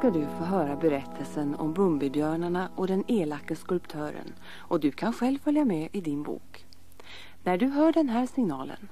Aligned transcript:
ska 0.00 0.10
du 0.10 0.26
få 0.38 0.44
höra 0.44 0.76
berättelsen 0.76 1.54
om 1.54 1.72
Bumbibjörnarna 1.72 2.68
och 2.76 2.86
den 2.86 3.04
elake 3.06 3.56
skulptören 3.56 4.32
och 4.56 4.80
du 4.80 4.90
kan 4.90 5.12
själv 5.12 5.38
följa 5.38 5.64
med 5.64 5.88
i 5.92 6.00
din 6.00 6.22
bok. 6.22 6.66
När 7.44 7.58
du 7.58 7.66
hör 7.66 7.92
den 7.92 8.08
här 8.08 8.26
signalen. 8.26 8.88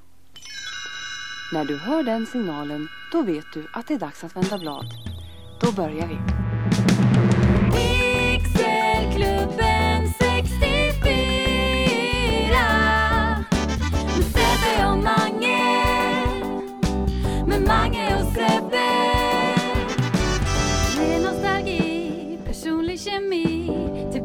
När 1.53 1.65
du 1.65 1.79
hör 1.79 2.03
den 2.03 2.27
signalen, 2.27 2.89
då 3.13 3.23
vet 3.23 3.45
du 3.55 3.67
att 3.73 3.87
det 3.87 3.95
är 3.95 3.99
dags 3.99 4.25
att 4.25 4.37
vända 4.37 4.59
blad. 4.59 4.87
Då 5.61 5.73
börjar 5.73 6.07
vi. 6.07 6.38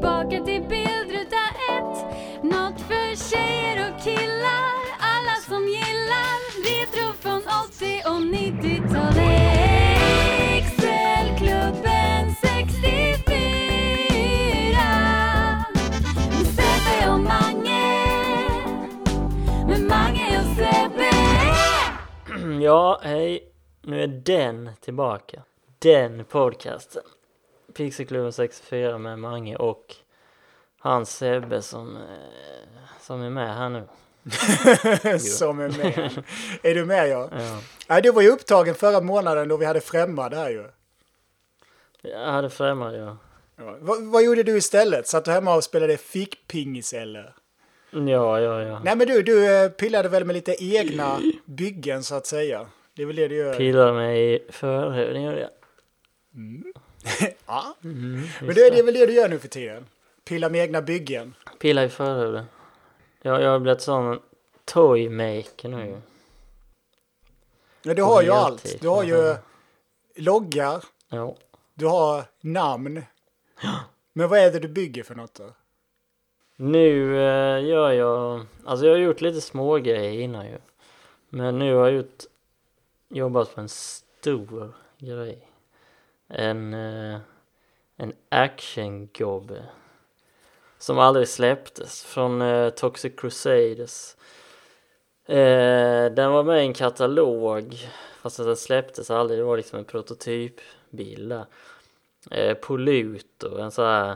Tillbaka 0.03 0.45
till 0.45 0.61
bildruta 0.61 1.43
ett 1.71 1.97
Något 2.43 2.81
för 2.81 3.15
tjejer 3.29 3.89
och 3.89 4.03
killar 4.03 4.73
Alla 4.99 5.35
som 5.47 5.67
gillar 5.67 6.37
retro 6.67 7.13
från 7.13 7.41
80 7.41 8.01
och 8.05 8.21
90-talet 8.35 9.13
Pixelklubben 10.49 12.35
64 12.41 12.83
Med 16.29 16.47
Sebbe 16.47 17.11
och 17.11 17.19
Mange 17.19 17.83
Med 19.67 19.81
Mange 19.81 20.39
och 20.39 20.45
Sebbe 20.57 21.11
Ja, 22.63 22.99
hej. 23.03 23.51
Nu 23.81 24.03
är 24.03 24.07
den 24.07 24.69
tillbaka. 24.81 25.41
Den 25.79 26.25
podcasten. 26.25 27.03
Pixelklubben 27.73 28.33
64 28.33 28.97
med 28.97 29.19
Mange 29.19 29.55
och 29.55 29.95
hans 30.79 31.17
Sebbe 31.17 31.61
som, 31.61 31.95
eh, 31.95 32.01
som 33.01 33.21
är 33.21 33.29
med 33.29 33.55
här 33.55 33.69
nu. 33.69 33.83
Som 35.19 35.59
är 35.59 35.69
med. 35.69 36.23
är 36.63 36.75
du 36.75 36.85
med 36.85 37.09
ja? 37.09 37.29
Ja. 37.31 37.59
Nej, 37.87 38.01
du 38.01 38.11
var 38.11 38.21
ju 38.21 38.29
upptagen 38.29 38.75
förra 38.75 39.01
månaden 39.01 39.47
då 39.47 39.57
vi 39.57 39.65
hade 39.65 39.81
främmande 39.81 40.37
här 40.37 40.49
ju. 40.49 40.65
Jag 42.01 42.31
hade 42.31 42.49
främmande 42.49 42.97
ja. 42.97 43.17
Ja. 43.55 43.77
Vad, 43.79 44.03
vad 44.03 44.23
gjorde 44.23 44.43
du 44.43 44.57
istället? 44.57 45.07
Satt 45.07 45.25
du 45.25 45.31
hemma 45.31 45.55
och 45.55 45.63
spelade 45.63 45.97
fickpingis 45.97 46.93
eller? 46.93 47.35
Ja, 47.91 48.39
ja, 48.39 48.61
ja. 48.61 48.81
Nej 48.83 48.95
men 48.95 49.07
du, 49.07 49.23
du 49.23 49.55
eh, 49.55 49.69
pillade 49.69 50.09
väl 50.09 50.25
med 50.25 50.33
lite 50.33 50.55
egna 50.59 51.19
byggen 51.45 52.03
så 52.03 52.15
att 52.15 52.25
säga. 52.25 52.67
Det 52.95 53.01
är 53.01 53.05
väl 53.05 53.15
det 53.15 53.27
du 53.27 53.35
gör? 53.35 53.53
Pillade 53.53 53.93
mig 53.93 54.35
i 54.35 54.39
förhuden 54.49 55.23
gjorde 55.23 55.39
jag. 55.39 55.49
ja. 57.45 57.75
Mm, 57.83 58.21
Men 58.41 58.47
det, 58.55 58.69
det 58.69 58.79
är 58.79 58.83
väl 58.83 58.93
det 58.93 59.05
du 59.05 59.13
gör 59.13 59.29
nu 59.29 59.39
för 59.39 59.47
tiden? 59.47 59.85
Pilla 60.25 60.49
med 60.49 60.61
egna 60.61 60.81
byggen. 60.81 61.35
Pilla 61.59 61.83
i 61.83 61.89
förhuden. 61.89 62.45
Jag, 63.21 63.41
jag 63.41 63.49
har 63.51 63.59
blivit 63.59 63.81
sån 63.81 64.19
toymaker 64.65 65.69
nu. 65.69 66.01
Ja, 67.81 67.93
du 67.93 68.03
har 68.03 68.21
ju 68.23 68.31
allt. 68.31 68.81
Du 68.81 68.87
har 68.87 69.03
ju 69.03 69.35
loggar, 70.15 70.83
Ja. 71.09 71.35
du 71.73 71.85
har 71.85 72.23
namn. 72.41 73.01
Men 74.13 74.29
vad 74.29 74.39
är 74.39 74.51
det 74.51 74.59
du 74.59 74.67
bygger 74.67 75.03
för 75.03 75.15
något 75.15 75.33
då? 75.33 75.49
Nu 76.55 77.15
eh, 77.17 77.65
gör 77.65 77.91
jag, 77.91 78.45
alltså 78.65 78.85
jag 78.85 78.93
har 78.93 78.99
gjort 78.99 79.21
lite 79.21 79.41
små 79.41 79.77
grejer 79.77 80.21
innan 80.21 80.45
ju. 80.45 80.57
Men 81.29 81.59
nu 81.59 81.75
har 81.75 81.85
jag 81.85 81.95
gjort, 81.95 82.23
jobbat 83.09 83.55
på 83.55 83.61
en 83.61 83.69
stor 83.69 84.73
grej. 84.97 85.47
En, 86.35 86.73
eh, 86.73 87.19
en 87.97 88.13
actiongobbe. 88.29 89.63
Som 90.77 90.99
aldrig 90.99 91.27
släpptes 91.27 92.03
från 92.03 92.41
eh, 92.41 92.69
Toxic 92.69 93.13
Crusaders. 93.17 94.15
Eh, 95.25 96.11
den 96.11 96.31
var 96.31 96.43
med 96.43 96.63
i 96.63 96.65
en 96.65 96.73
katalog 96.73 97.75
fast 98.21 98.37
den 98.37 98.55
släpptes 98.55 99.11
aldrig. 99.11 99.39
Det 99.39 99.43
var 99.43 99.57
liksom 99.57 99.79
en 99.79 99.85
prototypbil 99.85 101.29
där. 101.29 101.45
Eh, 102.31 102.53
Polluto, 102.53 103.57
en 103.57 103.71
sån 103.71 103.85
här 103.85 104.15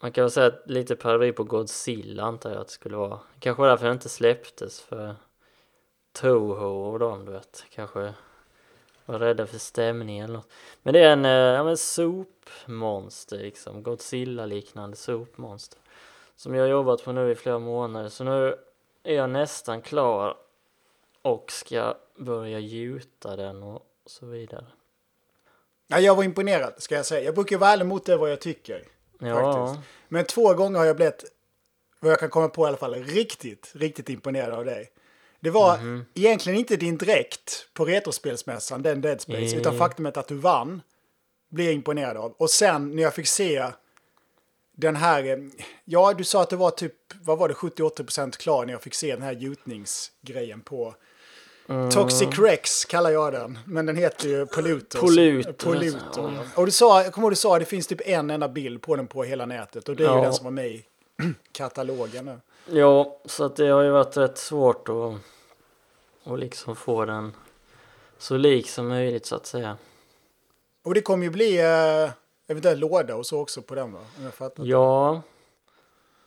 man 0.00 0.12
kan 0.12 0.24
väl 0.24 0.30
säga 0.30 0.46
att 0.46 0.62
lite 0.70 0.96
parodi 0.96 1.32
på 1.32 1.44
Godzilla 1.44 2.22
antar 2.22 2.50
jag 2.50 2.60
att 2.60 2.66
det 2.66 2.72
skulle 2.72 2.96
vara. 2.96 3.18
Kanske 3.38 3.62
därför 3.62 3.84
den 3.84 3.94
inte 3.94 4.08
släpptes 4.08 4.80
för 4.80 5.16
Toho 6.12 6.66
och 6.66 6.98
dem 6.98 7.24
du 7.24 7.32
vet. 7.32 7.64
Kanske 7.70 8.14
var 9.06 9.18
rädda 9.18 9.46
för 9.46 9.58
stämningen 9.58 10.24
eller 10.24 10.34
något. 10.34 10.52
Men 10.82 10.94
det 10.94 11.00
är 11.00 11.10
en, 11.10 11.24
eh, 11.24 11.30
ja 11.30 11.64
men 11.64 11.76
sopmonster 11.76 13.38
liksom. 13.38 13.82
Godzilla-liknande 13.82 14.96
sopmonster. 14.96 15.78
Som 16.36 16.54
jag 16.54 16.62
har 16.62 16.68
jobbat 16.68 17.04
på 17.04 17.12
nu 17.12 17.30
i 17.30 17.34
flera 17.34 17.58
månader. 17.58 18.08
Så 18.08 18.24
nu 18.24 18.56
är 19.02 19.14
jag 19.14 19.30
nästan 19.30 19.82
klar 19.82 20.36
och 21.22 21.52
ska 21.52 21.94
börja 22.16 22.58
gjuta 22.58 23.36
den 23.36 23.62
och 23.62 23.82
så 24.06 24.26
vidare. 24.26 24.66
Ja, 25.86 25.98
jag 25.98 26.14
var 26.14 26.24
imponerad 26.24 26.74
ska 26.78 26.94
jag 26.94 27.06
säga. 27.06 27.24
Jag 27.24 27.34
brukar 27.34 27.58
vara 27.58 27.70
ärlig 27.70 27.86
mot 27.86 28.04
det 28.04 28.16
vad 28.16 28.30
jag 28.30 28.40
tycker. 28.40 28.84
Ja, 29.18 29.52
Faktiskt. 29.52 29.88
Men 30.08 30.24
två 30.24 30.54
gånger 30.54 30.78
har 30.78 30.86
jag 30.86 30.96
blivit, 30.96 31.24
vad 32.00 32.12
jag 32.12 32.20
kan 32.20 32.30
komma 32.30 32.48
på 32.48 32.64
i 32.64 32.68
alla 32.68 32.76
fall, 32.76 32.94
riktigt, 32.94 33.72
riktigt 33.74 34.08
imponerad 34.08 34.54
av 34.54 34.64
dig. 34.64 34.90
Det 35.40 35.50
var 35.50 35.78
Mhm. 35.78 36.04
egentligen 36.14 36.58
inte 36.58 36.76
din 36.76 36.98
dräkt 36.98 37.68
på 37.74 37.84
Retrospelsmässan, 37.84 38.82
den 38.82 39.00
Dead 39.00 39.20
Space, 39.20 39.38
Mm. 39.46 39.58
utan 39.58 39.78
faktumet 39.78 40.16
att 40.16 40.28
du 40.28 40.34
vann 40.34 40.82
blev 41.50 41.66
jag 41.66 41.74
imponerad 41.74 42.16
av. 42.16 42.32
Och 42.32 42.50
sen 42.50 42.96
när 42.96 43.02
jag 43.02 43.14
fick 43.14 43.26
se 43.26 43.66
den 44.76 44.96
här, 44.96 45.24
eh, 45.24 45.36
ja 45.84 46.12
du 46.18 46.24
sa 46.24 46.42
att 46.42 46.50
det 46.50 46.56
var 46.56 46.70
typ, 46.70 46.92
vad 47.22 47.38
var 47.38 47.48
det, 47.48 47.54
70-80% 47.54 48.36
klar 48.36 48.64
när 48.66 48.72
jag 48.72 48.82
fick 48.82 48.94
se 48.94 49.12
den 49.14 49.22
här 49.22 49.32
gjutningsgrejen 49.32 50.60
på 50.60 50.94
Mm. 51.68 51.90
Toxic 51.90 52.28
Rex 52.38 52.84
kallar 52.84 53.10
jag 53.10 53.32
den, 53.32 53.58
men 53.66 53.86
den 53.86 53.96
heter 53.96 54.28
ju. 54.28 54.46
Pollutor, 54.46 55.00
Pollutor. 55.00 55.92
ja. 56.16 56.32
ja. 56.36 56.42
Och 56.60 56.66
du 56.66 56.72
sa, 56.72 57.02
jag 57.02 57.12
kommer 57.12 57.24
ihåg 57.26 57.32
du 57.32 57.36
sa 57.36 57.58
det 57.58 57.64
finns 57.64 57.86
typ 57.86 58.00
en 58.04 58.30
enda 58.30 58.48
bild 58.48 58.82
på 58.82 58.96
den 58.96 59.06
på 59.06 59.22
hela 59.24 59.46
nätet 59.46 59.88
och 59.88 59.96
det 59.96 60.04
är 60.04 60.08
ju 60.08 60.14
Ja. 60.16 60.22
den 60.22 60.32
som 60.34 60.44
var 60.44 60.50
med 60.50 60.66
i 60.66 60.84
katalogen. 61.52 62.40
Ja, 62.70 63.16
så 63.24 63.44
att 63.44 63.56
det 63.56 63.68
har 63.68 63.82
ju 63.82 63.90
varit 63.90 64.16
rätt 64.16 64.38
svårt 64.38 64.88
att, 64.88 65.14
att 66.32 66.38
liksom 66.38 66.76
få 66.76 67.04
den 67.04 67.32
så 68.18 68.36
lik 68.36 68.70
som 68.70 68.88
möjligt 68.88 69.26
så 69.26 69.36
att 69.36 69.46
säga. 69.46 69.76
Och 70.84 70.94
det 70.94 71.00
kommer 71.00 71.24
ju 71.24 71.30
bli 71.30 71.58
eh, 71.58 72.10
eventuellt 72.46 72.80
låda 72.80 73.16
och 73.16 73.26
så 73.26 73.40
också 73.40 73.62
på 73.62 73.74
den 73.74 73.92
va? 73.92 74.00
Om 74.18 74.24
jag 74.24 74.34
fattar. 74.34 74.64
Ja, 74.64 75.22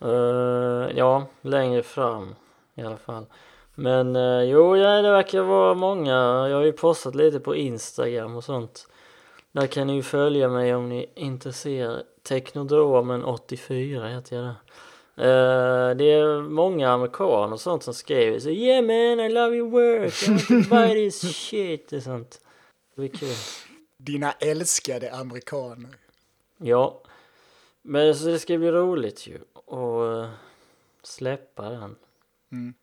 eh, 0.02 0.98
ja, 0.98 1.26
längre 1.42 1.84
fram 1.84 2.36
i 2.76 2.82
alla 2.82 2.98
fall. 2.98 3.26
Men 3.76 4.16
eh, 4.16 4.42
jo, 4.44 4.78
ja, 4.78 5.02
det 5.02 5.12
verkar 5.12 5.42
vara 5.42 5.74
många. 5.74 6.14
Jag 6.50 6.58
har 6.58 6.64
ju 6.64 6.72
postat 6.72 7.16
lite 7.16 7.40
på 7.40 7.56
Instagram 7.56 8.36
och 8.36 8.44
sånt. 8.44 8.88
Där 9.52 9.68
kan 9.68 9.88
ni 9.88 9.96
ju 9.96 10.04
följa 10.04 10.50
mig 10.50 10.76
om 10.76 10.90
ni 10.90 11.00
är 11.00 11.24
intresserade. 11.24 12.04
Technodromen 12.24 13.24
84 13.24 14.08
heter 14.08 14.36
jag 14.36 14.46
där. 14.46 14.56
Eh, 15.20 15.96
det 15.96 16.12
är 16.12 16.42
många 16.42 16.90
amerikaner 16.90 17.54
och 17.54 17.62
sånt 17.62 17.84
som 17.84 17.94
skriver 17.94 18.40
så 18.40 18.50
Yeah 18.50 18.82
man, 18.82 19.26
I 19.26 19.30
love 19.30 19.56
your 19.56 19.70
work, 19.70 20.24
I 20.24 20.30
want 20.32 20.48
to 20.48 20.76
buy 20.76 20.94
this 20.94 21.36
shit 21.36 21.94
och 21.94 22.04
sånt. 22.04 22.42
Det 22.96 23.04
är 23.04 23.08
kul. 23.08 23.36
Dina 23.98 24.32
älskade 24.32 25.14
amerikaner. 25.14 25.90
Ja, 26.58 27.04
men 27.82 28.16
så 28.16 28.26
det 28.26 28.40
ska 28.40 28.58
bli 28.58 28.72
roligt 28.72 29.28
ju 29.28 29.40
att 29.66 30.24
eh, 30.24 30.30
släppa 31.04 31.70
den. 31.70 31.96
Mm. 32.52 32.74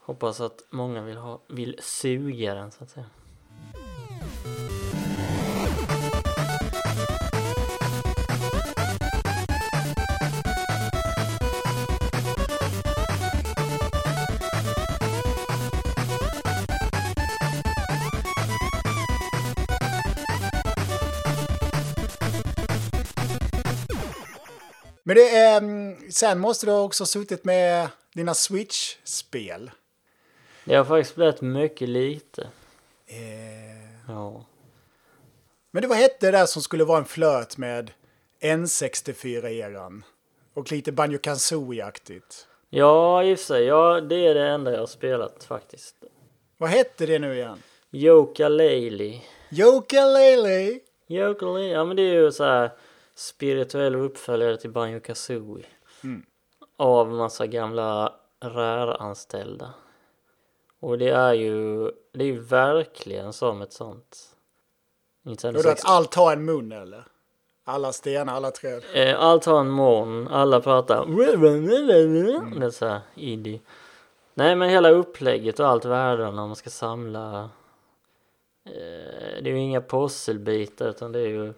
Hoppas 0.00 0.40
att 0.40 0.64
många 0.70 1.02
vill, 1.02 1.16
ha, 1.16 1.40
vill 1.48 1.76
suga 1.82 2.54
den 2.54 2.70
så 2.70 2.84
att 2.84 2.90
säga. 2.90 3.06
Men 25.06 25.16
det 25.16 25.38
mm, 25.46 26.10
sen 26.10 26.38
måste 26.38 26.66
du 26.66 26.72
också 26.72 27.02
ha 27.02 27.06
suttit 27.06 27.44
med 27.44 27.88
dina 28.14 28.34
Switch-spel. 28.34 29.70
Det 30.64 30.74
har 30.74 30.84
faktiskt 30.84 31.16
blivit 31.16 31.40
mycket 31.40 31.88
lite. 31.88 32.42
Eh, 33.06 33.74
Ja. 34.08 34.44
Men 35.70 35.82
det 35.82 35.88
vad 35.88 35.98
hette 35.98 36.26
det 36.26 36.38
där 36.38 36.46
som 36.46 36.62
skulle 36.62 36.84
vara 36.84 36.98
en 36.98 37.04
flöt 37.04 37.56
med 37.56 37.90
N64-eran? 38.40 40.02
Och 40.54 40.72
lite 40.72 40.92
Banjo 40.92 41.18
Kazooie-aktigt. 41.18 42.46
Ja, 42.70 43.22
i 43.24 43.34
och 43.34 43.38
för 43.38 43.44
sig. 43.46 43.64
Ja, 43.64 44.00
det 44.00 44.26
är 44.26 44.34
det 44.34 44.48
enda 44.48 44.72
jag 44.72 44.78
har 44.78 44.86
spelat 44.86 45.44
faktiskt. 45.44 45.94
Vad 46.58 46.70
hette 46.70 47.06
det 47.06 47.18
nu 47.18 47.34
igen? 47.34 47.62
Yoka 47.92 48.48
Laylee. 48.48 49.20
Yooka-Laylee. 49.50 50.80
Yooka-Laylee, 51.08 51.72
ja 51.72 51.84
men 51.84 51.96
det 51.96 52.02
är 52.02 52.14
ju 52.14 52.32
så 52.32 52.44
här 52.44 52.70
spirituell 53.14 53.94
uppföljare 53.94 54.56
till 54.56 54.70
Banjo 54.70 55.00
Kazooie. 55.00 55.66
Mm. 56.04 56.26
Av 56.76 57.08
massa 57.08 57.46
gamla 57.46 58.12
Rare-anställda. 58.40 59.74
Och 60.80 60.98
det 60.98 61.08
är 61.08 61.32
ju, 61.32 61.90
det 62.12 62.24
är 62.24 62.28
ju 62.28 62.40
verkligen 62.40 63.32
som 63.32 63.62
ett 63.62 63.72
sånt 63.72 64.34
Nintendo 65.22 65.62
då 65.62 65.68
att 65.68 65.78
64. 65.78 65.94
allt 65.94 66.14
har 66.14 66.32
en 66.32 66.44
mun 66.44 66.72
eller? 66.72 67.04
Alla 67.64 67.92
stenar, 67.92 68.34
alla 68.34 68.50
träd. 68.50 68.82
Eh, 68.94 69.20
allt 69.20 69.44
har 69.44 69.60
en 69.60 69.70
mon, 69.70 70.28
alla 70.28 70.60
pratar 70.60 71.06
Mm. 72.36 72.60
Det 72.60 72.66
är 72.66 72.70
så 72.70 72.86
här 72.86 73.00
indie. 73.14 73.60
Nej 74.34 74.56
men 74.56 74.70
hela 74.70 74.90
upplägget 74.90 75.60
och 75.60 75.66
allt 75.68 75.84
värden 75.84 76.36
när 76.36 76.46
man 76.46 76.56
ska 76.56 76.70
samla 76.70 77.50
eh, 78.64 79.42
Det 79.42 79.50
är 79.50 79.52
ju 79.52 79.58
inga 79.58 79.80
pusselbitar 79.80 80.88
utan 80.88 81.12
det 81.12 81.20
är 81.20 81.28
ju 81.28 81.52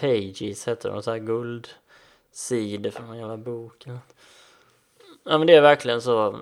Pages 0.00 0.68
heter 0.68 0.90
de, 0.90 1.02
så 1.02 1.10
här 1.10 1.18
guldsidor 1.18 2.90
från 2.90 3.10
en 3.10 3.18
jävla 3.18 3.36
bok 3.36 3.86
eller. 3.86 3.98
Ja 5.24 5.38
men 5.38 5.46
det 5.46 5.54
är 5.54 5.60
verkligen 5.60 6.02
så 6.02 6.40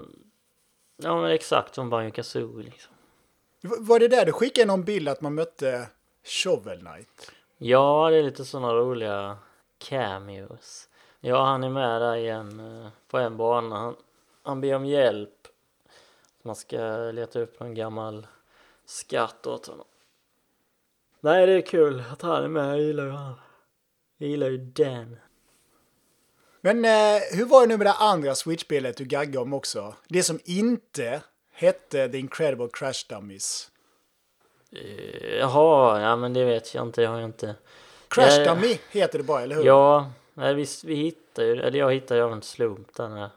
Ja 0.96 1.20
men 1.20 1.30
exakt 1.30 1.74
som 1.74 1.90
Banjo 1.90 2.10
Kazooie 2.10 2.64
liksom. 2.64 2.92
Var 3.60 3.98
det 3.98 4.08
där 4.08 4.26
du 4.26 4.32
skickade 4.32 4.66
någon 4.66 4.84
bild 4.84 5.08
att 5.08 5.20
man 5.20 5.34
mötte 5.34 5.88
Shovel 6.24 6.78
Knight? 6.78 7.32
Ja, 7.58 8.10
det 8.10 8.16
är 8.16 8.22
lite 8.22 8.44
sådana 8.44 8.74
roliga 8.74 9.38
cameos. 9.78 10.88
Ja, 11.20 11.44
han 11.44 11.64
är 11.64 11.70
med 11.70 12.00
där 12.00 12.16
igen 12.16 12.60
eh, 12.60 12.88
på 13.08 13.18
en 13.18 13.36
bana. 13.36 13.76
Han, 13.76 13.96
han 14.42 14.60
ber 14.60 14.74
om 14.74 14.86
hjälp. 14.86 15.48
Man 16.42 16.56
ska 16.56 17.10
leta 17.12 17.40
upp 17.40 17.60
någon 17.60 17.74
gammal 17.74 18.26
skatt 18.84 19.46
åt 19.46 19.66
honom. 19.66 19.86
Nej, 21.20 21.46
det 21.46 21.52
är 21.52 21.60
kul 21.60 22.02
att 22.12 22.22
han 22.22 22.44
är 22.44 22.48
med. 22.48 22.68
Jag 22.68 22.80
gillar 22.80 23.04
ju 23.04 23.10
han. 23.10 23.34
Jag 24.18 24.30
gillar 24.30 24.50
ju 24.50 24.56
Dan. 24.56 25.16
Men 26.60 26.84
eh, 26.84 27.22
hur 27.32 27.44
var 27.44 27.60
det 27.60 27.66
nu 27.66 27.76
med 27.76 27.86
det 27.86 27.92
andra 27.92 28.34
Switch-spelet 28.34 28.96
du 28.96 29.04
gaggade 29.04 29.38
om 29.38 29.52
också? 29.52 29.94
Det 30.08 30.22
som 30.22 30.40
inte 30.44 31.22
hette 31.52 32.08
The 32.08 32.18
Incredible 32.18 32.68
Crash 32.72 33.06
Dummies. 33.08 33.70
Eh, 34.72 35.36
Jaha, 35.38 36.00
ja 36.00 36.16
men 36.16 36.32
det 36.32 36.44
vet 36.44 36.74
jag 36.74 36.86
inte. 36.86 37.02
Jag 37.02 37.10
har 37.10 37.18
ju 37.18 37.24
inte... 37.24 37.54
Crash 38.08 38.38
Ja, 38.38 38.54
Dummy 38.54 38.78
heter 38.90 39.18
det 39.18 39.24
bara, 39.24 39.42
eller 39.42 39.56
hur? 39.56 39.64
Ja, 39.64 40.10
nej, 40.34 40.54
visst, 40.54 40.84
vi 40.84 40.94
hittar 40.94 41.42
ju, 41.42 41.60
eller 41.60 41.78
jag 41.78 41.92
hittar 41.92 42.16
ju 42.16 42.22
av 42.22 42.32
en 42.32 42.42
slump 42.42 42.94
den 42.94 43.12
här. 43.12 43.30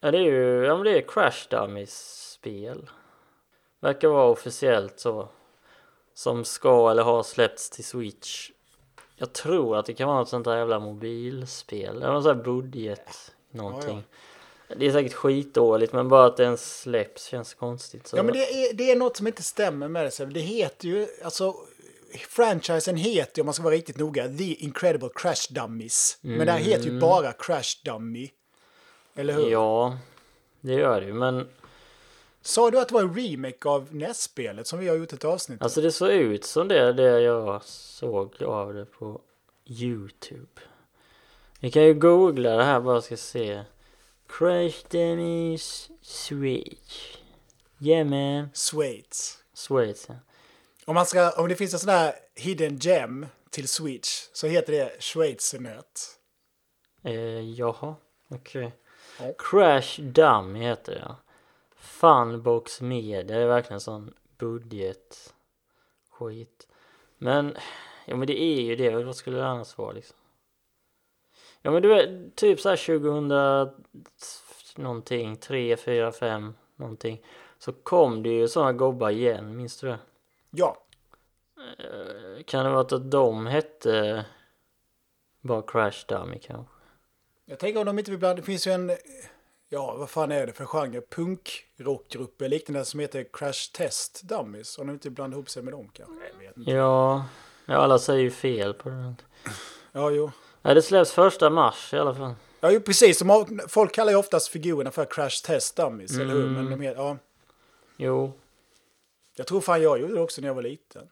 Ja 0.00 0.10
det 0.10 0.18
är 0.18 0.22
ju, 0.22 0.64
ja 0.64 0.74
men 0.74 0.84
det 0.84 0.98
är 0.98 1.02
Crash 1.08 1.48
Dummies 1.50 2.22
spel. 2.32 2.90
Verkar 3.80 4.08
vara 4.08 4.24
officiellt 4.24 5.00
så. 5.00 5.28
Som 6.14 6.44
ska 6.44 6.90
eller 6.90 7.02
har 7.02 7.22
släppts 7.22 7.70
till 7.70 7.84
Switch. 7.84 8.50
Jag 9.18 9.32
tror 9.32 9.76
att 9.76 9.86
det 9.86 9.94
kan 9.94 10.08
vara 10.08 10.18
något 10.18 10.28
sånt 10.28 10.44
där 10.44 10.56
jävla 10.56 10.78
mobilspel. 10.78 11.96
Eller 11.96 12.12
något 12.12 12.24
sånt 12.24 12.36
här 12.36 12.44
budget 12.44 13.34
någonting. 13.50 14.04
Det 14.76 14.86
är 14.86 14.92
säkert 14.92 15.12
skitdåligt 15.12 15.92
men 15.92 16.08
bara 16.08 16.26
att 16.26 16.36
det 16.36 16.42
ens 16.42 16.80
släpps 16.80 17.24
känns 17.24 17.54
konstigt. 17.54 18.06
Så. 18.06 18.16
Ja, 18.16 18.22
men 18.22 18.32
det 18.32 18.68
är, 18.68 18.74
det 18.74 18.90
är 18.90 18.96
något 18.96 19.16
som 19.16 19.26
inte 19.26 19.42
stämmer 19.42 19.88
med 19.88 20.04
det. 20.04 20.10
så 20.10 20.24
Det 20.24 20.40
heter 20.40 20.88
ju, 20.88 21.06
alltså, 21.24 21.54
franchisen 22.28 22.96
heter 22.96 23.42
om 23.42 23.46
man 23.46 23.54
ska 23.54 23.62
vara 23.62 23.74
riktigt 23.74 23.98
noga, 23.98 24.28
The 24.28 24.54
Incredible 24.54 25.08
Crash 25.14 25.52
Dummies. 25.52 26.18
Men 26.20 26.46
det 26.46 26.52
här 26.52 26.58
heter 26.58 26.84
ju 26.84 27.00
bara 27.00 27.32
Crash 27.32 27.84
Dummy. 27.84 28.30
Eller 29.14 29.32
hur? 29.34 29.40
Mm. 29.40 29.52
Ja, 29.52 29.98
det 30.60 30.72
gör 30.72 31.00
det 31.00 31.06
ju 31.06 31.12
men 31.12 31.48
Sa 32.42 32.70
du 32.70 32.80
att 32.80 32.88
det 32.88 32.94
var 32.94 33.02
en 33.02 33.14
remake 33.14 33.68
av 33.68 33.94
NES-spelet 33.94 34.66
som 34.66 34.78
vi 34.78 34.88
har 34.88 34.96
gjort 34.96 35.12
ett 35.12 35.24
avsnitt 35.24 35.62
Alltså 35.62 35.80
det 35.80 35.92
såg 35.92 36.10
ut 36.10 36.44
som 36.44 36.68
det, 36.68 36.92
det 36.92 37.20
jag 37.20 37.64
såg 37.64 38.42
av 38.42 38.74
det 38.74 38.84
på 38.84 39.20
Youtube. 39.64 40.60
Vi 41.60 41.70
kan 41.70 41.82
ju 41.82 41.94
googla 41.94 42.56
det 42.56 42.64
här 42.64 42.80
bara 42.80 43.02
ska 43.02 43.16
se. 43.16 43.64
Crash 44.28 44.84
Dummies 44.90 45.90
Switch. 46.02 47.16
Yeah 47.80 48.06
man. 48.06 48.50
Schweiz. 48.54 49.38
Schweiz 49.54 50.06
ja. 50.08 50.14
Om, 50.84 50.94
man 50.94 51.06
ska, 51.06 51.30
om 51.30 51.48
det 51.48 51.56
finns 51.56 51.72
en 51.72 51.78
sån 51.78 51.90
här 51.90 52.14
hidden 52.34 52.78
gem 52.78 53.26
till 53.50 53.68
Switch 53.68 54.28
så 54.32 54.46
heter 54.46 54.72
det 54.72 55.02
schweizernöt. 55.02 56.18
Eh, 57.04 57.40
jaha, 57.40 57.94
okej. 58.30 58.72
Ja. 59.20 59.32
Crash 59.38 60.00
Dummy 60.00 60.60
heter 60.60 60.92
det 60.92 61.00
ja. 61.00 61.16
Funbox 62.00 62.80
Media, 62.80 63.36
är 63.36 63.46
verkligen 63.46 63.80
sån 63.80 64.14
budget 64.38 65.34
skit. 66.10 66.68
Men, 67.18 67.56
ja 68.06 68.16
men 68.16 68.26
det 68.26 68.42
är 68.42 68.60
ju 68.60 68.76
det, 68.76 69.04
vad 69.04 69.16
skulle 69.16 69.36
det 69.36 69.46
annars 69.46 69.78
vara 69.78 69.92
liksom? 69.92 70.16
Ja 71.62 71.70
men 71.70 71.82
du 71.82 71.88
vet, 71.88 72.36
typ 72.36 72.60
såhär 72.60 72.76
2000 72.76 73.28
någonting, 74.76 75.36
3, 75.36 75.76
4, 75.76 76.12
5 76.12 76.54
någonting. 76.76 77.24
Så 77.58 77.72
kom 77.72 78.22
det 78.22 78.28
ju 78.28 78.48
såna 78.48 78.72
gobbar 78.72 79.10
igen, 79.10 79.56
minns 79.56 79.80
du 79.80 79.86
det? 79.88 79.98
Ja, 80.50 80.76
Eh, 81.78 82.42
Kan 82.44 82.64
det 82.64 82.70
vara 82.70 82.80
att 82.80 83.10
de 83.10 83.46
hette 83.46 84.24
bara 85.40 85.62
Crash 85.62 86.06
Dummy 86.08 86.38
kanske? 86.38 86.74
jag 87.44 87.58
tänker 87.58 87.80
om 87.80 87.86
de 87.86 87.98
inte 87.98 88.10
vill 88.10 88.20
blanda, 88.20 88.34
det 88.36 88.42
finns 88.42 88.66
ju 88.66 88.70
en, 88.70 88.90
ja 89.68 89.94
vad 89.96 90.10
fan 90.10 90.32
är 90.32 90.46
det 90.46 90.52
för 90.52 90.64
genre, 90.66 91.00
punkrockgrupper 91.00 92.48
liknande 92.48 92.84
som 92.84 93.00
heter 93.00 93.26
Crash 93.32 93.72
Test 93.72 94.22
Dummies. 94.22 94.78
Om 94.78 94.86
de 94.86 94.92
inte 94.92 95.10
blandar 95.10 95.36
ihop 95.36 95.50
sig 95.50 95.62
med 95.62 95.72
dem 95.72 95.90
kanske. 95.92 96.14
Jag 96.32 96.46
vet 96.46 96.56
inte. 96.56 96.70
Ja, 96.70 97.24
ja 97.66 97.74
alla 97.76 97.98
säger 97.98 98.20
ju 98.22 98.30
fel 98.30 98.74
på 98.74 98.88
det. 98.88 99.14
Ja, 99.92 100.10
jo. 100.10 100.30
Nej, 100.62 100.74
det 100.74 100.82
släpps 100.82 101.12
första 101.12 101.50
mars 101.50 101.94
i 101.94 101.98
alla 101.98 102.14
fall. 102.14 102.34
Ja, 102.60 102.70
jo, 102.70 102.80
precis. 102.80 103.18
De 103.18 103.30
har, 103.30 103.68
folk 103.68 103.94
kallar 103.94 104.12
ju 104.12 104.18
oftast 104.18 104.48
figurerna 104.48 104.90
för 104.90 105.04
Crash 105.04 105.42
Test 105.46 105.76
Dummies, 105.76 106.18
eller 106.18 106.34
hur? 106.34 106.46
Men 106.50 106.70
de 106.70 106.80
heter, 106.80 107.00
ja. 107.00 107.16
Jo, 107.96 108.32
Jag 109.36 109.46
tror 109.46 109.60
fan 109.60 109.82
jag 109.82 110.00
gjorde 110.00 110.14
det 110.14 110.20
också 110.20 110.40
när 110.40 110.48
jag 110.48 110.54
var 110.54 110.62
liten. 110.62 111.02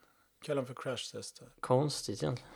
Kallade 0.43 0.67
dem 0.67 0.75
för 0.75 0.83
Crash 0.83 1.13
Test. 1.13 1.43
konstigt 1.61 2.23
egentligen. 2.23 2.51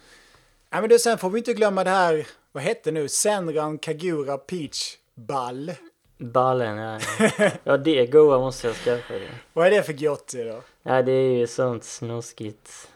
Ja, 0.71 0.81
men 0.81 0.91
det, 0.91 0.99
sen 0.99 1.19
får 1.19 1.31
vi 1.31 1.39
inte 1.39 1.55
glömma 1.55 1.85
det 1.85 1.91
här, 1.91 2.27
vad 2.53 2.63
hette 2.63 2.91
nu? 2.93 3.09
Senran 3.09 3.79
Kagura 3.79 4.39
Peach 4.39 4.97
Ball. 5.15 5.73
Ballen, 6.21 6.77
ja. 6.79 7.01
Ja, 7.65 7.77
det 7.77 8.07
goa 8.07 8.39
måste 8.39 8.67
jag 8.67 8.77
skaffa 8.77 9.15
det. 9.15 9.29
Vad 9.53 9.67
är 9.67 9.71
det 9.71 9.83
för 9.83 9.93
gott 9.93 10.33
då? 10.33 10.63
Ja, 10.83 11.03
det 11.03 11.13
är 11.13 11.39
ju 11.39 11.47
sånt 11.47 11.85
snuskigt 11.85 12.89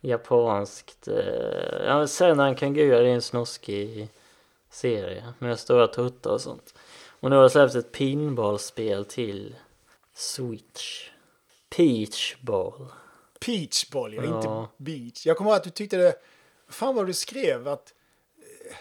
japanskt. 0.00 1.08
eh, 1.08 1.84
Ja, 1.86 1.98
men 1.98 2.08
sen 2.08 2.38
han 2.38 2.54
kan 2.54 2.74
gura, 2.74 2.98
det 3.00 3.08
är 3.08 3.14
en 3.14 3.22
snuskig 3.22 4.08
serie 4.70 5.24
med 5.38 5.58
stora 5.58 5.86
tuttar 5.86 6.30
och 6.30 6.40
sånt. 6.40 6.74
Och 7.20 7.30
nu 7.30 7.36
har 7.36 7.42
det 7.42 7.50
släppts 7.50 7.74
ett 7.76 7.92
pinballspel 7.92 9.04
till 9.04 9.56
Switch. 10.14 11.10
Peachball. 11.76 12.86
Peach 13.46 13.90
Ball, 13.90 14.14
ja, 14.14 14.22
Ja. 14.22 14.36
inte 14.36 14.72
Beach. 14.76 15.26
Jag 15.26 15.36
kommer 15.36 15.50
ihåg 15.50 15.56
att 15.56 15.64
du 15.64 15.70
tyckte 15.70 15.96
det... 15.96 16.14
Fan 16.68 16.94
vad 16.94 17.06
du 17.06 17.12
skrev 17.14 17.68
att... 17.68 17.94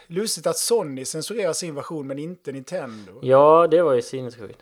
Lustigt 0.07 0.47
att 0.47 0.57
Sony 0.57 1.05
censurerar 1.05 1.53
sin 1.53 1.75
version 1.75 2.07
men 2.07 2.19
inte 2.19 2.51
Nintendo. 2.51 3.19
Ja, 3.21 3.67
det 3.71 3.81
var 3.81 3.93
ju 3.93 4.01
sinnessjukt. 4.01 4.59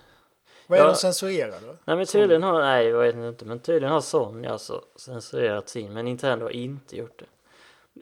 Vad 0.67 0.79
är 0.79 0.83
Ja. 0.83 0.89
de 0.89 0.95
censurerar 0.95 1.61
då? 1.61 1.75
Nej 1.85 1.95
men 1.97 2.05
tydligen 2.05 2.43
har, 2.43 2.59
nej 2.59 2.85
jag 2.87 2.99
vet 2.99 3.15
inte, 3.15 3.45
men 3.45 3.59
tydligen 3.59 3.93
har 3.93 4.01
Sony 4.01 4.47
alltså 4.47 4.83
censurerat 4.95 5.69
sin, 5.69 5.93
men 5.93 6.05
Nintendo 6.05 6.45
har 6.45 6.49
inte 6.51 6.97
gjort 6.97 7.19
det. 7.19 7.25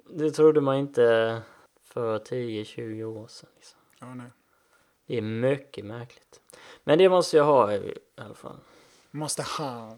Det 0.10 0.32
trodde 0.32 0.62
man 0.62 0.76
inte 0.78 1.42
för 1.84 2.20
10-20 2.20 3.04
år 3.04 3.28
sedan 3.28 3.50
liksom. 3.56 3.80
Ja, 4.00 4.14
nej. 4.14 4.28
Det 5.08 5.18
är 5.18 5.22
mycket 5.22 5.86
märkligt. 5.86 6.40
Men 6.84 6.98
det 6.98 7.10
måste 7.10 7.38
jag 7.38 7.44
ha 7.44 7.74
i 7.74 7.94
alla 8.18 8.34
fall. 8.36 8.58
Måste 9.12 9.44
ha. 9.44 9.98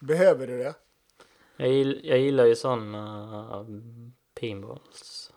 Behöver 0.00 0.46
du 0.46 0.58
det? 0.58 0.74
Jag, 1.56 1.68
gill, 1.68 2.00
jag 2.04 2.18
gillar 2.18 2.44
ju 2.44 2.56
sådana 2.56 3.66
pinballs. 4.34 5.31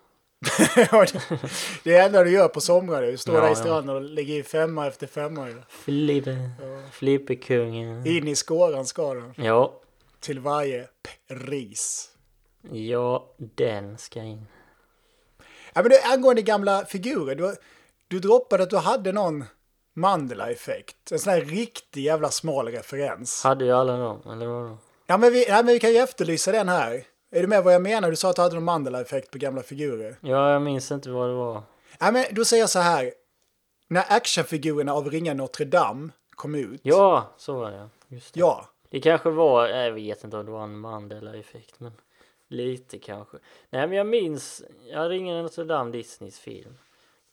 Ja, 0.92 1.06
det- 1.14 1.16
är 1.32 1.40
det 1.84 1.98
enda 1.98 2.24
du 2.24 2.32
gör 2.32 2.48
på 2.48 2.62
somrarna. 2.62 3.08
Du 3.08 3.18
står 3.18 3.36
Ja, 3.36 3.42
där 3.42 3.48
i 3.48 3.52
ja. 3.52 3.56
stranden 3.56 3.96
och 3.96 4.02
lägger 4.02 4.36
i 4.36 4.44
femma 4.44 4.88
efter 4.88 5.08
femma. 5.08 5.48
Flippe, 5.70 6.50
Flippekungen. 6.92 8.08
In 8.08 8.28
i 8.28 8.36
skåran 8.36 8.86
ska 8.86 9.14
den. 9.14 9.34
Ja, 9.38 9.82
Till 10.20 10.40
varje 10.40 10.88
pris. 11.28 12.10
ja 12.72 13.28
den 13.38 13.98
ska 13.98 14.20
in. 14.20 14.48
Ja, 15.74 15.82
men 15.82 15.90
du, 15.90 16.00
angående 16.00 16.42
gamla 16.42 16.86
figurer. 16.86 17.36
Du, 17.36 17.56
du 18.08 18.20
droppade 18.20 18.64
att 18.64 18.70
du 18.70 18.78
hade 18.78 19.12
någon 19.12 19.44
Mandela-effekt. 19.96 21.12
En 21.12 21.20
sån 21.20 21.34
här 21.34 21.42
riktig 21.42 22.04
jävla 22.04 22.30
smal 22.32 22.68
referens. 22.68 23.44
Hade 23.44 23.66
ju 23.66 23.72
alla 23.72 23.98
dem, 23.98 24.22
eller 24.32 24.46
vadå? 24.48 24.78
Ja, 25.08 25.18
men 25.18 25.34
vi, 25.34 25.46
ja, 25.48 25.56
men 25.56 25.66
vi 25.68 25.80
kan 25.80 25.92
ju 25.94 25.98
efterlysa 25.98 26.52
den 26.52 26.70
här. 26.70 27.04
Är 27.36 27.42
du 27.42 27.48
med 27.48 27.64
vad 27.64 27.74
jag 27.74 27.82
menar? 27.82 28.10
Du 28.10 28.16
sa 28.16 28.30
att 28.30 28.36
du 28.36 28.42
hade 28.42 28.56
någon 28.56 28.64
Mandela-effekt 28.64 29.32
på 29.32 29.38
gamla 29.38 29.64
figurer. 29.64 30.18
Ja, 30.22 30.52
jag 30.52 30.62
minns 30.62 30.92
inte 30.92 31.10
vad 31.10 31.30
det 31.30 31.34
var. 31.34 31.62
Ja, 32.00 32.12
men 32.12 32.26
då 32.32 32.46
säger 32.46 32.64
jag 32.64 32.70
så 32.70 32.80
här. 32.80 33.14
När 33.88 34.04
actionfigurerna 34.10 34.94
av 34.94 35.10
Ringa 35.10 35.34
Notre 35.34 35.66
Dame 35.66 36.10
kom 36.30 36.56
ut. 36.56 36.82
Ja, 36.84 37.34
så 37.38 37.54
var 37.54 37.72
det. 37.72 37.90
Just 38.08 38.34
det. 38.34 38.40
Ja. 38.40 38.70
Det 38.90 39.00
kanske 39.00 39.30
var, 39.30 39.68
jag 39.68 39.92
vet 39.92 40.24
inte 40.24 40.38
om 40.38 40.46
det 40.46 40.52
var 40.52 40.64
en 40.64 40.80
Mandela-effekt 40.80 41.80
men 41.80 41.92
Lite 42.48 43.00
kanske. 43.00 43.38
Nej 43.70 43.88
men 43.88 43.98
jag 43.98 44.08
minns, 44.08 44.64
jag 44.86 45.12
ringer 45.12 45.44
Notre 45.44 45.64
Dame 45.64 45.92
Disneys 45.92 46.40
film. 46.40 46.78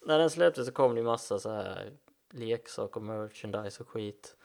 När 0.07 0.19
den 0.19 0.31
släpptes 0.31 0.67
så 0.67 0.73
kom 0.73 0.95
det 0.95 1.03
massa 1.03 1.39
så 1.39 1.51
här 1.51 1.91
leksaker 2.31 2.97
och 2.97 3.07
merchandise 3.07 3.83
och 3.83 3.89
skit. 3.89 4.37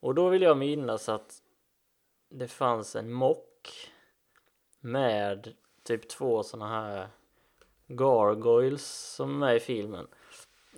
Och 0.00 0.14
då 0.14 0.28
vill 0.28 0.42
jag 0.42 0.56
minnas 0.56 1.08
att 1.08 1.42
det 2.30 2.48
fanns 2.48 2.96
en 2.96 3.12
mock 3.12 3.91
med 4.82 5.54
typ 5.82 6.08
två 6.08 6.42
såna 6.42 6.68
här 6.68 7.08
gargoyles 7.86 9.14
som 9.14 9.30
är 9.30 9.46
med 9.46 9.56
i 9.56 9.60
filmen. 9.60 10.06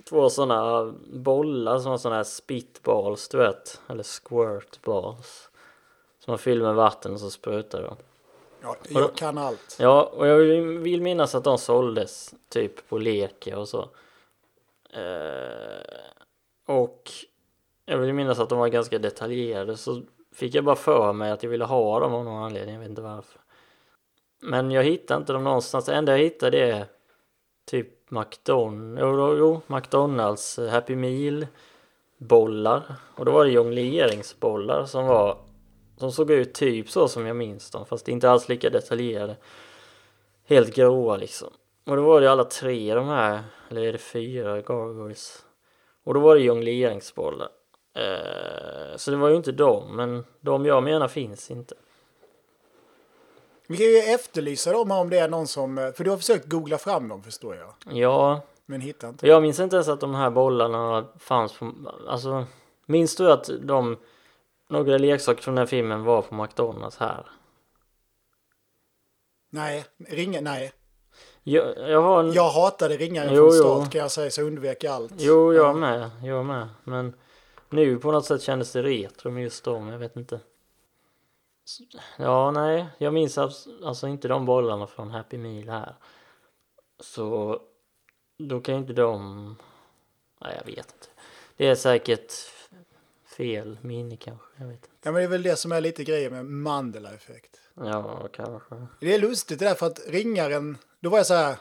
Två 0.09 0.29
såna 0.29 0.93
bollar 1.13 1.79
som 1.79 1.91
var 1.91 1.97
såna 1.97 2.15
här 2.15 2.23
spitballs 2.23 3.29
du 3.29 3.37
vet, 3.37 3.81
eller 3.87 4.03
squirtballs. 4.03 5.49
Som 6.19 6.31
man 6.31 6.37
fyller 6.37 6.65
med 6.65 6.75
vatten 6.75 7.13
och 7.13 7.19
så 7.19 7.29
sprutar 7.29 7.83
de. 7.83 7.95
Ja, 8.61 8.75
jag 8.89 9.15
kan 9.15 9.37
allt. 9.37 9.77
Ja, 9.79 10.03
och 10.03 10.27
jag 10.27 10.37
vill 10.37 11.01
minnas 11.01 11.35
att 11.35 11.43
de 11.43 11.57
såldes 11.57 12.33
typ 12.49 12.89
på 12.89 12.97
Leke 12.97 13.55
och 13.55 13.67
så. 13.67 13.89
Eh, 14.93 15.85
och 16.65 17.11
jag 17.85 17.97
vill 17.97 18.13
minnas 18.13 18.39
att 18.39 18.49
de 18.49 18.59
var 18.59 18.67
ganska 18.67 18.99
detaljerade 18.99 19.77
så 19.77 20.01
fick 20.33 20.55
jag 20.55 20.63
bara 20.63 20.75
för 20.75 21.13
mig 21.13 21.31
att 21.31 21.43
jag 21.43 21.49
ville 21.49 21.65
ha 21.65 21.99
dem 21.99 22.13
av 22.13 22.25
någon 22.25 22.43
anledning, 22.43 22.75
jag 22.75 22.81
vet 22.81 22.89
inte 22.89 23.01
varför. 23.01 23.41
Men 24.47 24.71
jag 24.71 24.83
hittar 24.83 25.17
inte 25.17 25.33
dem 25.33 25.43
någonstans, 25.43 25.85
det 25.85 25.95
enda 25.95 26.11
jag 26.11 26.19
hittade 26.19 26.59
är 26.59 26.85
typ 27.65 28.11
McDonalds, 28.11 29.01
jo, 29.01 29.37
jo, 29.37 29.61
McDonalds 29.75 30.59
eh, 30.59 30.69
Happy 30.69 30.95
Meal 30.95 31.47
bollar. 32.17 32.95
Och 33.15 33.25
då 33.25 33.31
var 33.31 33.45
det 33.45 33.51
jongleringsbollar 33.51 34.85
som 34.85 35.05
var 35.05 35.37
De 35.99 36.11
såg 36.11 36.31
ut 36.31 36.53
typ 36.53 36.89
så 36.89 37.07
som 37.07 37.25
jag 37.25 37.35
minns 37.35 37.71
dem 37.71 37.85
fast 37.85 38.07
inte 38.07 38.29
alls 38.29 38.49
lika 38.49 38.69
detaljerade. 38.69 39.35
Helt 40.47 40.75
gråa 40.75 41.17
liksom. 41.17 41.49
Och 41.85 41.95
då 41.95 42.01
var 42.01 42.21
det 42.21 42.31
alla 42.31 42.43
tre 42.43 42.95
de 42.95 43.07
här, 43.07 43.43
eller 43.69 43.81
är 43.81 43.91
det 43.91 43.97
fyra 43.97 44.61
gargoyles? 44.61 45.45
Och 46.03 46.13
då 46.13 46.19
var 46.19 46.35
det 46.35 46.41
jongleringsbollar. 46.41 47.49
Eh, 47.93 48.95
så 48.95 49.11
det 49.11 49.17
var 49.17 49.29
ju 49.29 49.35
inte 49.35 49.51
dem, 49.51 49.95
men 49.95 50.25
de 50.41 50.65
jag 50.65 50.83
menar 50.83 51.07
finns 51.07 51.51
inte. 51.51 51.75
Vi 53.67 53.77
kan 53.77 53.85
ju 53.85 53.97
efterlysa 53.97 54.71
dem 54.71 54.91
om 54.91 55.09
det 55.09 55.17
är 55.17 55.27
någon 55.29 55.47
som... 55.47 55.91
För 55.95 56.03
du 56.03 56.09
har 56.09 56.17
försökt 56.17 56.45
googla 56.49 56.77
fram 56.77 57.07
dem 57.07 57.23
förstår 57.23 57.55
jag. 57.55 57.73
Ja, 57.97 58.41
Men 58.65 58.81
hittar 58.81 59.09
inte. 59.09 59.27
jag 59.27 59.41
minns 59.41 59.59
inte 59.59 59.75
ens 59.75 59.87
att 59.87 59.99
de 59.99 60.15
här 60.15 60.29
bollarna 60.29 61.05
fanns 61.19 61.53
på, 61.53 61.71
alltså 62.07 62.45
minns 62.85 63.15
du 63.15 63.31
att 63.31 63.49
de 63.61 63.97
några 64.69 64.97
leksaker 64.97 65.41
från 65.41 65.55
den 65.55 65.61
här 65.61 65.65
filmen 65.65 66.03
var 66.03 66.21
på 66.21 66.35
McDonalds 66.35 66.97
här? 66.97 67.25
Nej, 69.49 69.85
ringa, 70.09 70.41
nej. 70.41 70.71
Jag, 71.43 71.65
jag 71.89 72.01
har 72.01 72.19
en... 72.23 72.33
Jag 72.33 72.49
hatade 72.49 72.97
ringaren 72.97 73.33
Jo, 73.35 73.51
från 73.51 73.57
jo. 73.57 73.63
start 73.81 73.91
kan 73.91 74.01
jag 74.01 74.11
säga, 74.11 74.31
så 74.31 74.41
undvek 74.41 74.83
jag 74.83 74.93
allt. 74.93 75.13
Jo, 75.17 75.53
Ja. 75.53 75.63
jag 75.63 75.75
med. 75.75 76.09
Jag 76.23 76.45
med. 76.45 76.67
Men 76.83 77.13
nu 77.69 77.99
på 77.99 78.11
något 78.11 78.25
sätt 78.25 78.41
kändes 78.41 78.71
det 78.71 78.83
retro 78.83 79.31
med 79.31 79.43
just 79.43 79.63
dem. 79.63 79.87
Jag 79.87 79.97
vet 79.99 80.15
inte. 80.15 80.39
Ja, 82.17 82.51
nej. 82.51 82.85
Jag 82.97 83.13
minns 83.13 83.37
alltså 83.37 84.07
inte 84.07 84.27
de 84.27 84.45
bollarna 84.45 84.87
från 84.87 85.11
Happy 85.11 85.37
Meal 85.37 85.69
här. 85.69 85.95
Så 86.99 87.59
då 88.37 88.61
kan 88.61 88.75
ju 88.75 88.81
inte 88.81 88.93
de... 88.93 89.55
Nej, 90.41 90.55
jag 90.57 90.65
vet 90.65 90.77
inte. 90.77 91.07
Det 91.57 91.67
är 91.67 91.75
säkert 91.75 92.33
fel 93.37 93.77
minne 93.81 94.17
kanske. 94.17 94.47
Jag 94.55 94.67
vet 94.67 94.75
inte. 94.75 94.87
Ja, 95.03 95.11
men 95.11 95.13
det 95.13 95.23
är 95.23 95.27
väl 95.27 95.43
det 95.43 95.55
som 95.55 95.71
är 95.71 95.81
lite 95.81 96.03
grejen 96.03 96.33
med 96.33 96.45
Mandela-effekt. 96.45 97.59
Ja, 97.73 98.27
kanske. 98.33 98.87
Det 98.99 99.13
är 99.13 99.19
lustigt 99.19 99.59
det 99.59 99.65
där 99.65 99.75
för 99.75 99.85
att 99.85 99.99
ringaren, 100.07 100.77
då 100.99 101.09
var 101.09 101.17
jag 101.17 101.27
så 101.27 101.33
här, 101.33 101.55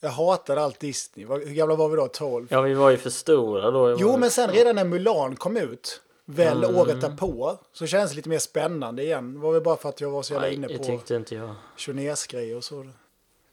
jag 0.00 0.10
hatade 0.10 0.60
allt 0.62 0.80
Disney. 0.80 1.26
Hur 1.26 1.54
gamla 1.54 1.74
var 1.74 1.88
vi 1.88 1.96
då? 1.96 2.08
12? 2.08 2.46
Ja, 2.50 2.60
vi 2.60 2.74
var 2.74 2.90
ju 2.90 2.96
för 2.96 3.10
stora 3.10 3.70
då. 3.70 3.96
Jo, 3.98 4.16
men 4.16 4.30
sen 4.30 4.50
redan 4.50 4.76
när 4.76 4.84
Mulan 4.84 5.36
kom 5.36 5.56
ut, 5.56 6.02
väl 6.30 6.64
Mm. 6.64 6.76
året 6.76 7.00
därpå, 7.00 7.58
så 7.72 7.86
känns 7.86 8.10
det 8.10 8.16
lite 8.16 8.28
mer 8.28 8.38
spännande 8.38 9.02
igen. 9.02 9.34
Det 9.34 9.40
var 9.40 9.52
väl 9.52 9.62
bara 9.62 9.76
för 9.76 9.88
att 9.88 10.00
jag 10.00 10.10
var 10.10 10.22
så 10.22 10.32
jävla 10.32 10.48
inne 10.48 10.68
på 10.68 10.84
tyckte 10.84 11.14
inte 11.16 11.34
jag. 11.34 11.54
Journés-grejer 11.76 12.56
och 12.56 12.64
så. 12.64 12.86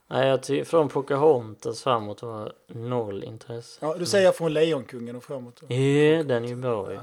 Nej, 0.10 0.28
jag 0.28 0.44
ty- 0.44 0.66
från 0.66 0.90
Pocahontas 0.90 1.84
framåt 1.84 2.22
var 2.22 2.54
noll 2.68 3.24
intresse. 3.24 3.78
Ja, 3.82 3.96
du 4.00 4.06
säger 4.06 4.32
från 4.32 4.54
Lejonkungen 4.54 5.16
och 5.16 5.24
framåt. 5.24 5.60
Ja, 5.62 5.68
den 6.24 6.44
är 6.44 6.48
ju 6.48 6.56
bra 6.56 6.92
ju. 6.94 7.00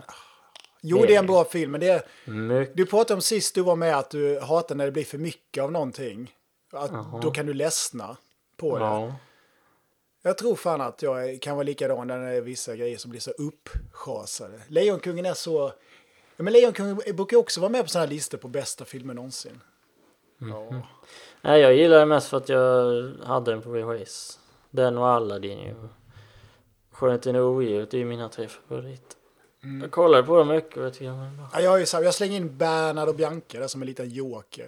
Jo, 0.81 1.05
det 1.07 1.14
är 1.14 1.19
en 1.19 1.26
bra 1.26 1.45
film, 1.45 1.71
men 1.71 1.81
det 1.81 1.88
är... 1.88 2.31
Mycket. 2.31 2.76
Du 2.76 2.87
pratade 2.87 3.14
om 3.14 3.21
sist 3.23 3.55
du 3.55 3.61
var 3.62 3.76
med 3.76 3.97
att 3.99 4.11
du 4.11 4.41
hatar 4.41 4.75
när 4.75 4.85
det 4.85 4.93
blir 4.93 5.05
för 5.05 5.19
mycket 5.19 5.64
av 5.64 5.73
någonting. 5.73 6.35
Att. 6.73 7.23
Då 7.23 7.31
kan 7.31 7.47
du 7.47 7.55
ledsna 7.55 8.17
på 8.57 8.79
det. 8.79 8.85
Ja. 8.85 9.14
Jag 10.23 10.38
tror 10.38 10.57
fan 10.57 10.81
att 10.81 11.02
jag 11.02 11.43
kan 11.43 11.57
vara 11.57 11.64
likadan 11.64 12.07
när 12.07 12.19
det 12.19 12.37
är 12.37 12.41
vissa 12.41 12.76
grejer 12.76 12.97
som 12.97 13.11
blir 13.11 13.21
så 13.21 13.31
uppschasade. 13.31 14.61
Lejonkungen 14.69 15.26
är 15.26 15.35
så... 15.35 15.73
Ja, 16.37 16.43
men 16.43 16.52
Lejonkungen 16.52 16.97
brukar 16.97 17.37
också 17.37 17.61
vara 17.61 17.71
med 17.71 17.83
på 17.83 17.88
sådana 17.88 18.07
här 18.07 18.14
listor 18.14 18.38
på 18.38 18.49
bästa 18.49 18.85
filmer 18.85 19.14
någonsin. 19.14 19.61
Ja. 20.38 20.83
Nej, 21.41 21.61
jag 21.61 21.75
gillar 21.75 21.99
det 21.99 22.07
mest 22.07 22.29
för 22.29 22.37
att 22.37 22.49
jag 22.49 23.12
hade 23.25 23.50
den 23.50 23.62
på 23.62 23.71
VHS. 23.71 24.38
Den 24.71 24.99
och 24.99 25.09
Aladdin 25.09 25.59
ju. 25.59 25.75
Skönheten 26.93 27.37
och 27.37 27.50
odjuret 27.50 27.95
är 27.95 27.99
ju 27.99 28.05
mina 28.05 28.29
tre 28.29 28.49
favoriter. 28.49 29.17
Jag 29.83 29.91
kollade 29.91 30.23
på 30.23 30.37
dem 30.37 30.49
mycket 30.49 30.76
och 30.76 30.85
jag 30.85 30.93
tycker 30.93 31.07
de. 31.07 31.49
Ja, 31.52 31.61
jag, 31.61 31.81
är 31.81 31.85
så 31.85 32.02
jag 32.02 32.14
slänger 32.14 32.37
in 32.37 32.57
Bernhard 32.57 33.09
och 33.09 33.14
Bianca 33.14 33.59
där 33.59 33.69
som 33.69 33.83
en 33.83 33.87
liten 33.87 34.11
joker. 34.11 34.67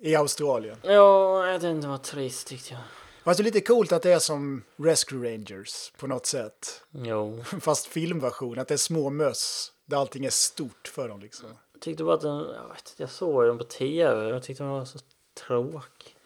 I 0.00 0.16
Australien. 0.16 0.76
Ja, 0.82 1.46
jag 1.46 1.52
vet 1.52 1.62
inte 1.62 1.88
vad 1.88 2.02
trist 2.02 2.48
tyckte 2.48 2.72
jag. 2.72 2.82
Fast 3.24 3.38
det 3.38 3.42
är 3.42 3.44
lite 3.44 3.60
coolt 3.60 3.92
att 3.92 4.02
det 4.02 4.12
är 4.12 4.18
som 4.18 4.62
Rescue 4.76 5.32
Rangers 5.32 5.92
på 5.98 6.06
något 6.06 6.26
sätt. 6.26 6.82
Jo. 6.90 7.44
Fast 7.60 7.86
filmversion, 7.86 8.58
att 8.58 8.68
det 8.68 8.74
är 8.74 8.78
små 8.78 9.10
möss 9.10 9.72
där 9.86 9.96
allting 9.96 10.24
är 10.24 10.30
stort 10.30 10.88
för 10.88 11.08
dem 11.08 11.20
liksom. 11.20 11.48
Jag 11.72 11.82
tyckte 11.82 12.04
bara 12.04 12.14
att 12.14 12.20
den, 12.20 12.36
jag 12.36 12.68
vet 12.68 12.94
jag 12.96 13.10
såg 13.10 13.44
den 13.44 13.58
på 13.58 13.64
tv 13.64 14.24
och 14.24 14.34
jag 14.34 14.42
tyckte 14.42 14.62
den 14.62 14.72
var 14.72 14.84
så 14.84 14.98
tråkig. 15.46 16.16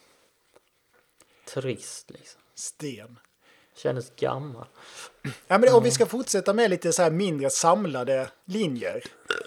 Trist 1.54 2.10
liksom. 2.10 2.40
Sten. 2.54 3.18
Kändes 3.76 4.12
gammal. 4.16 4.66
Ja, 5.46 5.58
men 5.58 5.74
om 5.74 5.82
vi 5.82 5.90
ska 5.90 6.06
fortsätta 6.06 6.52
med 6.52 6.70
lite 6.70 6.92
så 6.92 7.02
här 7.02 7.10
mindre 7.10 7.50
samlade 7.50 8.30
linjer. 8.44 9.02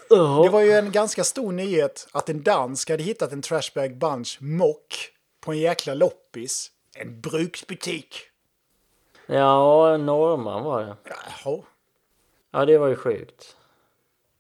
Ja. 0.10 0.42
Det 0.44 0.50
var 0.50 0.62
ju 0.62 0.72
en 0.72 0.92
ganska 0.92 1.24
stor 1.24 1.52
nyhet 1.52 2.08
att 2.12 2.30
en 2.30 2.44
dansk 2.44 2.90
hade 2.90 3.04
hittat 3.04 3.32
en 3.32 3.42
Trashbag 3.42 3.98
Bunch 3.98 4.38
mock 4.42 5.10
på 5.40 5.52
en 5.52 5.60
jäkla 5.60 5.94
loppis. 5.94 6.72
En 6.96 7.22
bruksbutik. 7.22 8.16
Ja, 9.26 9.98
Norman 9.98 10.64
var 10.64 10.82
det. 10.82 10.96
Jaha. 11.44 11.62
Ja, 12.52 12.66
det 12.66 12.78
var 12.78 12.88
ju 12.88 12.96
sjukt. 12.96 13.56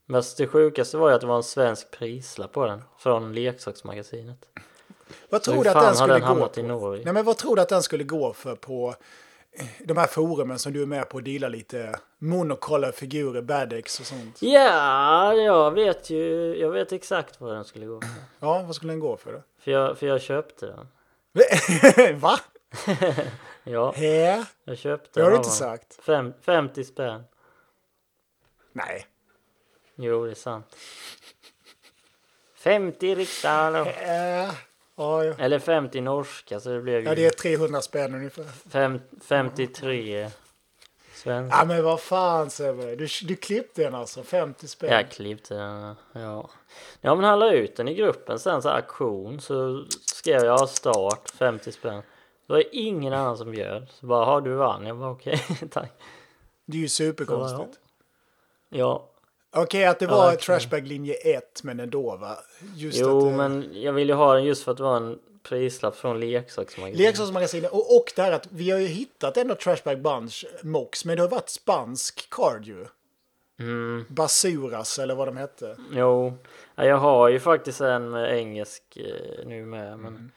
Men 0.05 0.23
det 0.37 0.47
sjukaste 0.47 0.97
var 0.97 1.09
ju 1.09 1.15
att 1.15 1.21
det 1.21 1.27
var 1.27 1.35
en 1.35 1.43
svensk 1.43 1.91
prislapp 1.91 2.51
på 2.51 2.65
den. 2.65 2.83
Från 2.97 3.33
leksaksmagasinet. 3.33 4.45
Vad 5.29 5.43
tror 5.43 5.63
du 5.63 5.69
att 5.69 5.81
den 5.81 5.95
skulle 5.95 6.13
den 6.19 6.35
gå 6.37 6.47
på? 6.47 6.59
i 6.59 6.63
Norge? 6.63 7.03
Nej, 7.05 7.13
men 7.13 7.25
vad 7.25 7.37
tror 7.37 7.55
du 7.55 7.61
att 7.61 7.69
den 7.69 7.83
skulle 7.83 8.03
gå 8.03 8.33
för 8.33 8.55
på 8.55 8.95
eh, 9.51 9.65
de 9.85 9.97
här 9.97 10.07
forumen 10.07 10.59
som 10.59 10.73
du 10.73 10.81
är 10.81 10.85
med 10.85 11.09
på 11.09 11.15
och 11.15 11.23
dealar 11.23 11.49
lite 11.49 11.95
monocolor 12.17 12.91
figurer, 12.91 13.41
Badex 13.41 13.99
och 13.99 14.05
sånt? 14.05 14.41
Ja, 14.41 15.33
jag 15.33 15.71
vet 15.71 16.09
ju. 16.09 16.55
Jag 16.57 16.71
vet 16.71 16.91
exakt 16.91 17.41
vad 17.41 17.53
den 17.55 17.65
skulle 17.65 17.85
gå 17.85 18.01
för. 18.01 18.09
Ja, 18.39 18.63
vad 18.65 18.75
skulle 18.75 18.93
den 18.93 18.99
gå 18.99 19.17
för 19.17 19.33
då? 19.33 19.41
För 19.59 19.71
jag, 19.71 19.97
för 19.97 20.07
jag 20.07 20.21
köpte 20.21 20.65
den. 20.65 20.87
Va? 22.15 22.39
Ja, 23.63 23.93
Hä? 23.95 24.45
jag 24.63 24.77
köpte 24.77 25.19
Det 25.19 25.23
har 25.23 25.31
den. 25.31 25.41
du 25.41 25.45
inte 25.45 25.57
sagt. 25.57 25.99
Fem, 26.03 26.33
50 26.41 26.83
spänn. 26.83 27.23
Nej. 28.73 29.05
Jo, 29.95 30.25
det 30.25 30.31
är 30.31 30.35
sant. 30.35 30.75
50 32.55 33.15
riksdaler. 33.15 33.85
Äh, 33.85 34.53
ja, 34.95 35.23
ja. 35.23 35.33
Eller 35.37 35.59
50 35.59 36.01
norska, 36.01 36.59
så 36.59 36.69
det 36.69 36.81
blev 36.81 37.03
ja, 37.03 37.15
det 37.15 37.25
är 37.25 37.29
300 37.29 37.81
spänn 37.81 38.15
ungefär. 38.15 38.45
fem, 38.69 38.99
53 39.27 40.29
svenska. 41.13 41.57
Ja, 41.57 41.65
men 41.65 41.83
vad 41.83 42.01
fan 42.01 42.49
Sebbe. 42.49 42.95
Du, 42.95 43.07
du 43.23 43.35
klippte 43.35 43.83
den 43.83 43.95
alltså, 43.95 44.23
50 44.23 44.67
spänn. 44.67 44.91
Jag 44.91 45.11
klippte 45.11 45.53
den, 45.53 45.95
ja. 46.13 46.49
Ja 47.01 47.15
men 47.15 47.23
han 47.23 47.39
la 47.39 47.51
ut 47.53 47.75
den 47.75 47.87
i 47.87 47.93
gruppen 47.93 48.39
sen 48.39 48.61
så 48.61 48.69
här 48.69 48.75
auktion 48.75 49.41
så 49.41 49.85
skrev 50.21 50.43
jag 50.45 50.69
start 50.69 51.29
50 51.29 51.71
spänn. 51.71 52.01
Det 52.47 52.53
var 52.53 52.63
ingen 52.71 53.13
annan 53.13 53.37
som 53.37 53.51
bjöd. 53.51 53.87
Så 53.99 54.05
bara, 54.05 54.25
har 54.25 54.41
du 54.41 54.53
vann? 54.53 54.85
Jag 54.85 54.97
bara 54.97 55.11
okej, 55.11 55.41
tack. 55.71 55.91
Det 56.65 56.77
är 56.77 56.81
ju 56.81 56.89
superkonstigt. 56.89 57.79
Ja, 58.69 59.07
Okej, 59.55 59.85
att 59.85 59.99
det 59.99 60.05
Ja, 60.05 60.11
var 60.11 60.25
verkligen. 60.25 60.59
Trashbag 60.59 60.87
linje 60.87 61.13
1, 61.13 61.63
men 61.63 61.79
ändå 61.79 62.15
va? 62.15 62.37
Just 62.75 62.99
jo 62.99 63.17
att, 63.17 63.23
eh, 63.23 63.37
men 63.37 63.69
jag 63.73 63.93
ville 63.93 64.13
ju 64.13 64.17
ha 64.17 64.33
den 64.33 64.43
just 64.43 64.63
för 64.63 64.71
att 64.71 64.77
det 64.77 64.83
var 64.83 64.97
en 64.97 65.19
prislapp 65.43 65.95
från 65.95 66.19
leksaksmagasinet. 66.19 66.99
Leksaksmagasinet 66.99 67.71
och, 67.71 67.95
och 67.97 68.13
det 68.15 68.21
här 68.21 68.31
att 68.31 68.47
vi 68.51 68.71
har 68.71 68.79
ju 68.79 68.87
hittat 68.87 69.37
ändå 69.37 69.55
Trashbag 69.55 70.01
Bunch 70.01 70.45
Mox, 70.63 71.05
men 71.05 71.15
det 71.15 71.21
har 71.21 71.29
varit 71.29 71.49
spansk 71.49 72.29
card 72.29 72.65
ju. 72.65 72.85
Mm, 73.61 74.05
Basuras 74.09 74.99
eller 74.99 75.15
vad 75.15 75.27
de 75.27 75.37
hette. 75.37 75.77
jo. 75.91 76.33
Ja, 76.75 76.85
jag 76.85 76.97
har 76.97 77.29
ju 77.29 77.39
faktiskt 77.39 77.81
en 77.81 78.09
med 78.09 78.37
engelsk 78.37 78.97
eh, 78.97 79.45
nu 79.45 79.65
med 79.65 79.99
men 79.99 80.07
Mm. 80.15 80.31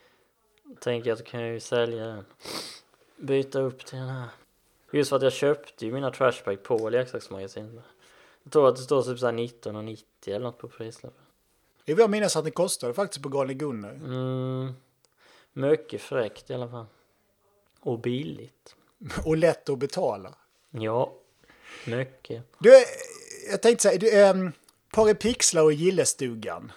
tänker 0.81 1.11
jag 1.11 1.19
att 1.19 1.25
kan 1.25 1.41
jag 1.41 1.53
ju 1.53 1.61
sälja 1.61 2.07
den. 2.07 2.25
Byta 3.17 3.61
upp 3.61 3.87
till 3.87 3.99
den 3.99 4.09
här. 4.09 4.29
Just 4.93 5.09
för 5.09 5.17
att 5.17 5.23
jag 5.23 5.33
köpte 5.33 5.87
ju 5.87 5.93
mina 5.93 6.11
trashbag 6.11 6.63
på 6.63 6.89
leksaksmagasinet. 6.91 7.85
Jag 8.43 8.53
tror 8.53 8.69
att 8.69 8.77
det 8.77 8.83
står 8.83 9.03
typ 9.03 9.19
såhär 9.19 9.33
19,90 9.33 9.99
eller 10.27 10.39
något 10.39 10.59
på 10.59 10.69
prislappen. 10.69 11.21
Jag 11.85 11.97
vill 11.97 12.09
minnas 12.09 12.37
att 12.37 12.45
det 12.45 12.51
kostade 12.51 12.95
faktiskt 12.95 13.23
på 13.23 13.29
Galne 13.29 13.55
Gunnar. 13.55 13.91
Mm, 13.93 14.73
mycket 15.53 16.01
fräckt 16.01 16.51
i 16.51 16.55
alla 16.55 16.69
fall. 16.69 16.87
Och 17.81 17.99
billigt. 17.99 18.77
Och 19.25 19.37
lätt 19.37 19.69
att 19.69 19.79
betala. 19.79 20.35
Ja, 20.71 21.13
mycket. 21.87 22.43
Du, 22.59 22.71
jag 23.51 23.63
tänkte 23.63 23.83
säga, 23.83 23.99
du, 23.99 24.21
ähm, 24.21 24.53
Paripixlar 24.93 25.63
och 25.63 25.73
Gillestugan. 25.73 26.73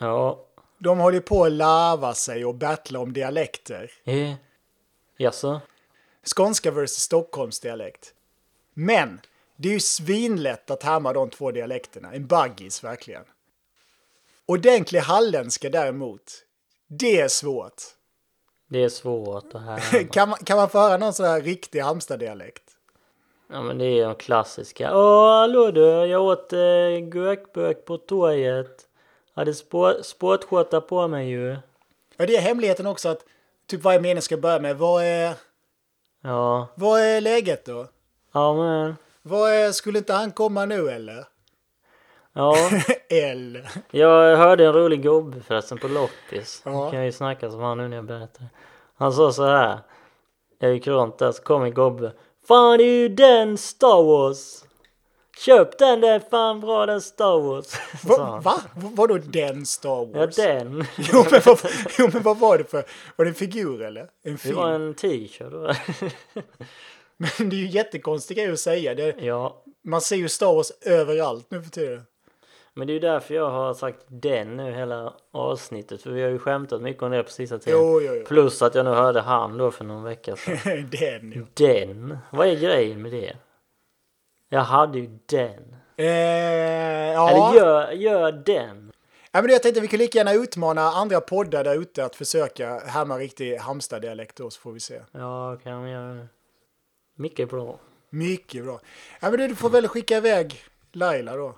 Ja, 0.00 0.46
De 0.78 0.98
håller 0.98 1.20
på 1.20 1.44
att 1.44 1.52
larva 1.52 2.14
sig 2.14 2.44
och 2.44 2.54
battla 2.54 2.98
om 3.00 3.12
dialekter. 3.12 3.90
eh. 4.04 4.34
Jaså? 5.16 5.60
Skånska 6.36 6.70
versus 6.70 6.96
Stockholmsdialekt. 6.98 8.14
Men 8.74 9.20
det 9.56 9.68
är 9.68 9.72
ju 9.72 9.80
svinlätt 9.80 10.70
att 10.70 10.82
härma 10.82 11.12
de 11.12 11.30
två 11.30 11.50
dialekterna. 11.50 12.12
En 12.12 12.26
baggis 12.26 12.84
verkligen. 12.84 13.24
Ordentlig 14.46 15.00
halländska 15.00 15.70
däremot, 15.70 16.32
det 16.88 17.20
är 17.20 17.28
svårt. 17.28 17.82
Det 18.68 18.84
är 18.84 18.88
svårt 18.88 19.54
att 19.54 19.62
härma. 19.62 20.04
Kan 20.12 20.28
man, 20.28 20.38
kan 20.38 20.56
man 20.56 20.68
få 20.70 20.78
höra 20.78 20.96
någon 20.96 21.14
sån 21.14 21.26
här 21.26 21.40
riktig 21.42 21.80
Halmstad-dialekt? 21.80 22.63
Ja 23.48 23.62
men 23.62 23.78
det 23.78 23.84
är 23.86 24.04
de 24.06 24.14
klassiska. 24.14 24.96
Åh 24.96 25.38
hallå 25.40 25.70
du, 25.70 25.80
jag 25.86 26.22
åt 26.22 26.52
eh, 26.52 26.58
gurkbök 27.02 27.84
på 27.84 27.96
torget. 27.98 28.86
Hade 29.34 29.52
spå- 29.54 30.02
sportskjorta 30.02 30.80
på 30.80 31.08
mig 31.08 31.28
ju. 31.30 31.56
Ja, 32.16 32.26
det 32.26 32.36
är 32.36 32.40
hemligheten 32.40 32.86
också 32.86 33.08
att 33.08 33.24
typ 33.66 33.82
varje 33.82 34.00
mening 34.00 34.22
ska 34.22 34.36
börja 34.36 34.60
med 34.60 34.76
vad 34.78 35.04
är, 35.04 35.34
Ja, 36.22 36.68
vad 36.74 37.00
är 37.00 37.20
läget 37.20 37.64
då? 37.64 37.86
ja 38.32 38.54
men. 38.54 38.96
Vad 39.22 39.50
är, 39.50 39.72
skulle 39.72 39.98
inte 39.98 40.12
han 40.12 40.30
komma 40.32 40.64
nu 40.64 40.90
eller? 40.90 41.24
Ja, 42.32 42.56
eller? 43.10 43.68
jag 43.90 44.36
hörde 44.36 44.66
en 44.66 44.72
rolig 44.72 45.02
gubbe 45.02 45.40
förresten 45.40 45.78
på 45.78 45.88
loppis. 45.88 46.62
Ja. 46.64 46.90
Kan 46.90 46.98
jag 46.98 47.06
ju 47.06 47.12
snacka 47.12 47.50
som 47.50 47.60
han 47.60 47.78
nu 47.78 47.88
när 47.88 47.96
jag 47.96 48.04
berättar. 48.04 48.44
Han 48.96 49.12
sa 49.12 49.32
så 49.32 49.44
här. 49.46 49.78
Jag 50.58 50.72
gick 50.74 50.86
runt 50.86 51.18
där 51.18 51.32
så 51.32 51.42
kom 51.42 51.62
en 51.62 51.74
gubbe. 51.74 52.12
Fan 52.48 52.78
det 52.78 52.84
är 52.84 53.00
ju 53.00 53.08
den 53.08 53.58
Star 53.58 54.02
Wars. 54.02 54.64
Köp 55.38 55.78
den, 55.78 56.00
det 56.00 56.08
är 56.08 56.20
fan 56.20 56.60
bra 56.60 56.86
den 56.86 57.00
Star 57.00 57.38
Wars. 57.40 57.66
Va? 58.04 58.40
va? 58.44 58.62
Vadå 58.74 59.18
den 59.18 59.66
Star 59.66 59.88
Ja 59.90 60.04
Wars? 60.04 60.36
den. 60.36 60.84
Jo, 61.12 61.24
men 61.30 61.40
vad, 61.44 61.58
jo 61.98 62.10
men 62.12 62.22
vad 62.22 62.38
var 62.38 62.58
det 62.58 62.64
för? 62.64 62.84
Var 63.16 63.24
det 63.24 63.30
en 63.30 63.34
figur 63.34 63.82
eller? 63.82 64.00
En 64.00 64.32
Det 64.32 64.38
film? 64.38 64.56
var 64.56 64.70
en 64.70 64.94
t-shirt. 64.94 65.76
Men 67.16 67.48
det 67.50 67.56
är 67.56 67.58
ju 67.58 67.68
jättekonstigt 67.68 68.38
grej 68.40 68.52
att 68.52 68.60
säga. 68.60 68.94
Det, 68.94 69.14
Ja, 69.20 69.62
man 69.84 70.00
ser 70.00 70.16
ju 70.16 70.28
Star 70.28 70.54
Wars 70.54 70.72
överallt 70.80 71.50
nu 71.50 71.62
för 71.62 71.70
tiden. 71.70 72.02
Men 72.76 72.86
det 72.86 72.92
är 72.92 72.94
ju 72.94 73.00
därför 73.00 73.34
jag 73.34 73.50
har 73.50 73.74
sagt 73.74 74.04
den 74.08 74.56
nu 74.56 74.72
hela 74.72 75.14
avsnittet. 75.32 76.02
För 76.02 76.10
vi 76.10 76.22
har 76.22 76.30
ju 76.30 76.38
skämtat 76.38 76.82
mycket 76.82 77.02
om 77.02 77.10
det 77.10 77.22
på 77.22 77.30
sista 77.30 77.58
tiden. 77.58 77.80
Jo, 77.80 78.00
jo, 78.00 78.14
jo. 78.14 78.24
Plus 78.24 78.62
att 78.62 78.74
jag 78.74 78.84
nu 78.84 78.90
hörde 78.90 79.20
han 79.20 79.58
då 79.58 79.70
för 79.70 79.84
någon 79.84 80.02
vecka 80.02 80.36
sedan. 80.36 80.88
den 80.90 81.32
ju. 81.32 81.46
Den? 81.54 82.18
Vad 82.30 82.48
är 82.48 82.54
grejen 82.54 83.02
med 83.02 83.12
det? 83.12 83.36
Jag 84.48 84.60
hade 84.60 84.98
ju 84.98 85.18
den. 85.26 85.76
Eh, 85.96 86.06
ja. 86.06 87.30
Eller 87.30 87.60
gör, 87.60 87.92
gör 87.92 88.32
den. 88.32 88.92
ja, 89.32 89.42
men 89.42 89.50
jag 89.50 89.62
tänkte 89.62 89.80
vi 89.80 89.88
kan 89.88 89.98
lika 89.98 90.18
gärna 90.18 90.32
utmana 90.32 90.82
andra 90.82 91.20
poddar 91.20 91.64
där 91.64 91.80
ute 91.80 92.04
att 92.04 92.16
försöka 92.16 92.78
härma 92.78 93.18
riktig 93.18 93.56
Halmstad-dialekt 93.56 94.36
då 94.36 94.50
så 94.50 94.60
får 94.60 94.72
vi 94.72 94.80
se. 94.80 95.00
Ja, 95.12 95.56
kan 95.62 95.84
vi 95.84 95.90
göra. 95.90 96.28
Mycket 97.16 97.50
bra. 97.50 97.78
Mycket 98.10 98.64
bra. 98.64 98.80
Ja, 99.20 99.30
men 99.30 99.40
du, 99.40 99.48
du 99.48 99.54
får 99.54 99.70
väl 99.70 99.88
skicka 99.88 100.16
iväg 100.16 100.62
Laila 100.92 101.36
då. 101.36 101.54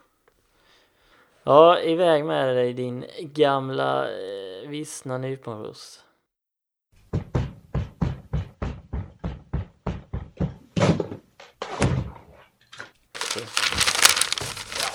Ja, 1.48 1.80
iväg 1.80 2.24
med 2.24 2.56
dig 2.56 2.72
din 2.72 3.04
gamla 3.18 4.08
eh, 4.08 4.68
vissna 4.68 5.18
nyponros. 5.18 6.00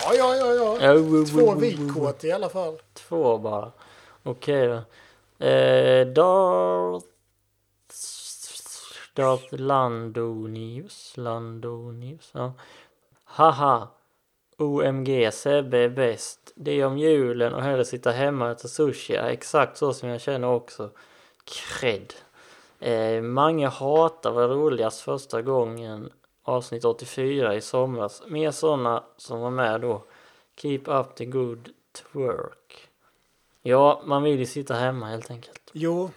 Ja, 0.03 0.13
ja, 0.13 0.35
ja, 0.35 0.53
ja. 0.53 0.81
Ja, 0.81 1.25
Två 1.25 1.55
vikkort 1.55 2.23
i 2.23 2.31
alla 2.31 2.49
fall. 2.49 2.79
Två 2.93 3.37
bara. 3.37 3.71
Okej 4.23 4.67
då. 4.67 4.83
Eh, 5.45 6.07
Darth... 6.07 7.07
Darth 9.13 9.53
Landonius. 9.53 11.13
Landonius. 11.17 12.31
Ja. 12.33 12.53
Haha. 13.23 13.87
OMG, 14.61 15.31
Sebbe 15.33 15.77
är 15.77 15.89
bäst. 15.89 16.51
Det 16.55 16.71
är 16.71 16.85
om 16.85 16.97
julen 16.97 17.53
och 17.53 17.63
hellre 17.63 17.85
sitta 17.85 18.11
hemma 18.11 18.45
och 18.45 18.51
äta 18.51 18.67
sushi. 18.67 19.15
Exakt 19.15 19.77
så 19.77 19.93
som 19.93 20.09
jag 20.09 20.21
känner 20.21 20.47
också. 20.47 20.89
Cred. 21.43 22.13
Eh, 22.79 23.21
Mange 23.21 23.67
hatar 23.67 24.31
var 24.31 24.47
roligast 24.47 25.01
första 25.01 25.41
gången 25.41 26.11
avsnitt 26.43 26.85
84 26.85 27.55
i 27.55 27.61
somras. 27.61 28.23
Mer 28.27 28.51
sådana 28.51 29.03
som 29.17 29.39
var 29.39 29.49
med 29.51 29.81
då. 29.81 30.03
Keep 30.55 30.81
up 30.85 31.15
the 31.15 31.25
good 31.25 31.69
twerk. 31.91 32.89
Ja, 33.61 34.01
man 34.05 34.23
vill 34.23 34.39
ju 34.39 34.45
sitta 34.45 34.73
hemma 34.73 35.05
helt 35.05 35.31
enkelt. 35.31 35.71
Jo, 35.73 36.11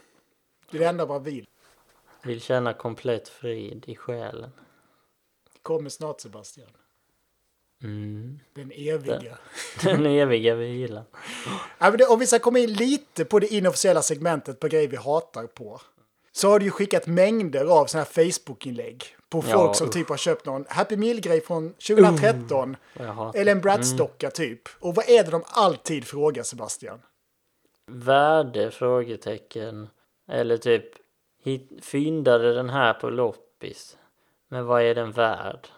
det 0.71 0.77
är 0.77 0.81
det 0.81 0.87
enda 0.87 1.07
man 1.07 1.23
vill. 1.23 1.47
Vill 2.23 2.41
känna 2.41 2.73
komplett 2.73 3.29
frid 3.29 3.85
i 3.87 3.97
själen. 3.97 4.51
Kommer 5.63 5.91
snart 5.91 6.21
Sebastian. 6.21 6.71
Mm. 7.85 8.41
Den 8.55 8.73
eviga. 8.75 9.39
Den 9.83 10.07
eviga 10.07 10.55
vilan. 10.55 11.05
Ja, 11.79 11.91
men 11.91 11.97
det, 11.97 12.07
om 12.07 12.19
vi 12.19 12.27
ska 12.27 12.39
komma 12.39 12.59
in 12.59 12.73
lite 12.73 13.25
på 13.25 13.39
det 13.39 13.55
inofficiella 13.55 14.03
segmentet 14.03 14.61
på 14.61 14.69
grejer 14.69 14.89
vi 14.89 14.97
hatar 14.97 15.47
på. 15.47 15.81
Så 16.33 16.49
har 16.51 16.59
du 16.59 16.65
ju 16.65 16.71
skickat 16.71 17.07
mängder 17.07 17.65
av 17.65 17.87
sådana 17.87 18.07
här 18.15 18.25
Facebook-inlägg 18.25 19.05
på 19.29 19.43
folk 19.43 19.55
Ja, 19.55 19.75
som 19.75 19.87
usch. 19.87 19.93
typ 19.95 20.09
har 20.09 20.17
köpt 20.17 20.47
någon 20.47 20.65
Happy 20.69 20.97
Meal-grej 20.97 21.41
från 21.41 21.73
2013. 21.73 22.77
Vad 22.99 23.07
jag 23.09 23.13
hatar. 23.13 23.41
Eller 23.41 23.53
en 23.53 23.61
Bratz-docka 23.61 24.31
typ. 24.31 24.61
Och 24.81 24.95
vad 24.95 25.09
är 25.09 25.25
det 25.25 25.31
de 25.31 25.43
alltid 25.47 26.05
frågar 26.05 26.43
Sebastian? 26.43 26.99
Värde? 27.91 28.71
Frågetecken. 28.71 29.89
Eller 30.31 30.57
typ 30.57 30.85
hit, 31.43 31.71
fyndade 31.83 32.55
den 32.55 32.71
här 32.71 32.95
på 32.95 33.11
loppis. 33.11 33.97
Men 34.49 34.67
vad 34.67 34.83
är 34.83 34.95
den 34.95 35.13
värd? 35.13 35.69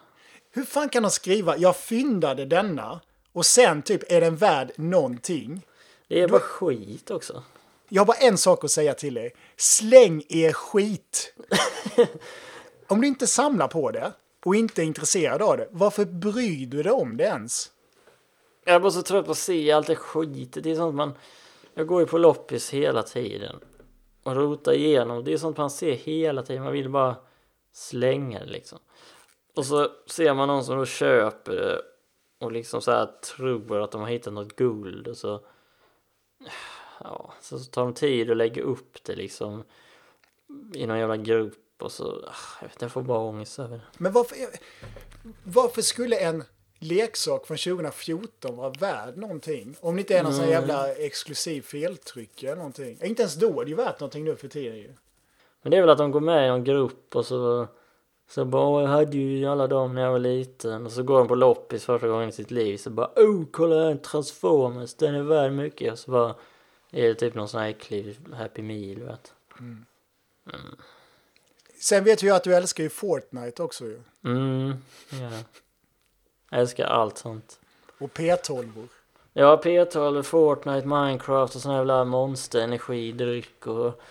Hur 0.51 0.63
fan 0.63 0.89
kan 0.89 1.03
de 1.03 1.11
skriva 1.11 1.57
jag 1.57 1.75
fyndade 1.75 2.45
denna 2.45 3.01
och 3.33 3.45
sen 3.45 3.81
typ 3.81 4.11
är 4.11 4.21
den 4.21 4.35
värd 4.35 4.71
någonting? 4.75 5.65
Det 6.07 6.21
är 6.21 6.27
bara 6.27 6.39
skit 6.39 7.11
också. 7.11 7.43
Jag 7.89 8.01
har 8.01 8.05
bara 8.05 8.17
en 8.17 8.37
sak 8.37 8.63
att 8.63 8.71
säga 8.71 8.93
till 8.93 9.17
er. 9.17 9.31
Släng 9.55 10.23
er 10.29 10.51
skit! 10.51 11.33
om 12.87 13.01
du 13.01 13.07
inte 13.07 13.27
samlar 13.27 13.67
på 13.67 13.91
det 13.91 14.11
och 14.45 14.55
inte 14.55 14.81
är 14.81 14.85
intresserad 14.85 15.41
av 15.41 15.57
det, 15.57 15.67
varför 15.71 16.05
bryr 16.05 16.65
du 16.65 16.83
dig 16.83 16.91
om 16.91 17.17
det 17.17 17.23
ens? 17.23 17.71
Jag 18.65 18.75
är 18.75 18.79
bara 18.79 18.91
så 18.91 19.01
trött 19.01 19.25
på 19.25 19.31
att 19.31 19.37
se 19.37 19.71
allt 19.71 19.87
det 19.87 19.95
skitet. 19.95 20.63
Det 20.63 20.71
är 20.71 20.75
sånt 20.75 20.95
man... 20.95 21.13
Jag 21.73 21.87
går 21.87 21.99
ju 21.99 22.07
på 22.07 22.17
loppis 22.17 22.69
hela 22.69 23.03
tiden. 23.03 23.59
Och 24.23 24.35
rotar 24.35 24.73
igenom. 24.73 25.23
Det 25.23 25.33
är 25.33 25.37
sånt 25.37 25.57
man 25.57 25.69
ser 25.69 25.93
hela 25.93 26.43
tiden. 26.43 26.63
Man 26.63 26.73
vill 26.73 26.89
bara 26.89 27.15
slänga 27.73 28.39
det 28.39 28.45
liksom. 28.45 28.79
Och 29.57 29.65
så 29.65 29.91
ser 30.05 30.33
man 30.33 30.47
någon 30.47 30.63
som 30.63 30.77
då 30.77 30.85
köper 30.85 31.55
det. 31.55 31.81
Och 32.39 32.51
liksom 32.51 32.81
så 32.81 32.91
här 32.91 33.05
tror 33.35 33.81
att 33.81 33.91
de 33.91 34.01
har 34.01 34.07
hittat 34.07 34.33
något 34.33 34.55
guld. 34.55 35.07
Och 35.07 35.17
så... 35.17 35.41
Ja, 36.99 37.33
så 37.41 37.59
tar 37.59 37.81
de 37.81 37.93
tid 37.93 38.31
att 38.31 38.37
lägga 38.37 38.63
upp 38.63 39.03
det 39.03 39.15
liksom. 39.15 39.63
I 40.73 40.87
någon 40.87 40.99
jävla 40.99 41.17
grupp. 41.17 41.83
Och 41.83 41.91
så... 41.91 42.03
ah, 42.27 42.35
Jag 42.61 42.67
vet 42.67 42.75
inte, 42.75 42.85
jag 42.85 42.91
får 42.91 43.01
bara 43.01 43.19
ångest 43.19 43.59
över 43.59 43.75
det. 43.77 43.83
Men 43.97 44.11
varför, 44.11 44.37
varför 45.43 45.81
skulle 45.81 46.19
en 46.19 46.43
leksak 46.79 47.47
från 47.47 47.57
2014 47.57 48.55
vara 48.55 48.69
värd 48.69 49.17
någonting? 49.17 49.75
Om 49.81 49.95
det 49.95 49.99
inte 49.99 50.17
är 50.17 50.23
någon 50.23 50.33
sån 50.33 50.43
här 50.43 50.51
jävla 50.51 50.93
exklusiv 50.93 51.61
feltryck 51.61 52.43
eller 52.43 52.55
någonting. 52.55 52.99
Inte 53.03 53.21
ens 53.21 53.35
då 53.35 53.61
är 53.61 53.65
det 53.65 53.69
ju 53.69 53.75
värt 53.77 53.99
någonting 53.99 54.23
nu 54.23 54.35
för 54.35 54.47
tiden 54.47 54.77
ju. 54.77 54.93
Men 55.61 55.71
det 55.71 55.77
är 55.77 55.81
väl 55.81 55.89
att 55.89 55.97
de 55.97 56.11
går 56.11 56.19
med 56.19 56.45
i 56.45 56.49
någon 56.49 56.63
grupp 56.63 57.15
och 57.15 57.25
så 57.25 57.67
så 58.29 58.45
bara 58.45 58.67
"Åh, 58.67 58.81
jag 58.81 58.89
hade 58.89 59.17
ju 59.17 59.45
alla 59.45 59.67
dem 59.67 59.95
när 59.95 60.01
jag 60.01 60.11
var 60.11 60.19
liten 60.19 60.85
och 60.85 60.91
så 60.91 61.03
går 61.03 61.17
de 61.17 61.27
på 61.27 61.35
loppis 61.35 61.85
första 61.85 62.07
gången 62.07 62.29
i 62.29 62.31
sitt 62.31 62.51
liv 62.51 62.77
så 62.77 62.89
bara 62.89 63.09
oh 63.15 63.45
kolla 63.51 63.91
en 63.91 63.99
transformers 64.01 64.93
den 64.93 65.15
är 65.15 65.21
värd 65.21 65.51
mycket 65.51 65.91
och 65.91 65.99
så 65.99 66.11
bara 66.11 66.35
är 66.91 67.07
det 67.07 67.15
typ 67.15 67.35
någon 67.35 67.47
sån 67.49 67.61
här 67.61 67.69
äcklig 67.69 68.17
happy 68.33 68.61
meal 68.61 68.99
vet 68.99 69.33
Sen 71.79 72.03
vet 72.03 72.23
ju 72.23 72.31
att 72.31 72.43
du 72.43 72.55
älskar 72.55 72.83
ju 72.83 72.89
Fortnite 72.89 73.63
också 73.63 73.85
ju. 73.85 74.01
Mm, 74.25 74.73
ja. 75.09 75.29
Jag 76.49 76.59
älskar 76.59 76.85
allt 76.85 77.17
sånt. 77.17 77.59
Och 77.97 78.09
P12. 78.09 78.87
Ja, 79.33 79.61
P12, 79.63 80.23
Fortnite, 80.23 80.87
Minecraft 80.87 81.55
och 81.55 81.61
sån 81.61 81.71
här 81.71 81.77
jävla 81.77 82.03
monsterenergidryck 82.03 83.67
och 83.67 84.01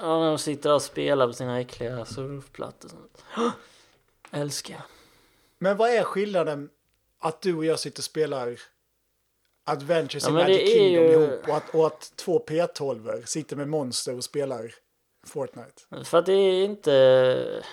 Ja, 0.00 0.18
när 0.20 0.26
de 0.28 0.38
sitter 0.38 0.74
och 0.74 0.82
spelar 0.82 1.26
på 1.26 1.32
sina 1.32 1.60
äckliga 1.60 2.04
surfplattor. 2.04 2.88
och 2.88 2.90
sånt. 2.90 3.24
Älskar 4.30 4.74
jag. 4.74 4.82
Men 5.58 5.76
vad 5.76 5.90
är 5.90 6.02
skillnaden 6.02 6.70
att 7.18 7.42
du 7.42 7.56
och 7.56 7.64
jag 7.64 7.80
sitter 7.80 8.00
och 8.00 8.04
spelar 8.04 8.60
Adventures 9.64 10.24
Ja, 10.24 10.28
in 10.30 10.34
Magic 10.34 10.72
Kingdom 10.72 11.04
ju- 11.04 11.10
ihop 11.12 11.48
och 11.48 11.56
att, 11.56 11.74
och 11.74 11.86
att 11.86 12.12
två 12.16 12.44
P12 12.46 13.24
sitter 13.24 13.56
med 13.56 13.68
monster 13.68 14.16
och 14.16 14.24
spelar 14.24 14.74
Fortnite? 15.26 16.04
För 16.04 16.18
att 16.18 16.26
det 16.26 16.32
är 16.32 16.64
inte, 16.64 16.90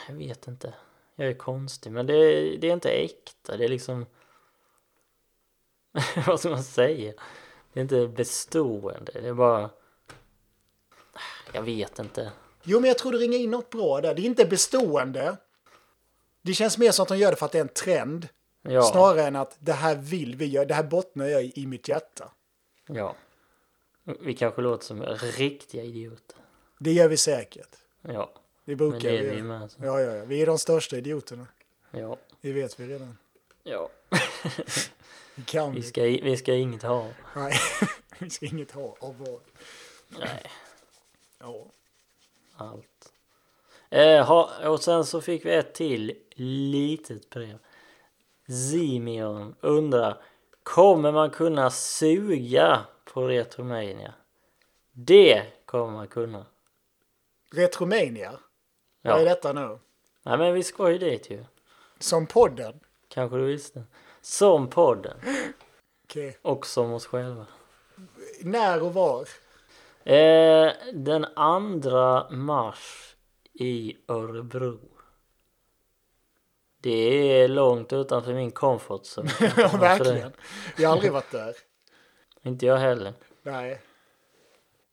jag 0.07 0.15
vet 0.15 0.47
inte. 0.47 0.73
Jag 1.15 1.27
är 1.27 1.33
konstig, 1.33 1.91
men 1.91 2.05
det 2.05 2.13
är, 2.15 2.57
det 2.57 2.67
är 2.69 2.73
inte 2.73 2.89
äkta. 2.91 3.57
Det 3.57 3.63
är 3.65 3.69
liksom, 3.69 4.05
vad 6.27 6.39
ska 6.39 6.49
man 6.49 6.63
säga? 6.63 7.13
Det 7.73 7.79
är 7.79 7.81
inte 7.81 8.07
bestående. 8.07 9.11
Det 9.21 9.27
är 9.27 9.33
bara, 9.33 9.69
jag 11.53 11.61
vet 11.61 11.99
inte. 11.99 12.31
Jo, 12.63 12.79
men 12.79 12.87
jag 12.87 12.97
tror 12.97 13.11
du 13.11 13.17
ringer 13.17 13.37
in 13.37 13.51
något 13.51 13.69
bra 13.69 14.01
där. 14.01 14.13
Det 14.15 14.21
är 14.21 14.25
inte 14.25 14.45
bestående. 14.45 15.37
Det 16.41 16.53
känns 16.53 16.77
mer 16.77 16.91
som 16.91 17.03
att 17.03 17.09
de 17.09 17.17
gör 17.17 17.31
det 17.31 17.37
för 17.37 17.45
att 17.45 17.51
det 17.51 17.57
är 17.57 17.61
en 17.61 17.67
trend. 17.69 18.27
Ja, 18.61 18.81
Snarare 18.81 19.23
än 19.23 19.35
att 19.35 19.55
det 19.59 19.73
här 19.73 19.95
vill 19.95 20.35
vi 20.35 20.45
göra. 20.45 20.65
Det 20.65 20.73
här 20.73 20.83
bottnar 20.83 21.25
jag 21.25 21.43
i, 21.43 21.51
i 21.61 21.67
mitt 21.67 21.87
hjärta. 21.87 22.31
ja. 22.87 23.15
Vi 24.19 24.33
kanske 24.33 24.61
låter 24.61 24.85
som 24.85 25.01
riktiga 25.37 25.83
idioter. 25.83 26.37
Det 26.79 26.91
gör 26.93 27.07
vi 27.07 27.17
säkert. 27.17 27.75
Ja, 28.01 28.33
Det 28.65 28.71
men 28.71 28.77
brukar 28.77 28.99
det 29.11 29.17
är 29.17 29.21
vi 29.23 29.35
vi 29.35 29.41
med. 29.41 29.71
så. 29.71 29.77
Ja, 29.83 30.01
ja, 30.01 30.15
ja. 30.15 30.25
Vi 30.25 30.41
är 30.41 30.45
de 30.45 30.57
största 30.59 30.97
idioterna. 30.97 31.47
Ja, 31.91 32.17
Det 32.41 32.53
vet 32.53 32.79
vi 32.79 32.87
redan. 32.87 33.17
ja. 33.63 33.89
Det 35.35 35.45
kan 35.45 35.73
Vi 35.73 35.79
vi. 35.81 35.87
ska, 35.87 36.01
vi 36.03 36.37
ska 36.37 36.53
inget 36.53 36.83
ha. 36.83 37.07
Nej, 37.35 37.53
vi 38.19 38.29
ska 38.29 38.45
inget 38.45 38.71
ha 38.71 38.95
av 38.99 39.15
vad. 39.19 39.39
Nej, 40.19 40.43
Ja. 41.43 41.65
allt. 42.57 43.13
Eh, 43.89 44.25
ha, 44.25 44.69
och 44.69 44.79
sen 44.83 45.05
så 45.05 45.21
fick 45.21 45.45
vi 45.45 45.51
ett 45.53 45.73
till 45.73 46.17
litet 46.35 47.29
brev. 47.29 47.57
Zimion 48.47 49.55
undrar, 49.61 50.21
kommer 50.63 51.11
man 51.11 51.29
kunna 51.29 51.69
suga 51.71 52.85
på 53.05 53.27
Retromania? 53.27 54.13
Det 54.91 55.43
kommer 55.65 55.91
man 55.93 56.07
kunna. 56.07 56.45
Retromania. 57.51 58.39
Vad 59.01 59.13
är 59.13 59.19
Ja. 59.19 59.29
detta 59.29 59.53
nu? 59.53 59.79
Nej 60.23 60.37
men 60.37 60.53
vi 60.53 60.63
ska 60.63 60.91
ju 60.91 60.97
dit 60.97 61.29
ju. 61.29 61.45
Som 61.99 62.27
podden? 62.27 62.79
Kanske 63.07 63.37
du 63.37 63.45
visste. 63.45 63.83
Som 64.21 64.69
podden. 64.69 65.17
Okej. 66.03 66.37
Och 66.41 66.65
som 66.67 66.93
oss 66.93 67.05
själva. 67.05 67.45
När 68.41 68.83
och 68.83 68.93
var? 68.93 69.27
Eh, 70.05 70.71
den 70.93 71.25
andra 71.35 72.29
mars 72.29 73.15
i 73.53 73.97
Örebro. 74.07 74.79
Det 76.81 76.91
är 77.41 77.47
långt 77.47 77.93
utanför 77.93 78.33
min 78.33 78.51
comfort 78.51 79.01
zone. 79.17 79.29
Ja, 79.57 79.77
verkligen. 79.77 80.31
Jag 80.77 80.89
har 80.89 80.93
aldrig 80.95 81.11
varit 81.11 81.31
där. 81.31 81.55
Inte 82.43 82.65
jag 82.65 82.77
heller. 82.77 83.13
Nej. 83.43 83.81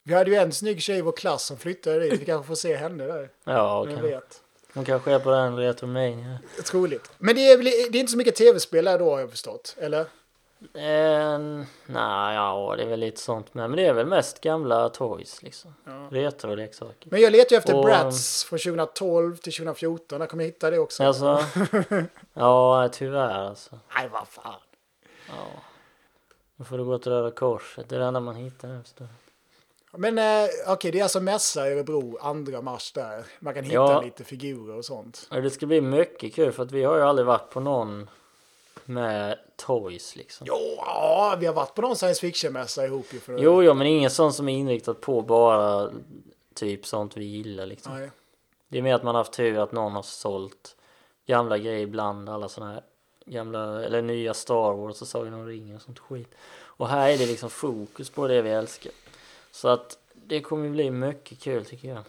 Vi 0.02 0.14
hade 0.14 0.30
ju 0.30 0.36
en 0.36 0.52
snygg 0.52 0.82
tjej 0.82 0.98
i 0.98 1.02
vår 1.02 1.12
klass 1.12 1.44
som 1.44 1.56
flyttade 1.56 2.00
dit. 2.00 2.20
Vi 2.20 2.24
kanske 2.24 2.48
får 2.48 2.54
se 2.54 2.76
henne 2.76 3.04
där. 3.06 3.30
Ja, 3.44 3.82
Vem 3.84 3.94
kan. 3.94 4.02
vet. 4.04 4.42
hon 4.74 4.84
kanske 4.84 5.12
är 5.12 5.18
på 5.18 5.30
den 5.30 5.56
Retromania. 5.56 6.38
Troligt. 6.66 7.10
Men 7.18 7.34
det 7.34 7.52
är, 7.52 7.56
väl, 7.56 7.64
det 7.64 7.98
är 7.98 8.00
inte 8.00 8.12
så 8.12 8.18
mycket 8.18 8.34
tv-spel 8.36 8.84
där 8.84 8.98
då 8.98 9.10
har 9.10 9.20
jag 9.20 9.30
förstått. 9.30 9.76
Eller? 9.78 10.06
Eh, 10.74 11.38
nej, 11.86 12.34
ja 12.34 12.74
det 12.76 12.82
är 12.82 12.86
väl 12.88 13.00
lite 13.00 13.20
sånt 13.20 13.54
med. 13.54 13.70
Men 13.70 13.76
det 13.76 13.86
är 13.86 13.92
väl 13.92 14.06
mest 14.06 14.40
gamla 14.40 14.88
toys 14.88 15.42
liksom. 15.42 15.74
Ja. 15.84 16.08
Retro-leksaker. 16.10 17.10
Men 17.10 17.20
jag 17.20 17.32
letar 17.32 17.50
ju 17.54 17.58
efter 17.58 17.76
Och- 17.76 17.84
Bratz 17.84 18.44
från 18.44 18.58
2012 18.58 19.36
till 19.36 19.52
2014. 19.52 20.20
Där 20.20 20.26
kommer 20.26 20.44
jag 20.44 20.48
hitta 20.48 20.70
det 20.70 20.78
också. 20.78 21.04
Alltså, 21.04 21.40
ja 22.34 22.88
tyvärr 22.92 23.46
alltså. 23.46 23.78
Nej, 23.96 24.08
vad 24.12 24.28
fan. 24.28 24.60
Ja. 25.28 25.34
Då 26.56 26.64
får 26.64 26.78
du 26.78 26.84
gå 26.84 26.98
till 26.98 27.12
Röda 27.12 27.30
Korset. 27.30 27.88
Det 27.88 27.94
är 27.96 28.00
det 28.00 28.06
enda 28.06 28.20
man 28.20 28.36
hittar 28.36 28.82
förstår. 28.82 29.08
Men 29.92 30.18
eh, 30.18 30.48
okej, 30.66 30.90
det 30.92 30.98
är 30.98 31.02
alltså 31.02 31.20
mässa 31.20 31.68
i 31.68 31.72
Örebro, 31.72 32.18
andra 32.20 32.60
mars 32.62 32.92
där. 32.92 33.24
Man 33.40 33.54
kan 33.54 33.64
hitta 33.64 33.74
Ja. 33.74 34.00
lite 34.02 34.24
figurer 34.24 34.76
och 34.76 34.84
sånt. 34.84 35.28
Och 35.30 35.42
det 35.42 35.50
ska 35.50 35.66
bli 35.66 35.80
mycket 35.80 36.34
kul 36.34 36.52
för 36.52 36.62
att 36.62 36.72
vi 36.72 36.84
har 36.84 36.96
ju 36.96 37.02
aldrig 37.02 37.26
varit 37.26 37.50
på 37.50 37.60
någon 37.60 38.10
med 38.84 39.38
toys 39.56 40.16
liksom. 40.16 40.46
Jo, 40.50 40.74
ja, 40.76 41.36
vi 41.40 41.46
har 41.46 41.54
varit 41.54 41.74
på 41.74 41.82
någon 41.82 41.96
science 41.96 42.20
fiction-mässa 42.20 42.86
ihop 42.86 43.06
ju. 43.12 43.20
För 43.20 43.38
Jo, 43.38 43.62
jo, 43.62 43.74
men 43.74 43.86
ingen 43.86 44.10
sån 44.10 44.32
som 44.32 44.48
är 44.48 44.58
inriktat 44.58 45.00
på 45.00 45.22
bara 45.22 45.90
typ 46.54 46.86
sånt 46.86 47.16
vi 47.16 47.24
gillar 47.24 47.66
liksom. 47.66 47.98
Nej. 47.98 48.10
Det 48.68 48.78
är 48.78 48.82
mer 48.82 48.94
att 48.94 49.02
man 49.02 49.14
har 49.14 49.20
haft 49.20 49.32
tur 49.32 49.58
att 49.58 49.72
någon 49.72 49.92
har 49.92 50.02
sålt 50.02 50.76
gamla 51.26 51.58
grejer 51.58 51.86
bland 51.86 52.28
alla 52.28 52.48
såna 52.48 52.72
här 52.72 52.82
gamla 53.24 53.84
eller 53.84 54.02
nya 54.02 54.34
Star 54.34 54.72
Wars 54.72 55.02
och 55.02 55.08
Sagan 55.08 55.34
om 55.34 55.46
ringen 55.46 55.76
och 55.76 55.82
sånt 55.82 55.98
skit. 55.98 56.34
Och 56.52 56.88
här 56.88 57.08
är 57.08 57.18
det 57.18 57.26
liksom 57.26 57.50
fokus 57.50 58.10
på 58.10 58.28
det 58.28 58.42
vi 58.42 58.50
älskar. 58.50 58.92
Så 59.50 59.68
att 59.68 59.98
det 60.12 60.40
kommer 60.40 60.68
bli 60.68 60.90
mycket 60.90 61.40
kul 61.40 61.64
tycker 61.64 61.88
jag. 61.88 62.02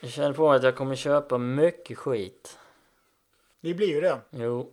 Jag 0.00 0.10
känner 0.10 0.32
på 0.32 0.48
mig 0.48 0.56
att 0.56 0.62
jag 0.62 0.76
kommer 0.76 0.96
köpa 0.96 1.38
mycket 1.38 1.98
skit. 1.98 2.58
Det 3.60 3.74
blir 3.74 3.88
ju 3.88 4.00
det. 4.00 4.20
Jo. 4.30 4.70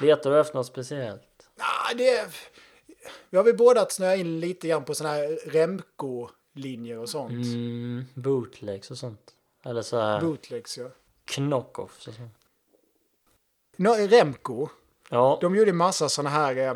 Letar 0.00 0.30
du 0.30 0.40
efter 0.40 0.54
något 0.54 0.66
speciellt? 0.66 1.22
Ah, 1.58 1.94
det 1.94 2.28
vi 3.30 3.36
har 3.36 3.44
väl 3.44 3.56
båda 3.56 3.86
snöat 3.88 4.18
in 4.18 4.40
lite 4.40 4.68
grann 4.68 4.84
på 4.84 4.94
såna 4.94 5.10
här 5.10 5.38
Remco-linjer 5.46 6.98
och 6.98 7.08
sånt. 7.08 7.30
Mm, 7.30 8.04
bootlegs 8.14 8.90
och 8.90 8.98
sånt. 8.98 9.34
Eller 9.64 9.82
så 9.82 10.00
här 10.00 10.20
Bootlegs, 10.20 10.78
ja. 10.78 10.90
knockoffs 11.24 12.08
och 12.08 12.14
sånt. 12.14 12.34
Nå, 13.76 13.94
Remco, 13.94 14.68
Ja, 15.10 15.38
de 15.40 15.56
gjorde 15.56 15.72
massa 15.72 16.08
såna 16.08 16.30
här... 16.30 16.56
Eh, 16.56 16.74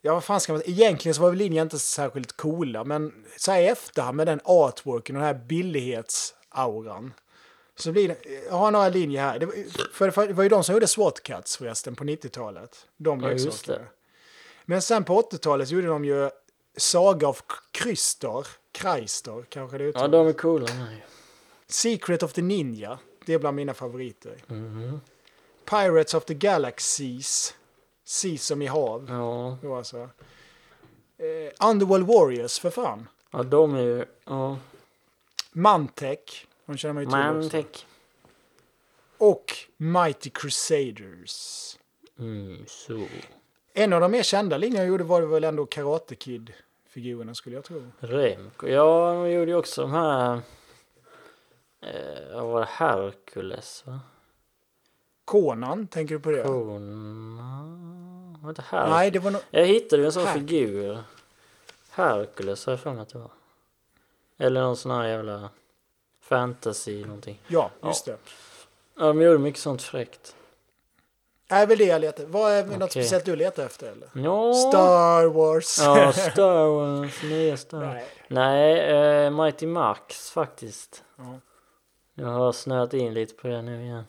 ja, 0.00 0.14
vad 0.14 0.24
fan 0.24 0.40
ska 0.40 0.52
man 0.52 0.62
Egentligen 0.64 1.14
så 1.14 1.22
var 1.22 1.30
väl 1.30 1.38
linjen 1.38 1.66
inte 1.66 1.78
särskilt 1.78 2.36
coola, 2.36 2.84
men 2.84 3.24
så 3.38 3.52
här 3.52 3.60
i 3.60 3.66
efterhand 3.66 4.16
med 4.16 4.26
den 4.26 4.40
artworken 4.44 5.16
och 5.16 5.22
den 5.22 5.26
här 5.26 5.44
billighetsauran. 5.46 7.12
Så 7.76 7.92
blir 7.92 8.08
det, 8.08 8.16
jag 8.46 8.52
har 8.54 8.70
några 8.70 8.88
linjer 8.88 9.22
här. 9.22 9.38
Det 9.38 9.46
var, 9.46 9.54
för, 9.92 10.10
för, 10.10 10.26
det 10.26 10.32
var 10.32 10.42
ju 10.42 10.48
de 10.48 10.64
som 10.64 10.72
gjorde 10.72 10.86
SWAT 10.86 11.22
Cats 11.22 11.56
förresten 11.56 11.94
på 11.96 12.04
90-talet. 12.04 12.86
De 12.96 13.20
Ja, 13.20 13.28
leksakerna. 13.28 13.86
Men 14.64 14.82
sen 14.82 15.04
på 15.04 15.22
80-talet 15.22 15.68
så 15.68 15.74
gjorde 15.74 15.86
de 15.86 16.04
ju 16.04 16.30
Saga 16.76 17.28
of 17.28 17.42
Krystar. 17.70 18.46
Krystar 18.72 19.44
kanske 19.48 19.78
det 19.78 19.84
ja 19.84 19.90
uttalas. 19.90 20.10
de 20.12 20.26
är 20.28 20.32
coola 20.32 20.66
ju. 20.66 21.00
Secret 21.66 22.22
of 22.22 22.32
the 22.32 22.42
Ninja. 22.42 22.98
Det 23.26 23.32
är 23.34 23.38
bland 23.38 23.56
mina 23.56 23.74
favoriter. 23.74 24.36
Mhm. 24.46 25.00
Pirates 25.64 26.14
of 26.14 26.24
the 26.24 26.34
Galaxies. 26.34 27.54
Seas 28.04 28.42
som 28.42 28.62
i 28.62 28.66
hav. 28.66 29.06
Ja. 29.10 29.58
Det 29.60 29.66
var 29.68 29.78
alltså. 29.78 30.08
Eh, 31.18 31.68
Underworld 31.70 32.06
Warriors 32.06 32.58
för 32.58 32.70
fan. 32.70 33.08
ja, 33.30 33.42
de 33.42 33.74
är 33.74 33.80
ju... 33.82 34.04
Ja. 34.24 34.56
Mantech. 35.52 36.46
De 36.66 36.76
känner 36.76 36.92
man 36.92 37.02
ju 37.02 37.10
till 37.50 37.64
också. 37.64 37.86
Och 39.18 39.52
Mighty 39.76 40.30
Crusaders. 40.30 41.76
Mm, 42.18 42.64
så. 42.66 43.06
En 43.72 43.92
av 43.92 44.00
de 44.00 44.10
mer 44.10 44.22
kända 44.22 44.56
linjerna 44.56 44.80
jag 44.84 44.88
gjorde 44.88 45.04
var 45.04 45.20
det 45.20 45.26
väl 45.26 45.44
ändå 45.44 45.66
Karate 45.66 46.14
Kid-figurerna 46.14 47.34
skulle 47.34 47.56
jag 47.56 47.64
tro. 47.64 47.90
Remco. 47.98 48.68
Ja, 48.68 49.12
de 49.12 49.30
gjorde 49.30 49.50
ju 49.50 49.56
också 49.56 49.82
de 49.82 49.90
här... 49.90 50.40
Eh, 51.80 52.34
vad 52.34 52.46
var 52.46 52.60
det? 52.60 52.66
Hercules, 52.70 53.82
va? 53.86 54.00
Conan, 55.24 55.86
tänker 55.86 56.14
du 56.14 56.20
på 56.20 56.30
det? 56.30 56.42
Kona... 56.42 57.62
Var 58.40 58.48
det 58.48 58.48
inte 58.48 58.62
Hercules? 58.62 58.90
Nej, 58.96 59.10
det 59.10 59.18
var 59.18 59.30
nog... 59.30 59.42
Jag 59.50 59.66
hittade 59.66 60.02
ju 60.02 60.06
en 60.06 60.12
sån 60.12 60.26
Her- 60.26 60.34
figur. 60.34 60.98
Hercules 61.90 62.66
har 62.66 62.72
jag 62.72 62.80
för 62.80 62.92
mig 62.92 63.02
att 63.02 63.08
det 63.08 63.18
var. 63.18 63.30
Eller 64.38 64.60
någon 64.62 64.76
sån 64.76 64.90
här 64.90 65.08
jävla 65.08 65.50
fantasy 66.24 67.04
någonting. 67.04 67.40
Ja, 67.46 67.70
just 67.84 68.04
det. 68.04 68.16
Ja, 68.98 69.06
de 69.06 69.22
gjorde 69.22 69.38
mycket 69.38 69.60
sånt 69.60 69.82
fräckt. 69.82 70.36
är 71.48 71.66
väl 71.66 71.78
det 71.78 71.84
jag 71.84 72.00
letar 72.00 72.24
Vad 72.24 72.52
är 72.52 72.64
något 72.64 72.74
Okej. 72.76 72.88
speciellt 72.90 73.24
du 73.24 73.36
letar 73.36 73.66
efter 73.66 73.92
eller? 73.92 74.08
Ja. 74.14 74.54
Star 74.54 75.26
Wars. 75.26 75.78
Ja, 75.80 76.12
Star 76.12 76.66
Wars, 76.66 77.22
nya 77.22 77.56
Star 77.56 77.80
Wars. 77.80 77.94
Nej. 77.94 78.06
Nej, 78.28 79.24
eh, 79.24 79.30
Mighty 79.30 79.66
Max 79.66 80.30
faktiskt. 80.30 81.04
Ja. 81.16 81.40
Jag 82.14 82.28
har 82.28 82.52
snöat 82.52 82.94
in 82.94 83.14
lite 83.14 83.34
på 83.34 83.48
det 83.48 83.62
nu 83.62 83.82
igen. 83.84 84.04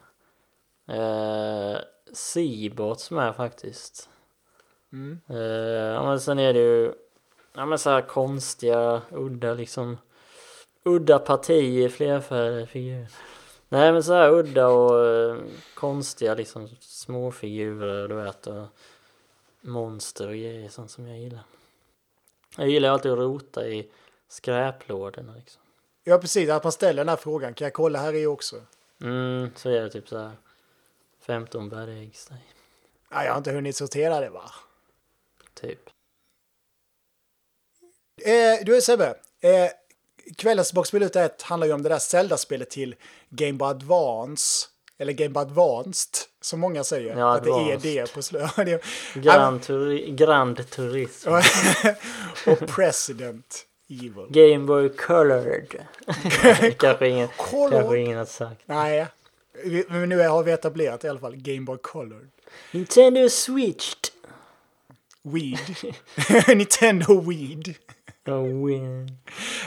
Eh, 0.87 1.77
Seabots 2.13 3.11
med 3.11 3.35
faktiskt. 3.35 4.09
Mm. 4.93 5.19
Eh, 5.29 5.37
ja, 5.93 6.03
men 6.03 6.19
sen 6.19 6.39
är 6.39 6.53
det 6.53 6.59
ju 6.59 6.93
ja, 7.53 7.65
men 7.65 7.79
så 7.79 7.89
här 7.89 8.01
konstiga, 8.01 9.01
udda 9.11 9.53
liksom. 9.53 9.97
Udda 10.87 11.19
partier, 11.19 11.89
flerfärgade 11.89 12.67
figurer. 12.67 13.07
Nej 13.69 13.91
men 13.91 14.03
så 14.03 14.13
här 14.13 14.29
udda 14.31 14.67
och 14.67 15.05
eh, 15.05 15.37
konstiga 15.73 16.33
liksom 16.33 16.69
småfigurer 16.79 18.07
du 18.07 18.15
vet 18.15 18.47
och 18.47 18.67
monster 19.61 20.27
och 20.27 20.33
grejer 20.33 20.69
sånt 20.69 20.91
som 20.91 21.07
jag 21.07 21.19
gillar. 21.19 21.43
Jag 22.57 22.69
gillar 22.69 22.89
alltid 22.89 23.11
att 23.11 23.17
rota 23.17 23.67
i 23.67 23.89
skräplådorna 24.27 25.35
liksom. 25.35 25.61
Ja, 26.03 26.17
precis. 26.17 26.49
Att 26.49 26.63
man 26.63 26.71
ställer 26.71 27.03
den 27.03 27.09
här 27.09 27.15
frågan. 27.15 27.53
Kan 27.53 27.65
jag 27.65 27.73
kolla 27.73 27.99
här 27.99 28.13
i 28.13 28.25
också? 28.25 28.55
Mm, 29.01 29.49
så 29.55 29.69
är 29.69 29.81
det 29.81 29.89
typ 29.89 30.09
så 30.09 30.17
här 30.17 30.31
15 31.21 31.69
bad 31.69 31.89
eggs. 31.89 32.29
Nej, 32.29 32.45
Nej, 33.11 33.25
jag 33.25 33.33
har 33.33 33.37
inte 33.37 33.51
hunnit 33.51 33.75
sortera 33.75 34.19
det 34.19 34.29
va? 34.29 34.51
typ. 35.53 35.89
Eh, 38.17 38.65
du 38.65 38.81
Sebbe, 38.81 39.15
eh, 39.39 39.69
kvällens 40.37 40.73
Boxbiluta 40.73 41.25
1 41.25 41.41
handlar 41.41 41.67
ju 41.67 41.73
om 41.73 41.83
det 41.83 41.89
där 41.89 41.99
Zelda-spelet 41.99 42.69
till 42.69 42.95
Game 43.29 43.53
Boy 43.53 43.69
Advance. 43.69 44.67
Eller 44.97 45.13
Game 45.13 45.29
Boy 45.29 45.41
Advanced, 45.41 46.11
som 46.41 46.59
många 46.59 46.83
säger. 46.83 47.17
Ja, 47.17 47.35
att 47.35 47.43
det 47.43 47.49
är 47.49 47.53
Advanced. 47.53 47.81
det 47.81 48.13
på 48.13 48.21
slutet. 48.21 48.81
Grand, 49.13 49.61
turi 49.61 50.11
Grand 50.11 50.69
Turism. 50.69 51.29
och 52.45 52.67
President 52.67 53.65
Evil. 53.89 54.25
Game 54.29 54.65
Boy 54.65 54.89
Colored. 54.89 55.67
kanske, 56.77 57.07
ingen, 57.07 57.27
Colored. 57.37 57.79
kanske 57.79 57.97
ingen 57.97 58.17
har 58.17 58.25
sagt. 58.25 58.61
Nej, 58.65 59.07
men 59.87 60.09
nu 60.09 60.27
har 60.27 60.43
vi 60.43 60.51
etablerat 60.51 61.03
i 61.03 61.09
alla 61.09 61.19
fall 61.19 61.35
Game 61.35 61.61
Boy 61.61 61.77
Color. 61.77 62.27
Nintendo 62.71 63.29
Switched. 63.29 64.09
Weed. 65.21 65.93
Nintendo 66.47 67.21
Weed. 67.21 67.75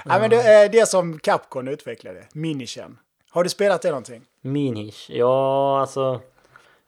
Ja, 0.05 0.19
men 0.19 0.31
det 0.31 0.37
är 0.43 0.69
det 0.69 0.89
som 0.89 1.19
Capcom 1.19 1.69
utvecklade, 1.69 2.27
Minishen. 2.33 2.99
Har 3.31 3.45
du 3.45 3.51
spelat 3.51 3.83
det 3.83 3.89
någonting? 3.89 4.23
Minish. 4.41 5.07
Ja, 5.09 5.81
alltså. 5.81 6.21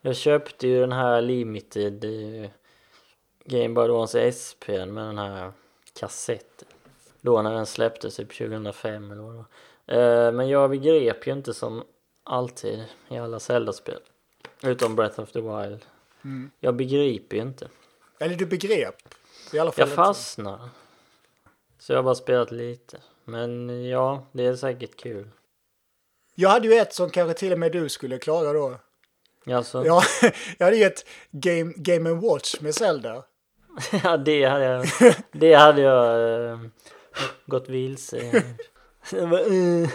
Jag 0.01 0.17
köpte 0.17 0.69
ju 0.69 0.81
den 0.81 0.93
här 0.93 1.23
limited 1.23 2.05
eh, 2.05 2.51
Game 3.45 3.69
Boy 3.75 3.85
Advance 3.85 4.33
SP 4.47 4.65
med 4.69 5.05
den 5.05 5.19
här 5.19 5.53
kassetten. 6.01 6.69
Då 7.21 7.43
när 7.43 7.55
den 7.55 7.67
släpptes, 7.67 8.17
typ 8.17 8.39
2005 8.39 9.11
eller 9.11 9.23
vad 9.23 9.33
det 9.33 9.45
var. 9.87 10.27
Eh, 10.27 10.33
men 10.33 10.49
jag 10.49 10.71
begrep 10.71 11.27
ju 11.27 11.33
inte 11.33 11.55
som 11.55 11.85
alltid 12.25 12.85
i 13.09 13.19
alla 13.19 13.41
Zelda-spel. 13.41 14.01
Utom 14.63 14.97
Breath 14.97 15.21
of 15.21 15.33
the 15.33 15.41
Wild. 15.41 15.85
Jag 16.61 16.75
begriper 16.77 17.37
ju 17.37 17.43
inte. 17.43 17.69
Eller 18.19 18.37
du 18.37 18.47
begrep? 18.47 18.95
I 19.53 19.59
alla 19.59 19.73
fall 19.73 19.89
Jag 19.89 19.97
fastnar. 19.97 20.69
Så 21.81 21.93
jag 21.93 21.99
har 21.99 22.03
bara 22.03 22.15
spelat 22.15 22.51
lite. 22.51 22.97
Men 23.25 23.85
ja, 23.89 24.27
det 24.33 24.47
är 24.47 24.57
säkert 24.57 24.97
kul. 24.97 25.29
Jag 26.35 26.49
hade 26.51 26.69
ju 26.69 26.75
ett 26.75 26.95
som 26.95 27.11
kanske 27.11 27.35
till 27.39 27.53
och 27.53 27.59
med 27.59 27.73
du 27.73 27.89
skulle 27.89 28.19
klara 28.19 28.53
då. 28.53 28.75
Alltså, 29.55 29.87
Ja, 29.87 30.03
jag 30.59 30.67
hade 30.67 30.77
ju 30.77 30.85
ett 30.85 31.05
Game, 31.31 31.73
game 31.77 32.11
Watch 32.11 32.61
med 32.61 32.75
Zelda. 32.75 33.25
Ja, 34.05 34.17
det 34.17 34.45
hade 34.45 34.65
jag, 34.65 34.87
det 35.33 35.55
hade 35.55 35.81
jag 35.83 36.51
eh, 36.51 36.59
gått 37.47 37.69
vilse 37.69 38.17
i. 38.19 38.37
Eh, 39.17 39.89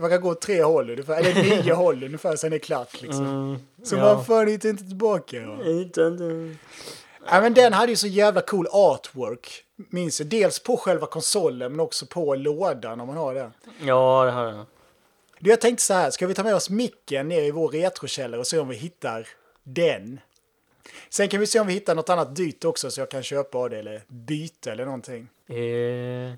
Man 0.00 0.10
kan 0.10 0.20
gå 0.20 0.30
åt 0.30 0.40
tre 0.40 0.62
håll 0.62 0.90
ungefär, 0.90 1.20
eller 1.20 1.62
nio 1.62 1.72
håll 1.74 2.04
ungefär, 2.04 2.36
sen 2.36 2.46
är 2.46 2.50
det 2.50 2.58
klart 2.58 3.02
liksom. 3.02 3.26
mm, 3.26 3.58
Så 3.82 3.96
ja. 3.96 4.00
man 4.14 4.24
får 4.24 4.48
inte, 4.48 4.68
inte 4.68 4.84
tillbaka. 4.84 5.58
Utan, 5.64 6.58
Ja, 7.30 7.40
men 7.40 7.54
den 7.54 7.72
hade 7.72 7.92
ju 7.92 7.96
så 7.96 8.06
jävla 8.06 8.40
cool 8.40 8.66
artwork. 8.72 9.64
Minns 9.76 10.20
jag. 10.20 10.28
Dels 10.28 10.62
på 10.62 10.76
själva 10.76 11.06
konsolen 11.06 11.72
men 11.72 11.80
också 11.80 12.06
på 12.06 12.34
lådan 12.34 13.00
om 13.00 13.06
man 13.06 13.16
har 13.16 13.34
den. 13.34 13.52
ja, 13.80 14.24
det 14.24 14.30
hade 14.30 14.50
jag. 14.56 14.66
Du, 15.38 15.50
jag 15.50 15.60
tänkte 15.60 15.82
så 15.84 15.94
här, 15.94 16.10
ska 16.10 16.26
vi 16.26 16.34
ta 16.34 16.42
med 16.42 16.54
oss 16.54 16.70
micken 16.70 17.28
ner 17.28 17.42
i 17.42 17.50
vår 17.50 17.68
retrokällare 17.68 18.40
och 18.40 18.46
se 18.46 18.58
om 18.58 18.68
vi 18.68 18.76
hittar 18.76 19.28
den? 19.62 20.20
Sen 21.08 21.28
kan 21.28 21.40
vi 21.40 21.46
se 21.46 21.60
om 21.60 21.66
vi 21.66 21.72
hittar 21.72 21.94
något 21.94 22.08
annat 22.08 22.36
dyrt 22.36 22.64
också 22.64 22.90
så 22.90 23.00
jag 23.00 23.10
kan 23.10 23.22
köpa 23.22 23.58
av 23.58 23.70
det 23.70 23.78
eller 23.78 24.02
byta 24.08 24.72
eller 24.72 24.84
någonting. 24.84 25.28
Eh, 25.46 26.34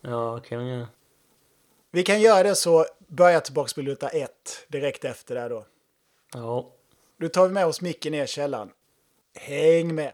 ja, 0.00 0.40
kan 0.40 0.66
jag 0.66 0.76
göra. 0.76 0.88
Vi 1.90 2.02
kan 2.02 2.20
göra 2.20 2.42
det 2.42 2.54
så 2.54 2.86
börja 3.06 3.40
tillbaks 3.40 3.74
på 3.74 3.80
luta 3.80 4.08
1 4.08 4.30
direkt 4.68 5.04
efter 5.04 5.34
där 5.34 5.50
då. 5.50 5.64
Ja. 6.34 6.70
Då 7.20 7.28
tar 7.28 7.46
vi 7.46 7.52
med 7.54 7.66
oss 7.66 7.80
micken 7.80 8.12
ner 8.12 8.24
i 8.24 8.26
källaren. 8.26 8.70
Häng 9.34 9.94
med! 9.94 10.12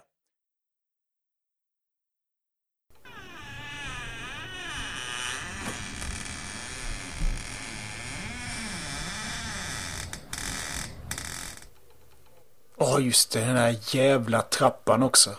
Åh, 12.81 13.05
just 13.05 13.33
det, 13.33 13.41
den 13.41 13.57
här 13.57 13.77
jävla 13.95 14.43
trappan 14.43 15.03
också. 15.03 15.31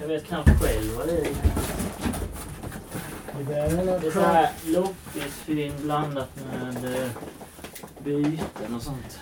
Jag 0.00 0.08
vet 0.08 0.24
knappt 0.24 0.50
själv 0.62 0.96
vad 0.96 1.06
det 1.06 1.18
är. 1.18 1.28
Det 4.00 4.06
är 4.06 4.10
så 4.10 4.20
här 4.20 4.50
loppisfynd 4.64 5.80
blandat 5.80 6.28
med 6.52 6.84
eh, 6.84 7.10
byten 8.04 8.74
och 8.76 8.82
sånt. 8.82 9.18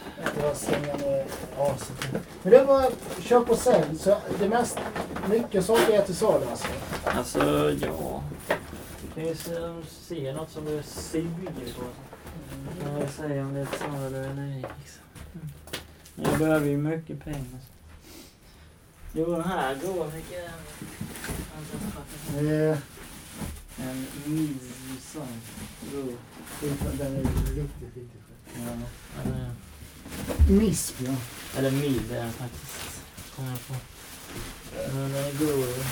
Men 2.43 2.53
det 2.53 2.65
var 2.65 2.91
köp 3.21 3.51
och 3.51 3.59
sälj, 3.59 3.99
så 3.99 4.17
det 4.39 4.49
mest, 4.49 4.79
mycket 5.31 5.65
saker 5.65 5.93
är 5.93 6.03
till 6.03 6.17
salu 6.17 6.47
alltså. 6.51 6.69
Alltså, 7.05 7.71
ja. 7.81 8.23
Du 9.03 9.09
kan 9.15 9.29
ju 9.29 9.35
se 10.09 10.33
något 10.33 10.51
som 10.51 10.65
du 10.65 10.83
suger 10.83 11.75
på. 11.79 11.85
Kan 12.83 13.01
jag 13.01 13.11
säga 13.11 13.43
om 13.47 13.55
det 13.55 13.61
är 13.61 13.63
ett 13.63 13.79
salu 13.81 14.17
eller 14.25 14.43
ej. 14.43 14.65
Liksom. 14.79 15.03
Men 16.15 16.31
jag 16.31 16.39
behöver 16.39 16.67
ju 16.67 16.77
mycket 16.77 17.25
pengar. 17.25 17.61
Jo, 19.13 19.31
den 19.33 19.45
här 19.45 19.75
går 19.75 20.07
mycket. 20.07 20.51
Eh, 22.37 22.79
En. 23.79 24.07
God. 25.93 26.17
Den 26.99 27.17
är 27.17 27.21
riktigt, 27.21 27.83
riktigt 27.83 28.11
Ja, 28.57 28.71
eller, 29.23 29.51
Misp, 30.51 30.95
ja. 31.01 31.15
eller 31.59 31.71
mild 31.71 32.13
är 32.13 32.17
den 32.23 32.33
faktiskt. 32.33 33.03
Kommer 33.37 33.51
jag 33.51 33.67
på. 33.67 33.75
Men 34.95 35.13
den 35.13 35.25
är 35.25 35.33
god. 35.39 35.85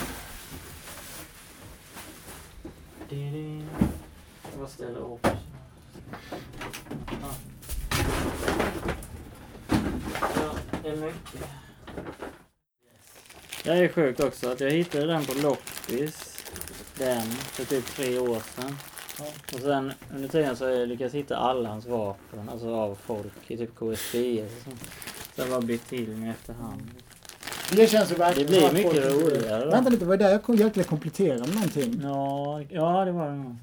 Ställer 4.68 5.00
upp. 5.00 5.20
Ja. 5.22 5.30
Ja, 5.30 5.51
det 10.82 10.88
är 10.88 10.96
mycket. 10.96 11.48
Jag 13.64 13.78
är 13.78 13.88
sjuk 13.88 14.20
också 14.20 14.50
att 14.50 14.60
jag 14.60 14.70
hittade 14.70 15.06
den 15.06 15.24
på 15.24 15.32
loppis. 15.42 16.44
Den 16.98 17.22
för 17.22 17.64
typ 17.64 17.86
tre 17.86 18.18
år 18.18 18.42
sedan. 18.56 18.76
Och 19.54 19.60
sen 19.60 19.92
under 20.14 20.28
tiden 20.28 20.56
så 20.56 20.64
har 20.64 20.70
jag 20.70 20.88
lyckats 20.88 21.14
hitta 21.14 21.36
alla 21.36 21.68
hans 21.68 21.86
vapen, 21.86 22.48
alltså 22.48 22.74
av 22.74 22.94
folk 22.94 23.32
i 23.50 23.56
typ 23.56 23.74
KSPS 23.74 24.56
och 24.56 24.64
sånt. 24.64 24.80
Så 24.82 25.30
det 25.36 25.42
har 25.42 25.48
bara 25.48 25.60
blivit 25.60 25.88
till 25.88 26.08
med 26.08 26.30
efterhand. 26.30 26.90
Det 27.76 27.86
känns 27.86 28.10
ju 28.10 28.14
Det 28.14 28.20
verkligen 28.20 28.48
blir 28.48 28.60
som 28.60 28.68
att 28.68 28.72
mycket 28.72 29.12
roligare 29.12 29.64
då. 29.64 29.70
Vänta 29.70 29.90
lite, 29.90 30.04
var 30.04 30.16
det 30.16 30.24
där 30.24 30.30
jag 30.30 30.42
kom 30.42 30.56
hjälpte 30.56 30.80
dig 30.80 30.84
komplettera 30.84 31.38
med 31.38 31.54
någonting? 31.54 32.00
Ja, 32.02 32.62
ja 32.68 33.04
det 33.04 33.12
var 33.12 33.26
det 33.28 33.36
nog. 33.36 33.56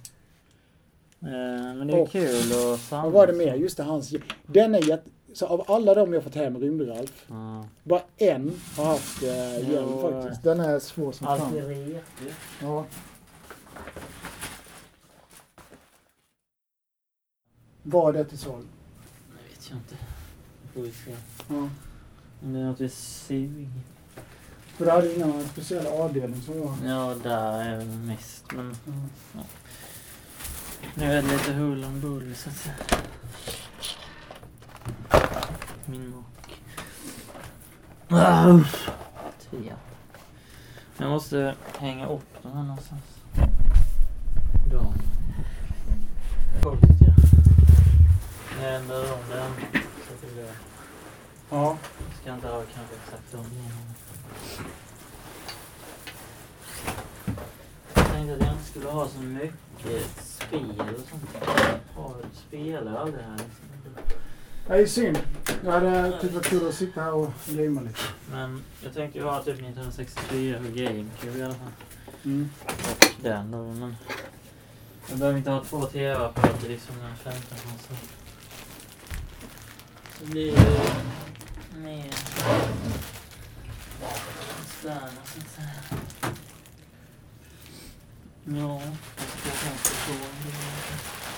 Eh, 1.21 1.27
Men 1.75 1.87
det 1.87 1.93
är 1.93 2.01
Och- 2.01 2.11
kul 2.11 2.51
att. 2.73 2.91
Vad 2.91 3.11
var 3.11 3.27
det 3.27 3.33
mer? 3.33 3.55
Just 3.55 3.77
det, 3.77 3.83
hans... 3.83 4.13
Den 4.45 4.75
är 4.75 4.87
jätte... 4.89 5.09
Så 5.33 5.45
av 5.45 5.71
alla 5.71 5.93
de 5.93 6.13
jag 6.13 6.23
fått 6.23 6.35
hem, 6.35 6.57
Rymd-Ralf, 6.57 7.25
Ja. 7.27 7.65
bara 7.83 8.01
en 8.17 8.61
har 8.77 8.85
haft 8.85 9.23
eh, 9.23 9.69
hjälm 9.71 9.89
Ja. 10.01 10.11
faktiskt. 10.21 10.43
Den 10.43 10.59
är 10.59 10.79
svår 10.79 11.11
som 11.11 11.27
fan. 11.27 11.57
är. 11.57 12.01
Ja. 12.61 12.85
Var 17.83 18.13
det 18.13 18.25
till 18.25 18.37
salu? 18.39 18.63
Det 19.27 19.49
vet 19.49 19.69
jag 19.69 19.77
inte. 19.77 19.95
Får 20.73 20.81
vi 20.81 20.91
se. 20.91 21.11
Ja. 21.49 21.69
Om 22.43 22.53
det 22.53 22.59
är 22.59 22.63
något 22.63 22.81
vi 22.81 22.89
suger. 22.89 23.69
För 24.77 24.85
det 24.85 24.91
hade 24.91 25.15
ingen 25.15 25.43
speciell 25.47 25.87
avdelning 25.87 26.41
som 26.41 26.59
var... 26.59 26.75
Ja, 26.85 27.15
där 27.23 27.61
är 27.65 27.77
det 27.79 27.85
mest. 27.85 28.43
Men 28.55 28.75
Ja. 29.35 29.41
Nu 30.95 31.05
är 31.05 31.21
det 31.21 31.27
lite 31.27 31.53
hull 31.53 31.83
om 31.83 32.01
bull 32.01 32.35
så 32.35 32.49
att 32.49 32.55
säga. 32.55 32.75
Min 35.85 36.09
mock. 36.09 36.25
Ah. 38.09 38.59
Jag 40.97 41.09
måste 41.09 41.55
hänga 41.77 42.07
upp 42.07 42.43
den 42.43 42.51
här 42.51 42.63
någonstans. 42.63 43.01
Då. 44.71 44.93
Folket 46.63 46.89
ja. 46.99 47.13
Jag 48.61 48.75
ändrar 48.75 49.13
om 49.13 49.29
den. 49.29 49.81
Så 50.07 50.13
att 50.13 50.35
det. 50.35 50.53
Ja. 51.49 51.77
Ska 52.21 52.33
inte 52.33 52.47
ha 52.47 52.63
kanske 52.75 52.95
exakt 52.95 53.33
om 53.33 53.51
igen. 53.51 53.93
Jag 57.93 58.05
tänkte 58.05 58.33
att 58.33 58.41
jag 58.41 58.51
inte 58.51 58.65
skulle 58.65 58.89
ha 58.89 59.07
så 59.07 59.19
mycket 59.19 60.28
spel 60.49 60.95
och 60.95 61.09
sånt. 61.09 61.45
Har- 61.95 62.15
Spelar 62.47 62.95
aldrig 62.95 63.23
här 63.23 63.31
liksom. 63.31 63.65
Det 64.67 64.73
är 64.75 64.85
synd. 64.85 65.19
Jag 65.65 65.71
hade 65.71 66.19
tyckt 66.21 66.33
varit 66.33 66.45
kul 66.45 66.67
att 66.67 66.75
sitta 66.75 67.01
här 67.01 67.13
och 67.13 67.31
gamea 67.47 67.81
lite. 67.83 67.99
Men 68.31 68.63
jag 68.83 68.93
tänkte 68.93 69.19
ju 69.19 69.25
ha 69.25 69.39
typ 69.43 69.55
1964 69.55 70.57
och 70.57 70.63
GameCube 70.65 71.37
i 71.39 71.43
alla 71.43 71.53
fall. 71.53 71.71
Mm. 72.25 72.49
Och 72.65 73.11
den 73.21 73.51
då, 73.51 73.57
men... 73.57 73.95
Jag 75.09 75.19
behöver 75.19 75.37
inte 75.37 75.51
ha 75.51 75.63
två 75.63 75.81
tv-apparater 75.85 76.69
liksom 76.69 76.95
när 77.01 77.09
jag 77.09 77.17
15 77.17 77.57
så. 77.87 77.93
Så 80.19 80.25
blir 80.25 80.51
det 80.51 81.79
mer... 81.79 82.13
Sådär, 84.81 85.09
så 85.25 85.39
att 85.39 85.49
säga. 85.55 85.99
Ja, 88.51 88.81
jag 89.45 89.53
kanske 89.63 89.89
ska 89.89 89.95
få 89.95 90.11
en. 90.13 90.53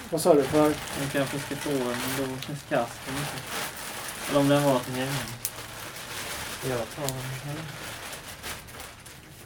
Vad 0.10 0.22
sa 0.22 0.34
du? 0.34 0.44
För... 0.44 0.66
Jag 1.02 1.12
kanske 1.12 1.40
ska 1.40 1.56
få 1.56 1.70
en 1.70 1.78
då, 2.18 2.24
tills 2.46 2.64
kasten 2.70 3.14
inte. 3.14 3.38
Eller 4.30 4.40
om 4.40 4.48
den 4.50 4.64
var 4.64 4.80
till 4.80 4.94
hemma. 4.94 5.20
Jag 6.70 6.78
tar 6.96 7.08
den 7.08 7.24
hemma. 7.44 7.60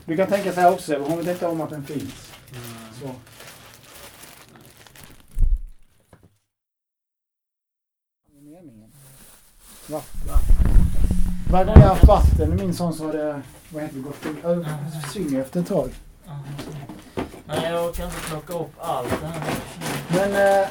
Du 0.06 0.17
kan 0.17 0.28
tänka 0.28 0.54
så 0.54 0.60
här 0.62 0.71
också, 0.71 0.97
hon 0.99 1.17
vet 1.17 1.28
inte 1.28 1.47
om 1.47 1.62
att 1.62 1.69
den 1.69 1.86
finns. 1.86 2.32
Mm. 2.51 2.93
Så. 2.99 3.15
Va? 9.88 10.01
Varje 11.51 11.65
gång 11.65 11.75
jag 11.75 11.82
har 11.82 11.95
haft 11.95 12.08
vatten 12.08 12.54
i 12.54 12.56
min 12.56 12.73
sån 12.73 12.93
så 12.93 13.06
har 13.06 13.13
det, 13.13 13.41
vad 13.69 13.84
heter 13.84 13.95
det, 13.95 14.01
gått 14.01 14.25
ö- 14.45 14.65
synger 15.13 15.41
efter 15.41 15.60
ett 15.60 15.67
tag. 15.67 15.89
Nej, 17.47 17.71
jag 17.71 17.86
orkar 17.89 18.05
inte 18.05 18.17
plocka 18.29 18.53
upp 18.53 18.71
allt 18.79 19.10
det 19.21 19.27
här. 19.27 19.55
Men, 20.10 20.62
eh, 20.62 20.67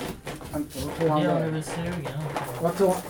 vad 0.52 0.70
tror 0.70 1.08
han 1.08 1.22
Jag 1.22 1.32
är 1.40 1.48
väl 1.50 1.64
sugen. 1.64 2.22
Vad 2.60 2.76
tror 2.76 2.88
han? 2.88 3.02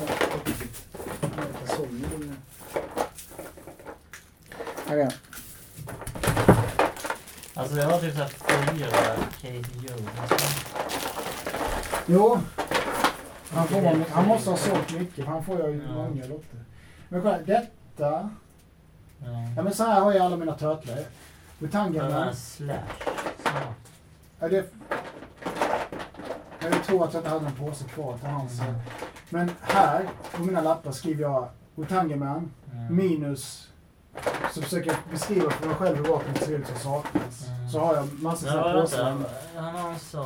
Här 4.89 4.97
är 4.97 5.03
han. 5.03 5.13
Alltså 7.55 7.77
jag 7.77 7.89
har 7.89 7.99
typ 7.99 8.15
såhär 8.15 8.29
fyra 8.29 8.87
Jones. 9.89 10.11
Jo. 12.07 12.39
Han, 13.51 13.69
får, 13.69 14.11
han 14.11 14.27
måste 14.29 14.51
ha 14.51 14.57
sålt 14.57 14.93
mycket, 14.93 15.25
för 15.25 15.33
han 15.33 15.45
får 15.45 15.59
ju 15.71 15.83
Ja. 15.89 15.93
många 15.93 16.27
lotter. 16.27 16.65
Men 17.09 17.23
kolla, 17.23 17.39
detta. 17.39 17.71
Ja. 17.97 18.31
Ja 19.57 19.63
men 19.63 19.75
så 19.75 19.85
här 19.85 20.01
har 20.01 20.13
jag 20.13 20.27
alla 20.27 20.37
mina 20.37 20.55
här 22.03 22.09
där. 22.11 22.33
slash. 22.33 22.79
Ja, 24.41 24.49
det... 24.49 24.67
Jag 26.61 26.85
tror 26.85 27.05
att 27.05 27.13
jag 27.15 27.21
inte 27.21 27.31
hade 27.31 27.47
en 27.47 27.53
påse 27.55 27.85
kvar 27.85 28.19
till 28.19 28.29
hans. 28.29 28.61
Mm. 28.61 28.75
Men 29.29 29.51
här, 29.61 30.09
på 30.33 30.43
mina 30.43 30.61
lappar, 30.61 30.93
skriver 30.93 31.23
jag 31.23 31.49
Butangerman 31.75 32.51
Mm. 32.73 32.97
minus... 32.97 33.69
Så 34.55 34.63
försöker 34.63 34.91
jag 34.91 34.97
beskriva 35.11 35.51
för 35.51 35.67
mig 35.67 35.77
själv 35.77 35.97
hur 35.97 36.05
vapnet 36.05 36.45
ser 36.45 36.53
ut 36.53 36.67
som 36.67 36.77
saknas. 36.77 37.47
Mm. 37.49 37.69
Så 37.71 37.81
har 37.81 37.95
jag 37.95 38.23
massor 38.23 38.49
Ja, 38.49 38.53
sådana 38.55 38.81
påsar. 38.83 39.25
Han 39.57 39.75
har 39.75 39.91
en 39.91 39.99
sån. 39.99 40.25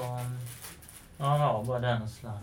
Ja, 1.18 1.24
han 1.24 1.40
har 1.40 1.64
bara 1.64 1.78
den 1.78 2.02
och 2.02 2.08
slime. 2.08 2.38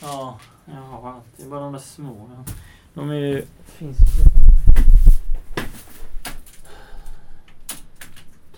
Ja, 0.00 0.38
jag 0.64 0.74
har 0.74 1.10
allt. 1.10 1.24
Det 1.36 1.42
är 1.42 1.48
bara 1.48 1.60
de 1.60 1.72
där 1.72 1.80
små. 1.80 2.30
Ja. 2.36 2.52
De 2.94 3.10
är 3.10 3.14
ju... 3.14 3.46
Finns 3.64 3.98
ju... 3.98 4.24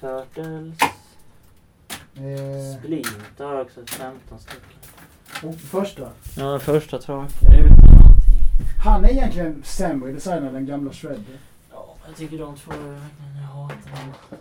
Turtles. 0.00 0.78
Eh, 2.16 2.78
Splint 2.78 3.38
har 3.38 3.54
jag 3.54 3.60
också 3.66 3.80
ett 3.80 3.90
15 3.90 4.38
stycken. 4.38 5.48
och 5.48 5.54
första. 5.54 6.10
Ja, 6.36 6.44
den 6.50 6.60
första 6.60 6.98
tråkiga 6.98 7.50
utan 7.50 7.76
någonting. 7.76 8.42
Han 8.84 9.04
är 9.04 9.08
egentligen 9.08 9.62
sämre 9.64 10.12
design 10.12 10.44
än 10.44 10.54
den 10.54 10.66
gamla 10.66 10.92
Shredder. 10.92 11.38
Ja, 11.72 11.94
jag 12.06 12.16
tycker 12.16 12.38
de 12.38 12.56
två 12.56 12.72
är 12.72 12.76
verkligen... 12.76 13.36
Jag 13.36 13.42
hatar 13.42 13.90
dem. 13.90 14.38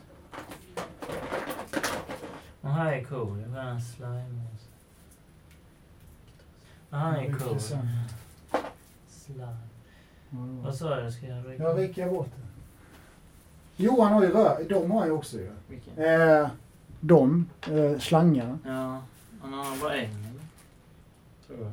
Den 2.61 2.71
här 2.71 2.93
är 2.93 3.03
cool. 3.03 3.37
Det 3.53 3.59
är 3.59 3.65
en 3.65 3.81
slime. 3.81 4.41
Den 6.89 6.99
här 6.99 7.17
är 7.21 7.33
cool. 7.33 7.59
Slime. 7.59 9.57
Vad 10.63 10.75
sa 10.75 10.95
du? 11.01 11.11
Ska 11.11 11.27
jag 11.27 11.49
rycka? 11.49 11.63
Ja, 11.63 11.79
är 11.79 12.09
bort 12.09 12.27
det? 12.35 13.83
Johan 13.83 14.13
har 14.13 14.23
ju 14.23 14.31
rör. 14.31 14.65
De 14.69 14.91
har 14.91 15.05
jag 15.05 15.15
också 15.15 15.37
ju. 15.37 15.51
Vilken? 15.67 15.97
Eh, 16.03 16.47
de, 17.07 17.49
eh, 17.71 17.99
slangarna. 17.99 18.59
Ja, 18.65 19.01
han 19.41 19.53
har 19.53 19.81
bara 19.81 19.95
en 19.95 20.09
eller? 20.09 20.41
Tror 21.47 21.59
jag. 21.59 21.71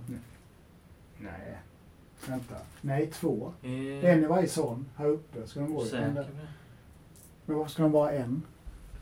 Nej. 1.19 1.59
Vänta. 2.29 2.55
Nej, 2.81 3.07
två. 3.07 3.53
Eh, 3.63 3.71
En 4.11 4.25
i 4.25 4.27
varje 4.27 4.49
sån. 4.49 4.87
Här 4.97 5.07
uppe 5.07 5.47
ska 5.47 5.61
de 5.61 5.75
vara. 5.75 5.85
Säker 5.87 6.09
där. 6.09 6.15
det? 6.23 6.29
Men 7.47 7.57
varför 7.57 7.71
ska 7.73 7.83
de 7.83 7.93
vara 7.93 8.13
en? 8.13 8.43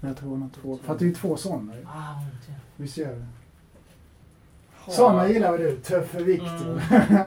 Men 0.01 0.09
jag 0.09 0.16
tror 0.19 0.31
han 0.31 0.43
har 0.43 0.49
två. 0.49 0.79
För 0.85 0.93
att 0.93 0.99
det 0.99 1.07
är 1.09 1.14
två 1.14 1.37
sådana 1.37 1.77
ju. 1.77 1.85
Ah. 1.87 2.14
Visst 2.77 2.97
gör 2.97 3.14
det? 3.14 3.27
Sådana 4.93 5.29
gillar 5.29 5.53
väl 5.53 5.61
du? 5.61 5.77
Tuffe 5.77 6.23
Viktor. 6.23 6.83
Mm. 6.90 7.23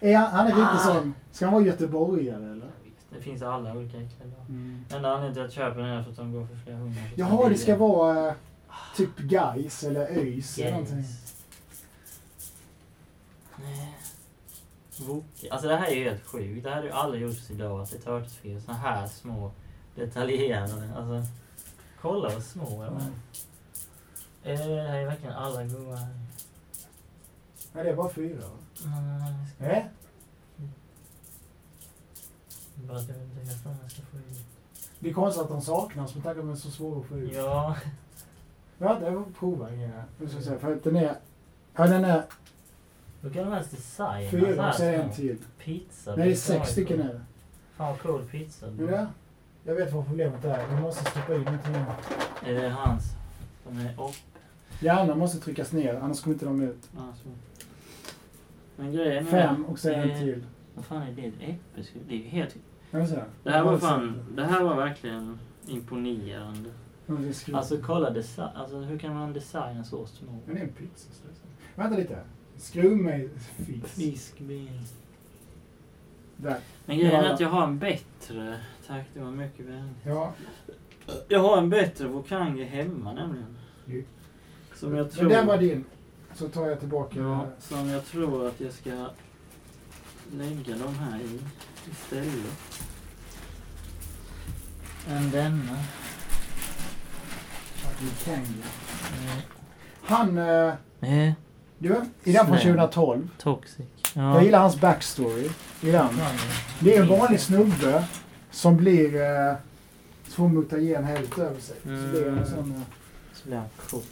är 0.00 0.16
han, 0.16 0.30
han 0.32 0.46
är 0.46 0.52
Ah. 0.52 0.56
riktigt 0.72 0.80
sån. 0.86 1.14
Ska 1.32 1.44
han 1.46 1.54
vara 1.54 1.64
göteborgare 1.64 2.44
eller? 2.52 2.70
Det 3.10 3.20
finns 3.20 3.42
alla 3.42 3.72
olika 3.74 3.96
lag. 3.96 4.06
Mm. 4.48 4.84
Enda 4.94 5.08
anledningen 5.14 5.34
till 5.34 5.42
att 5.42 5.56
jag 5.56 5.66
köper 5.68 5.80
den 5.80 5.88
är 5.90 6.02
för 6.02 6.10
att 6.10 6.16
de 6.16 6.32
går 6.32 6.46
för 6.46 6.56
flera 6.56 6.76
hundra. 6.76 7.00
Jaha, 7.16 7.48
det 7.48 7.54
ska 7.54 7.76
vara 7.76 8.28
eh, 8.28 8.34
typ 8.96 9.18
Gais 9.18 9.84
eller 9.84 10.00
ÖIS 10.06 10.58
eller 10.58 10.70
någonting. 10.70 11.04
Nej. 13.56 13.94
Wok- 14.98 15.48
Alltså 15.50 15.68
det 15.68 15.76
här 15.76 15.86
är 15.86 15.94
ju 15.94 16.04
helt 16.04 16.24
sjukt. 16.26 16.64
Det 16.64 16.68
här 16.70 16.76
hade 16.76 16.86
ju 16.88 16.92
aldrig 16.92 17.22
gjorts 17.22 17.50
idag 17.50 17.80
att 17.80 17.90
det 17.90 17.96
är 17.96 18.00
törtelsfel. 18.00 18.62
Såna 18.62 18.78
här 18.78 19.06
små 19.06 19.50
detaljerade. 19.94 20.90
Alltså, 20.96 21.32
kolla 22.00 22.28
vad 22.28 22.42
små 22.44 22.84
jag 22.84 22.90
var. 22.90 23.00
Mm. 23.00 23.12
Eh, 24.42 24.66
Det 24.66 24.82
här 24.88 24.96
är 24.98 25.06
verkligen 25.06 25.34
alla 25.34 25.64
goda 25.64 25.96
här. 25.96 26.14
Nej, 27.72 27.84
det 27.84 27.90
är 27.90 27.96
bara 27.96 28.10
fyra 28.12 28.40
jag 28.40 28.50
ska- 28.78 28.88
Nej? 29.58 29.88
Bara 32.74 32.96
att 32.98 33.02
inte 33.08 33.40
jag 33.82 33.90
ska 33.90 34.02
få 34.02 34.16
ut. 34.16 34.38
Det 34.98 35.08
är 35.10 35.14
konstigt 35.14 35.42
att 35.42 35.48
de 35.48 35.60
saknas 35.62 36.14
med 36.14 36.24
tanke 36.24 36.40
på 36.40 36.40
att 36.40 36.46
de 36.46 36.52
är 36.52 36.56
så 36.56 36.70
svåra 36.70 37.00
att 37.00 37.06
få 37.06 37.16
ut. 37.18 37.32
Ja. 37.34 37.76
Ja, 38.78 38.98
det 39.00 39.10
var 39.10 39.24
prova 39.38 39.72
igen 39.72 39.90
här. 39.90 40.04
Nu 40.18 40.28
ska 40.28 40.36
jag 40.36 40.44
säga, 40.44 40.58
för 40.58 40.72
att 40.72 40.84
den 40.84 40.96
är... 40.96 41.16
Ja, 41.76 41.86
den 41.86 42.04
är 42.04 42.22
Då 43.20 43.30
kan 43.30 43.52
helst 43.52 43.70
designa 43.70 44.30
fyra 44.30 44.68
och 44.68 44.74
så 44.74 44.84
är 44.84 44.92
det 44.92 44.98
en 44.98 45.12
till. 45.12 45.38
Pizza. 45.58 46.16
Nej, 46.16 46.26
det 46.26 46.32
är 46.32 46.36
sex 46.36 46.70
stycken 46.70 47.00
är 47.00 47.04
det. 47.08 47.20
Fan 47.76 47.88
vad 47.88 48.00
cool 48.00 48.22
pizza. 48.24 48.66
Det, 48.66 49.06
jag 49.64 49.74
vet 49.74 49.92
vad 49.92 50.06
problemet 50.06 50.44
är. 50.44 50.66
Vi 50.74 50.80
måste 50.80 51.10
stoppa 51.10 51.34
in 51.34 51.42
någonting 51.42 51.74
annat. 51.74 52.16
Är 52.46 52.54
det 52.54 52.68
hans? 52.68 53.04
De 53.68 53.78
är 53.78 53.92
upp. 53.92 54.14
Hjärnan 54.80 55.18
måste 55.18 55.38
tryckas 55.38 55.72
ner, 55.72 55.94
annars 55.94 56.22
kommer 56.22 56.34
inte 56.34 56.44
de 56.46 56.62
ut. 56.62 56.88
Ja, 56.96 57.12
så. 57.22 57.28
Men 58.76 58.92
grejen 58.92 59.26
är... 59.26 59.30
Fem 59.30 59.64
och 59.64 59.78
så 59.78 59.92
en 59.92 60.18
till. 60.18 60.44
Vad 60.74 60.84
fan 60.84 61.02
är 61.02 61.12
det? 61.12 61.46
Äppelskruv? 61.46 62.02
Det 62.08 62.14
är 62.14 62.18
ju 62.18 62.28
helt... 62.28 62.56
Det 63.42 63.50
här 63.50 63.62
var 63.62 63.78
fan... 63.78 64.24
Det 64.34 64.44
här 64.44 64.64
var 64.64 64.76
verkligen 64.76 65.38
imponerande. 65.66 66.70
Alltså 67.52 67.78
kolla 67.82 68.10
design. 68.10 68.48
Alltså 68.56 68.76
hur 68.76 68.98
kan 68.98 69.14
man 69.14 69.32
designa 69.32 69.84
så 69.84 70.06
små? 70.06 70.38
Men 70.46 70.54
det 70.54 70.60
är 70.60 70.64
en 70.64 70.72
pizza. 70.72 71.08
så 71.12 71.22
det. 71.28 71.82
Vänta 71.82 71.96
lite. 71.96 72.18
Skruv 72.56 72.96
mig 72.96 73.28
fisk. 73.84 74.34
Där. 76.36 76.58
Men 76.86 76.98
grejen 76.98 77.14
är 77.20 77.24
Ja. 77.24 77.32
att 77.34 77.40
jag 77.40 77.48
har 77.48 77.64
en 77.64 77.78
bättre... 77.78 78.60
Tack, 78.86 79.04
det 79.14 79.20
var 79.20 79.30
mycket 79.30 79.66
vänligt. 79.66 79.96
Ja. 80.06 80.32
Jag 81.28 81.40
har 81.40 81.58
en 81.58 81.70
bättre 81.70 82.08
Vokange 82.08 82.64
hemma 82.64 83.12
nämligen. 83.12 83.56
Jo. 83.86 84.02
Som 84.74 84.94
jag 84.96 85.04
Men 85.06 85.14
tror... 85.14 85.28
den 85.30 85.46
var 85.46 85.58
din. 85.58 85.84
Så 86.34 86.48
tar 86.48 86.66
jag 86.68 86.80
tillbaka. 86.80 87.20
Ja, 87.20 87.46
som 87.58 87.88
jag 87.88 88.04
tror 88.06 88.46
att 88.48 88.60
jag 88.60 88.72
ska 88.72 89.06
lägga 90.32 90.76
de 90.76 90.94
här 90.94 91.20
i 91.20 91.40
istället. 91.90 92.82
Än 95.08 95.30
denna. 95.30 95.76
Kangi. 98.24 98.62
Eh, 99.26 99.42
Han... 100.02 100.38
Eh, 100.38 100.74
Eh, 101.00 101.32
du, 101.78 101.88
i 102.24 102.32
den 102.32 102.46
från 102.46 102.58
Snäll. 102.58 102.74
2012. 102.74 103.28
toxic. 103.38 103.86
Jag 104.14 104.44
gillar 104.44 104.58
hans 104.60 104.80
backstory 104.80 105.48
i 105.80 105.90
den. 105.90 106.08
Det 106.80 106.96
är 106.96 107.02
en 107.02 107.08
vanlig 107.08 107.40
snubbe 107.40 108.04
som 108.50 108.76
blir 108.76 109.14
eh, 109.22 109.54
får 110.24 110.48
mutagen 110.48 111.04
helt 111.04 111.38
över 111.38 111.60
sig. 111.60 111.76
Så 111.82 111.88
det 111.88 111.94
är 111.94 112.26
en 112.28 112.32
Mm. 112.38 112.46
sån... 112.46 112.72
Eh, 112.76 112.82
Så 113.34 113.48
blir 113.48 113.56
han 113.56 113.66
cool. 113.90 114.02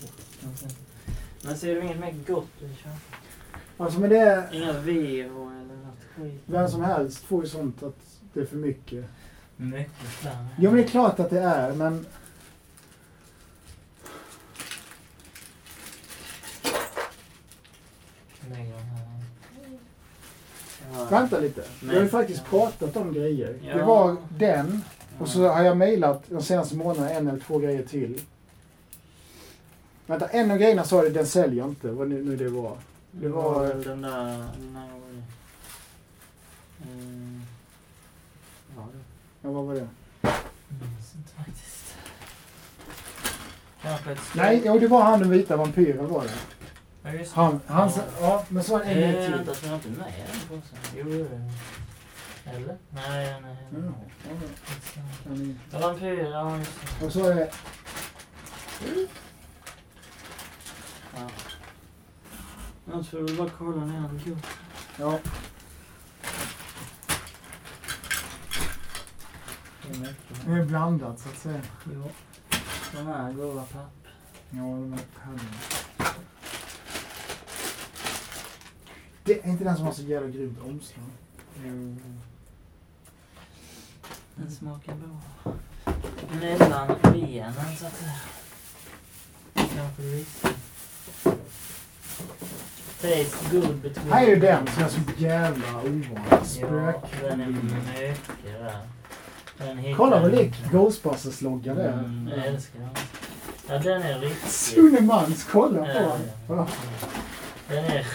Men 1.43 1.57
ser 1.57 1.75
du 1.75 1.83
inget 1.83 1.99
mer 2.01 2.15
gott 2.27 2.47
köper? 2.61 2.91
alltså 3.85 4.01
men 4.01 4.11
det 4.11 4.19
är... 4.19 4.55
Inga 4.55 4.73
Vero 4.73 5.51
eller 5.51 5.77
något 5.77 5.99
skit? 6.17 6.43
Vem 6.47 6.69
som 6.69 6.85
helst 6.85 7.19
får 7.25 7.43
ju 7.45 7.49
sånt 7.49 7.83
att 7.83 7.97
det 8.33 8.41
är 8.41 8.47
för 8.47 8.57
mycket. 8.57 9.05
Mycket 9.57 9.93
slarv. 10.21 10.47
Jo 10.59 10.71
men 10.71 10.77
det 10.81 10.87
är 10.87 10.89
klart 10.89 11.21
att 11.21 11.31
det 11.31 11.41
är, 11.41 11.73
men... 11.73 12.07
Lägger 18.51 18.73
de 18.73 18.79
här. 18.79 19.07
Ja. 20.93 21.05
Vänta 21.11 21.39
lite. 21.39 21.65
Vi 21.81 21.87
har 21.89 21.95
ju 21.95 22.01
Nej. 22.01 22.09
faktiskt 22.09 22.45
pratat 22.45 22.97
om 22.97 23.13
grejer. 23.13 23.59
Ja. 23.63 23.77
Det 23.77 23.85
var 23.85 24.17
den, 24.29 24.83
och 25.19 25.29
så 25.29 25.49
har 25.49 25.63
jag 25.63 25.77
mejlat 25.77 26.23
de 26.29 26.43
senaste 26.43 26.77
månaderna 26.77 27.11
en 27.11 27.29
eller 27.29 27.41
två 27.41 27.59
grejer 27.59 27.83
till. 27.83 28.21
Vänta, 30.07 30.27
en 30.29 30.51
av 30.51 30.59
grejerna 30.59 30.85
sa 30.85 31.03
du, 31.03 31.11
den 31.11 31.27
säljer 31.27 31.65
inte. 31.65 31.91
Vad 31.91 32.09
nu, 32.09 32.25
nu 32.25 32.37
det 32.37 32.49
var. 32.49 32.77
Det 33.11 33.29
var 33.29 33.67
den 33.85 34.03
där... 34.03 34.39
Det. 34.39 34.43
Mm. 36.93 37.43
Ja, 38.77 38.83
det 38.93 38.99
Ja, 39.43 39.51
vad 39.51 39.65
var 39.65 39.75
det? 39.75 39.89
minns 40.69 41.15
inte 41.17 41.33
faktiskt. 41.37 41.95
Nej, 44.35 44.63
jo 44.65 44.79
det 44.79 44.89
var 44.89 45.03
han 45.03 45.21
den 45.21 45.31
vita 45.31 45.57
vampyren 45.57 46.09
var 46.09 46.23
det. 46.25 46.31
Ja, 47.07 47.13
just 47.13 47.35
det. 47.35 47.41
Han, 47.41 47.61
han, 47.67 47.91
Ja. 47.97 48.03
ja, 48.21 48.45
men 48.49 48.63
så 48.65 48.73
var 48.73 48.85
det 48.85 48.91
Eh, 48.91 49.31
vänta, 49.31 49.55
så 49.55 49.67
jag 49.67 49.75
inte 49.75 49.89
med 49.89 49.99
den 50.49 50.61
påsen? 50.61 50.79
Jo. 50.97 51.29
Eller? 52.45 52.77
Nej, 52.91 53.41
nej. 53.43 53.57
Ja, 53.71 53.79
nej. 53.79 53.93
ja, 54.29 54.37
ja, 55.25 55.31
ni- 55.31 55.57
Ja, 55.73 55.97
ja 56.31 56.59
just 56.59 56.71
det. 57.01 57.07
Och 57.07 57.13
så 57.13 57.25
är 57.31 57.35
det, 57.35 57.51
Ja. 61.15 61.29
Jag 62.93 63.07
tror 63.07 63.27
du 63.27 63.37
bara 63.37 63.51
kolla 63.59 63.85
ner 63.85 64.01
den 64.01 64.21
god. 64.25 64.39
ja. 64.99 65.19
Det 69.83 70.53
är 70.53 70.61
är 70.61 70.65
blandat 70.65 71.19
så 71.21 71.29
att 71.29 71.39
säga. 71.39 71.61
Jo. 71.95 72.11
De 72.93 73.07
här 73.07 73.33
goda 73.33 73.61
papper. 73.63 74.11
Ja, 74.51 74.57
de 74.63 74.93
är 74.93 74.99
härliga. 75.25 75.76
Det 79.27 79.45
är 79.45 79.49
inte 79.49 79.65
den 79.65 79.77
som 79.77 79.85
har 79.87 79.93
så 79.93 80.03
jävla 80.03 80.29
grymt 80.29 80.59
omslag. 80.65 81.05
Jo. 81.65 81.97
Den 84.35 84.51
smakar 84.51 84.95
bra. 84.95 85.53
Mellan 86.41 86.89
benen 87.03 87.53
så 87.79 87.87
att 87.87 87.97
säga. 87.97 88.13
Kanske 89.55 90.03
visste. 90.03 90.49
Tastes 93.01 93.51
good 93.53 93.77
between... 93.77 94.13
Här 94.13 94.23
är 94.27 94.31
ju 94.31 94.37
den 94.37 94.67
som 94.67 94.83
är 94.83 94.89
så 94.89 95.01
jävla 95.19 95.79
ovanlig. 95.79 96.19
Ja, 96.31 96.45
Spök. 96.45 97.21
den 97.23 97.41
är 97.41 97.47
mycket 97.47 98.45
där. 99.59 99.95
Kolla 99.97 100.21
vad 100.21 100.31
lik 100.33 100.55
Ghostbusters-logga 100.73 101.75
det 101.75 101.83
är. 101.83 101.93
Mm, 101.93 102.29
jag 102.37 102.47
älskar 102.47 102.81
den. 102.81 102.89
Ja, 103.69 103.79
den 103.79 104.03
är 104.03 104.19
riktigt... 104.21 104.51
Sunnemans, 104.53 105.45
kolla 105.45 105.79
på 105.81 105.87
Ja, 105.87 105.93
den. 105.95 106.21
ja. 106.49 106.55
Ja. 106.57 106.67
Den 107.69 107.85
är... 107.85 108.07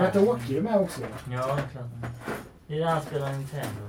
Vart 0.00 0.16
Åke 0.16 0.56
är 0.56 0.60
med 0.60 0.76
också? 0.80 1.00
Ja, 1.00 1.06
det 1.26 1.32
är 1.42 1.46
klart. 1.46 1.84
Det 2.66 2.74
är 2.74 2.78
där 2.78 2.86
han 2.86 3.02
spelar 3.02 3.32
Nintendo. 3.32 3.80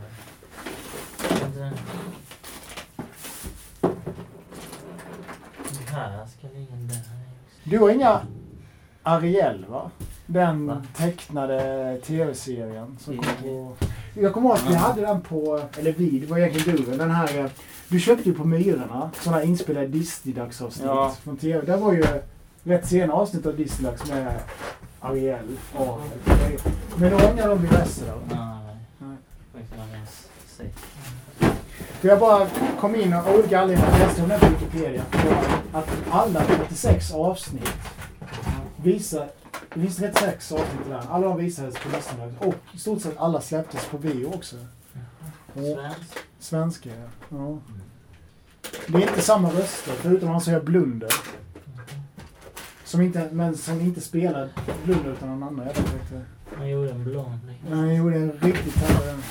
Här 5.91 6.25
ska 6.37 6.47
ligga 6.47 6.75
där. 6.75 7.01
Du 7.63 7.79
har 7.79 7.89
inga 7.89 8.21
Ariel 9.03 9.65
va? 9.69 9.91
Den 10.25 10.67
Va? 10.67 10.83
tecknade 10.97 11.97
tv-serien 12.05 12.97
som 12.99 13.17
kom 13.17 13.25
på... 13.43 13.73
Jag 14.13 14.33
kommer 14.33 14.49
ihåg 14.49 14.57
att 14.57 14.69
vi 14.69 14.73
hade 14.75 15.01
den 15.01 15.21
på, 15.21 15.61
eller 15.77 15.91
vi, 15.91 16.19
det 16.19 16.25
var 16.27 16.37
egentligen 16.37 16.85
du, 16.85 16.97
den 16.97 17.11
här... 17.11 17.49
Du 17.87 17.99
köpte 17.99 18.29
ju 18.29 18.35
på 18.35 18.43
Myrorna 18.45 19.11
sådana 19.21 19.43
inspelade 19.43 19.87
Disney-dagsavsnitt 19.87 20.85
Ja. 20.85 21.15
från 21.23 21.37
tv. 21.37 21.65
Det 21.65 21.77
var 21.77 21.93
ju 21.93 22.05
rätt 22.63 22.87
sena 22.87 23.13
avsnitt 23.13 23.45
av 23.45 23.55
Disney-dags 23.55 24.09
med 24.09 24.33
Ariel. 25.07 25.57
Och, 25.75 26.01
men 26.97 27.11
då 27.11 27.17
ångrar 27.17 27.47
de 27.47 27.61
diverse 27.61 28.01
då. 28.05 28.35
Nej. 28.35 28.77
Nej. 28.99 29.17
Det. 30.57 30.71
För 31.99 32.07
jag 32.07 32.19
bara 32.19 32.47
kom 32.79 32.95
in 32.95 33.13
och 33.13 33.19
av 33.19 33.35
olika 33.35 33.59
anledningar 33.59 33.99
läste 33.99 34.21
om 34.23 34.29
den 34.29 34.39
på 34.39 34.45
Wikipedia. 34.47 35.03
Att 35.73 35.89
alla 36.09 36.43
36 36.43 37.13
avsnitt 37.13 37.73
visar... 38.83 39.27
Det 39.73 39.81
finns 39.81 39.95
36 39.97 40.51
avsnitt 40.51 40.89
där. 40.89 41.01
Alla 41.09 41.27
de 41.27 41.37
visades 41.37 41.75
på 41.75 41.89
Disney. 41.89 42.29
Och 42.39 42.55
i 42.73 42.77
stort 42.77 43.01
sett 43.01 43.17
alla 43.17 43.41
släpptes 43.41 43.85
på 43.85 43.97
bio 43.97 44.25
också. 44.25 44.55
Och 45.53 45.61
Svensk. 45.63 46.17
svenska, 46.39 46.89
ja. 47.29 47.57
Det 48.87 48.97
är 48.97 49.01
inte 49.01 49.21
samma 49.21 49.49
röster, 49.49 49.93
förutom 49.93 50.29
han 50.29 50.41
som 50.41 50.53
gör 50.53 50.61
Blunder. 50.61 51.09
Som 52.87 53.01
inte, 53.01 53.29
men 53.31 53.57
som 53.57 53.81
inte 53.81 54.01
spelar 54.01 54.49
Blunder 54.83 55.11
utan 55.11 55.29
någon 55.29 55.43
annan. 55.43 55.67
Jag 55.67 55.73
vet 55.73 55.93
inte. 55.93 56.21
Han 56.57 56.69
gjorde 56.69 56.91
en 56.91 57.03
blond. 57.03 57.39
Nej, 57.69 57.95
jo, 57.97 58.09
det 58.09 58.15
är 58.15 58.21
en 58.21 58.31
riktigt 58.31 58.75
härlig. 58.75 59.23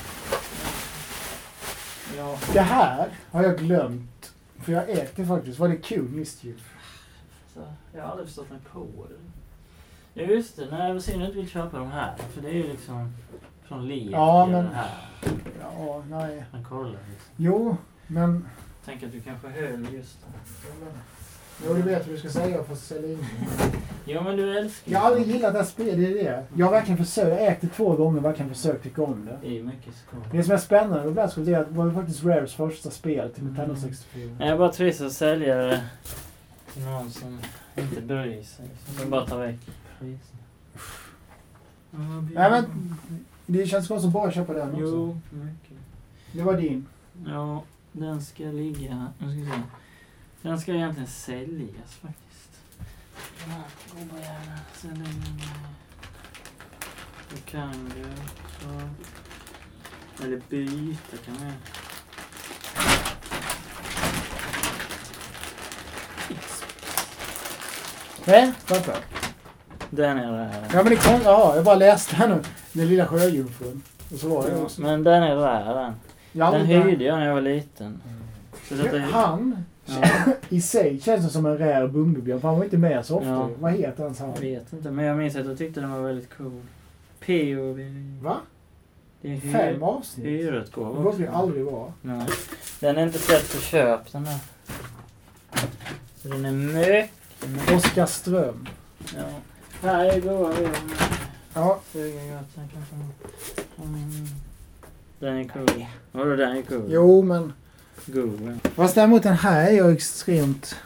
Ja. 2.16 2.38
Det 2.52 2.60
här 2.60 3.08
har 3.30 3.42
jag 3.42 3.58
glömt. 3.58 4.32
För 4.58 4.72
jag 4.72 4.90
äter 4.90 5.24
faktiskt. 5.24 5.58
Var 5.58 5.68
det 5.68 5.76
kul 5.76 6.08
Mischief? 6.08 6.74
Jag 7.94 8.02
har 8.02 8.10
aldrig 8.10 8.26
förstått 8.28 8.50
mig 8.50 8.58
på 8.72 8.86
det. 9.08 10.22
Ja 10.22 10.26
just 10.32 10.56
det, 10.56 10.70
nej 10.70 10.92
vad 10.92 11.02
synd 11.02 11.16
att 11.16 11.20
du 11.20 11.26
inte 11.26 11.38
vill 11.38 11.48
köpa 11.48 11.78
de 11.78 11.90
här. 11.90 12.16
För 12.34 12.40
det 12.40 12.48
är 12.48 12.54
ju 12.54 12.66
liksom 12.66 13.12
från 13.64 13.88
Lek. 13.88 14.08
Ja, 14.12 14.46
men- 14.46 14.66
här. 14.66 15.08
Ja, 15.60 16.02
nej. 16.10 16.44
Man 16.52 16.64
kollar 16.64 16.90
liksom. 16.90 17.32
Jo, 17.36 17.76
men... 18.06 18.48
Tänk 18.84 19.02
att 19.02 19.12
du 19.12 19.20
kanske 19.20 19.48
höll 19.48 19.94
just 19.94 20.18
det. 20.20 20.56
Jo, 21.64 21.74
du 21.74 21.82
vet 21.82 22.06
hur 22.08 22.12
du 22.12 22.18
ska 22.18 22.28
säga 22.28 22.64
för 22.64 22.72
att 22.72 22.78
sälja 22.78 23.12
in. 23.12 23.26
Jo 24.04 24.22
men 24.22 24.36
du 24.36 24.58
älskar 24.58 24.92
Jag 24.92 24.98
har 25.00 25.06
aldrig 25.06 25.26
gillat 25.26 25.52
det 25.52 25.58
här 25.58 25.66
spelet, 25.66 25.96
det 25.96 26.20
är 26.20 26.24
det. 26.24 26.44
Jag 26.56 26.66
har 26.66 26.72
verkligen 26.72 26.98
försökt. 27.04 27.28
Jag 27.28 27.46
ätit 27.46 27.60
det 27.60 27.68
två 27.76 27.96
gånger 27.96 28.18
och 28.18 28.24
verkligen 28.24 28.54
försökt 28.54 28.82
tycka 28.82 29.02
om 29.02 29.24
det. 29.26 29.48
Det 29.48 29.58
är 29.58 29.62
mycket 29.62 29.94
skoj. 30.06 30.20
Det 30.32 30.42
som 30.42 30.52
är 30.52 30.58
spännande 30.58 31.04
med 31.04 31.12
Blast 31.12 31.36
det 31.38 31.54
är 31.54 31.60
att 31.60 31.68
det 31.68 31.74
var 31.78 31.90
faktiskt 31.90 32.24
Rares 32.24 32.54
första 32.54 32.90
spel 32.90 33.30
till 33.30 33.44
Nintendo 33.44 33.74
Mm. 33.74 33.82
64. 33.82 34.36
Jag 34.38 34.48
är 34.48 34.58
bara 34.58 34.72
trist 34.72 35.00
att 35.00 35.12
sälja 35.12 35.56
det 35.56 35.82
till 36.72 36.82
någon 36.84 37.10
som 37.10 37.38
inte 37.76 38.00
bryr 38.00 38.42
sig. 38.42 38.66
Som 39.00 39.10
bara 39.10 39.26
tar 39.26 39.38
väck 39.38 39.58
priserna. 39.98 40.40
Nej, 42.34 42.50
men 42.50 42.94
det 43.46 43.66
känns 43.66 43.88
konstigt 43.88 44.06
att 44.08 44.12
bara 44.12 44.32
köpa 44.32 44.52
den 44.52 44.68
också. 44.68 44.80
Jo, 44.84 45.20
mycket. 45.30 45.76
Det 46.32 46.42
var 46.42 46.54
din. 46.54 46.86
Ja, 47.26 47.62
den 47.92 48.22
ska 48.22 48.44
ligga... 48.44 49.06
Nu 49.18 49.30
ska 49.30 49.40
vi 49.40 49.46
se. 49.46 49.52
Den 50.46 50.60
ska 50.60 50.72
egentligen 50.72 51.08
säljas 51.08 51.94
faktiskt. 52.02 52.60
Den 53.38 53.50
här 53.50 53.62
gubbarjäveln. 53.98 54.58
Sen 54.74 54.94
den... 54.94 55.40
Då 57.30 57.36
kan 57.50 57.92
du 57.94 58.02
också... 58.02 58.88
Eller 60.24 60.40
byta 60.48 61.16
kan 61.24 61.34
man 61.34 61.52
Nej, 68.24 68.52
vänta. 68.68 68.92
Den 69.90 70.18
är 70.18 70.32
där. 70.32 70.68
Ja, 70.72 70.82
men 70.82 70.84
det 70.84 70.96
kom... 70.96 71.20
Ja, 71.24 71.56
jag 71.56 71.64
bara 71.64 71.74
läste 71.74 72.16
här 72.16 72.28
nu. 72.28 72.42
Den 72.72 72.88
lilla 72.88 73.06
sjöjungfrun. 73.06 73.82
Och 74.12 74.18
så 74.18 74.28
var 74.28 74.50
det 74.50 74.56
också. 74.56 74.82
Men 74.82 75.04
den 75.04 75.22
är 75.22 75.36
där 75.36 75.74
den. 75.74 75.94
Jag 76.32 76.52
Den 76.52 76.66
hyrde 76.66 77.04
jag 77.04 77.18
när 77.18 77.26
jag 77.26 77.34
var 77.34 77.40
liten. 77.40 78.02
Så 78.68 78.74
detta 78.74 78.96
är... 78.96 79.00
Han 79.00 79.64
Ja, 79.86 80.08
i 80.48 80.60
sig 80.60 81.00
känns 81.00 81.32
som 81.32 81.46
en 81.46 81.58
rär 81.58 81.88
Bumbibjörn. 81.88 82.40
För 82.40 82.48
han 82.48 82.56
var 82.56 82.64
inte 82.64 82.78
med 82.78 83.06
så 83.06 83.16
ofta. 83.16 83.28
Ja. 83.28 83.50
Vad 83.58 83.72
heter 83.72 84.02
hans 84.02 84.18
han? 84.18 84.28
jag 84.34 84.40
vet 84.40 84.72
inte, 84.72 84.90
men 84.90 85.04
jag 85.04 85.16
minns 85.16 85.36
att 85.36 85.46
jag 85.46 85.58
tyckte 85.58 85.80
den 85.80 85.90
var 85.92 86.00
väldigt 86.00 86.36
cool. 86.36 86.60
POV. 87.26 87.80
Va? 88.22 88.36
Det 89.20 89.32
är 89.32 89.40
Fem 89.40 89.82
avsnitt? 89.82 90.24
Det 90.26 90.30
hyretgåva 90.30 91.02
borde 91.02 91.18
det 91.18 91.30
aldrig 91.30 91.64
vara. 91.64 91.92
Nej. 92.02 92.26
Den 92.80 92.96
är 92.96 93.02
inte 93.02 93.18
släppt 93.18 93.54
på 93.54 93.60
köp 93.60 94.12
den 94.12 94.26
här. 94.26 94.38
Så 96.22 96.28
den 96.28 96.44
är 96.44 96.52
mycket, 96.52 97.10
Oskar 97.76 98.06
Ström. 98.06 98.68
Ja. 99.16 99.22
Här 99.82 100.04
är 100.04 100.20
goa. 100.20 100.54
Ja, 101.54 101.80
Mm. 103.78 104.26
Den 105.18 105.36
är 105.36 105.44
cool. 105.48 105.86
Vadå 106.12 106.36
den 106.36 106.56
är 106.56 106.62
cool? 106.62 106.84
jo 106.88 107.22
men... 107.22 107.52
God. 108.06 108.58
Fast 108.74 108.94
däremot 108.94 109.22
den 109.22 109.34
här 109.36 109.66
är 109.70 109.72
jag 109.76 109.92
extremt 109.92 110.76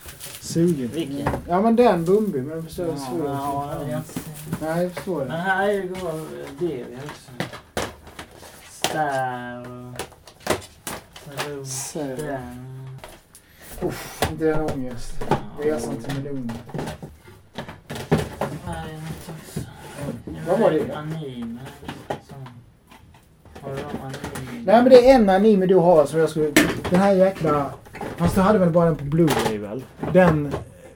sugen 0.40 0.88
på. 0.88 0.94
Vilken? 0.94 1.28
Ja 1.48 1.60
men 1.62 1.76
den 1.76 2.04
Bumbi, 2.04 2.40
men 2.40 2.56
jag 2.56 2.64
förstår 2.64 2.86
Ja, 2.86 2.92
det 2.92 2.98
svårt. 2.98 3.24
ja, 3.24 3.74
det 3.86 3.92
är 3.92 3.96
inte- 3.96 4.20
Nej, 4.60 4.82
jag 4.82 4.92
förstår 4.92 5.24
det. 5.24 5.32
här 5.32 5.68
är 5.68 5.72
ju 5.72 5.88
goda 5.88 6.12
Devi 6.58 6.84
också. 7.04 7.30
Ro- 11.48 11.64
Så. 11.64 11.98
Den. 11.98 12.66
Inte 14.30 14.44
den 14.44 14.60
ångest. 14.60 15.12
Resan 15.62 15.96
till. 15.96 16.12
Här 18.66 18.88
är 18.88 18.92
något 18.92 19.30
också. 19.40 19.60
Vad 20.48 20.58
var 20.60 20.70
det? 20.70 20.94
Anime. 20.96 21.58
Som- 22.28 22.46
Har 23.62 23.70
du 23.70 23.76
anime? 23.82 24.64
Nej 24.64 24.82
men 24.82 24.84
det 24.84 25.10
är 25.10 25.14
en 25.14 25.28
anime 25.28 25.66
du 25.66 25.74
har 25.74 26.06
som 26.06 26.20
jag 26.20 26.30
skulle... 26.30 26.52
Den 26.90 27.00
här 27.00 27.12
jäkla... 27.12 27.70
Fast 28.16 28.34
du 28.34 28.40
hade 28.40 28.58
väl 28.58 28.70
bara 28.70 28.84
den 28.84 28.96
på 28.96 29.04
Blu-ray 29.04 29.58
väl? 29.58 29.84
Den... 30.12 30.54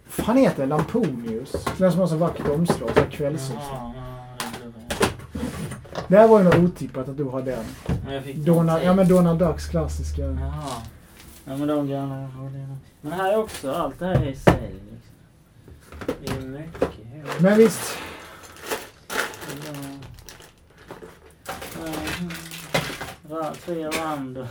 Fan 0.09 0.37
heter 0.37 0.61
den? 0.61 0.69
Lamponius? 0.69 1.53
Den 1.79 1.93
som 1.93 2.01
har 2.01 2.07
så 2.07 2.17
vackert 2.17 2.49
omslag. 2.49 2.91
Så 2.95 3.25
här 3.25 3.39
ja, 3.61 3.95
det 6.09 6.17
här 6.17 6.29
var 6.29 6.39
ju 6.39 6.45
nog 6.45 6.65
otippat 6.65 7.09
att 7.09 7.17
du 7.17 7.25
har 7.25 7.43
den. 7.43 7.65
Men 8.05 8.15
jag 8.15 8.25
fick 8.25 8.45
den 8.45 8.69
ja 8.83 8.95
men 8.95 9.09
Donald 9.09 9.39
Ducks 9.39 9.67
klassiska. 9.67 10.23
Jaha. 10.23 10.83
Ja 11.45 11.57
men 11.57 11.69
de 11.69 11.89
gamla. 11.89 12.29
Men 13.01 13.13
här 13.13 13.33
är 13.33 13.37
också, 13.39 13.73
allt 13.73 13.99
det 13.99 14.07
här 14.07 14.15
är 14.15 14.27
i 14.27 14.37
sälj. 14.37 14.81
Liksom. 14.91 15.05
Det 16.25 16.31
är 16.31 16.49
mycket. 16.49 17.41
Men 17.41 17.59
visst, 17.59 17.99
Ja, 23.31 23.53
tre 23.65 23.89
rand. 23.89 24.47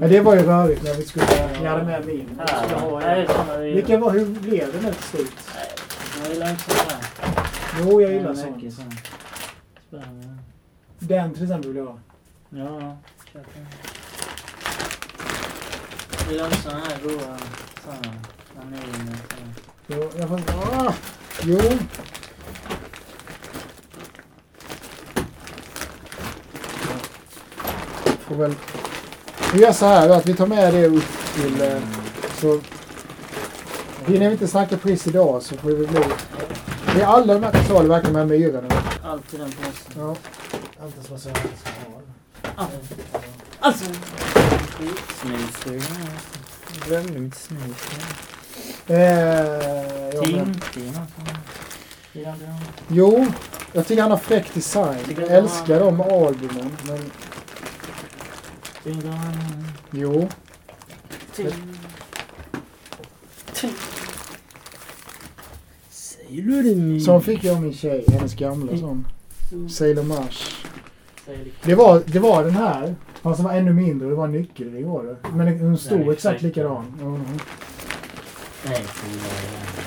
Ja, 0.00 0.08
det 0.08 0.20
var 0.20 0.34
ju 0.34 0.42
rörigt 0.42 0.82
när 0.82 0.94
vi 0.94 1.02
skulle... 1.02 1.26
Ni 1.60 1.66
hade 1.66 1.84
med 1.84 2.06
min. 2.06 2.16
Vi 2.16 2.46
skulle 2.46 2.80
ha 2.80 3.00
Nej, 3.00 3.20
en. 3.20 3.26
såna 3.34 3.56
vi... 3.56 3.72
Vilka 3.72 3.98
var, 3.98 4.10
hur 4.10 4.26
blev 4.26 4.72
det 4.72 4.80
nu 4.80 4.92
till 4.94 5.02
slut? 5.02 5.32
Jag 6.22 6.32
gillar 6.32 6.50
inte 6.50 6.62
sånt 6.62 6.92
här. 6.92 7.02
Jo, 7.80 8.02
jag 8.02 8.12
gillar 8.12 8.34
sånt. 8.34 8.74
Spännande. 9.88 10.38
Den 10.98 11.34
till 11.34 11.42
exempel 11.42 11.68
vill 11.72 11.76
jag 11.76 11.86
ha. 11.86 11.98
Ja, 12.50 12.96
köp 13.32 13.46
den. 13.54 13.66
Jag 16.24 16.32
gillar 16.32 16.44
inte 16.44 16.58
såna 16.62 16.78
här 16.78 16.98
goda 17.02 17.38
såna. 17.84 18.14
Vanilj. 18.56 19.16
Jo, 19.86 20.10
jag 20.18 20.28
får... 20.28 20.38
Ah! 20.38 20.94
Jo. 21.42 21.58
Får 28.18 28.34
väl... 28.34 28.54
Vi 29.54 29.60
gör 29.60 29.72
så 29.72 29.86
här 29.86 30.08
att 30.08 30.26
vi 30.28 30.34
tar 30.34 30.46
med 30.46 30.74
det 30.74 30.86
upp 30.86 31.04
till... 31.34 31.60
eh, 31.62 31.78
Så... 32.40 32.60
Hinner 34.06 34.26
vi 34.26 34.32
inte 34.32 34.48
snacka 34.48 34.76
pris 34.76 35.06
idag 35.06 35.42
så 35.42 35.56
får 35.56 35.68
väl 35.70 35.86
bli... 35.86 36.00
Det 36.94 37.02
är 37.02 37.06
alla 37.06 37.34
de 37.34 37.42
här 37.42 37.52
kontrollerna 37.52 37.94
verkligen 37.94 38.14
med 38.16 38.28
myrorna. 38.28 38.68
Allt 39.04 39.34
i 39.34 39.36
den 39.36 39.50
påsen. 39.52 39.92
Ja. 39.98 40.16
Allt 40.82 40.94
som 40.94 41.04
jag 41.10 41.20
säger 41.20 41.36
att 41.36 41.60
ska 41.60 41.70
ha. 41.90 42.00
Allt. 42.56 42.72
Alltså! 43.60 43.84
Jag 45.64 45.82
glömde 46.86 47.18
mitt 47.20 47.34
snus. 47.34 47.88
Eh, 48.86 50.22
Tintin 50.22 50.98
jo, 52.88 53.26
jag 53.72 53.86
tycker 53.86 54.02
han 54.02 54.10
har 54.10 54.18
fräck 54.18 54.54
design. 54.54 54.98
Jag 55.20 55.30
älskar 55.30 55.80
de 55.80 56.00
albumen. 56.00 56.76
Men 56.86 57.10
jo. 59.90 60.28
Sailor 65.90 66.62
Moon. 66.76 67.00
Sån 67.00 67.22
fick 67.22 67.44
jag 67.44 67.56
av 67.56 67.62
min 67.62 67.72
tjej, 67.74 68.04
hennes 68.08 68.34
gamla 68.34 68.72
Mm. 68.72 68.80
sån. 68.80 69.68
Sailor 69.68 70.02
Mars. 70.02 70.64
Det 71.62 71.74
var, 71.74 72.02
det 72.06 72.18
var 72.18 72.44
den 72.44 72.54
här. 72.54 72.94
Fast 73.22 73.38
den 73.38 73.44
var 73.46 73.52
ännu 73.54 73.72
mindre. 73.72 74.08
Det 74.08 74.14
var 74.14 74.24
en 74.24 74.32
nyckelring 74.32 74.88
var 74.88 75.04
det. 75.04 75.16
Men 75.34 75.58
är 75.58 75.78
stod 75.78 76.12
exakt 76.12 76.12
exakt 76.12 76.42
likadan. 76.42 76.84
Ja. 77.00 77.18
Nej, 78.66 78.84
Sailor 78.94 79.20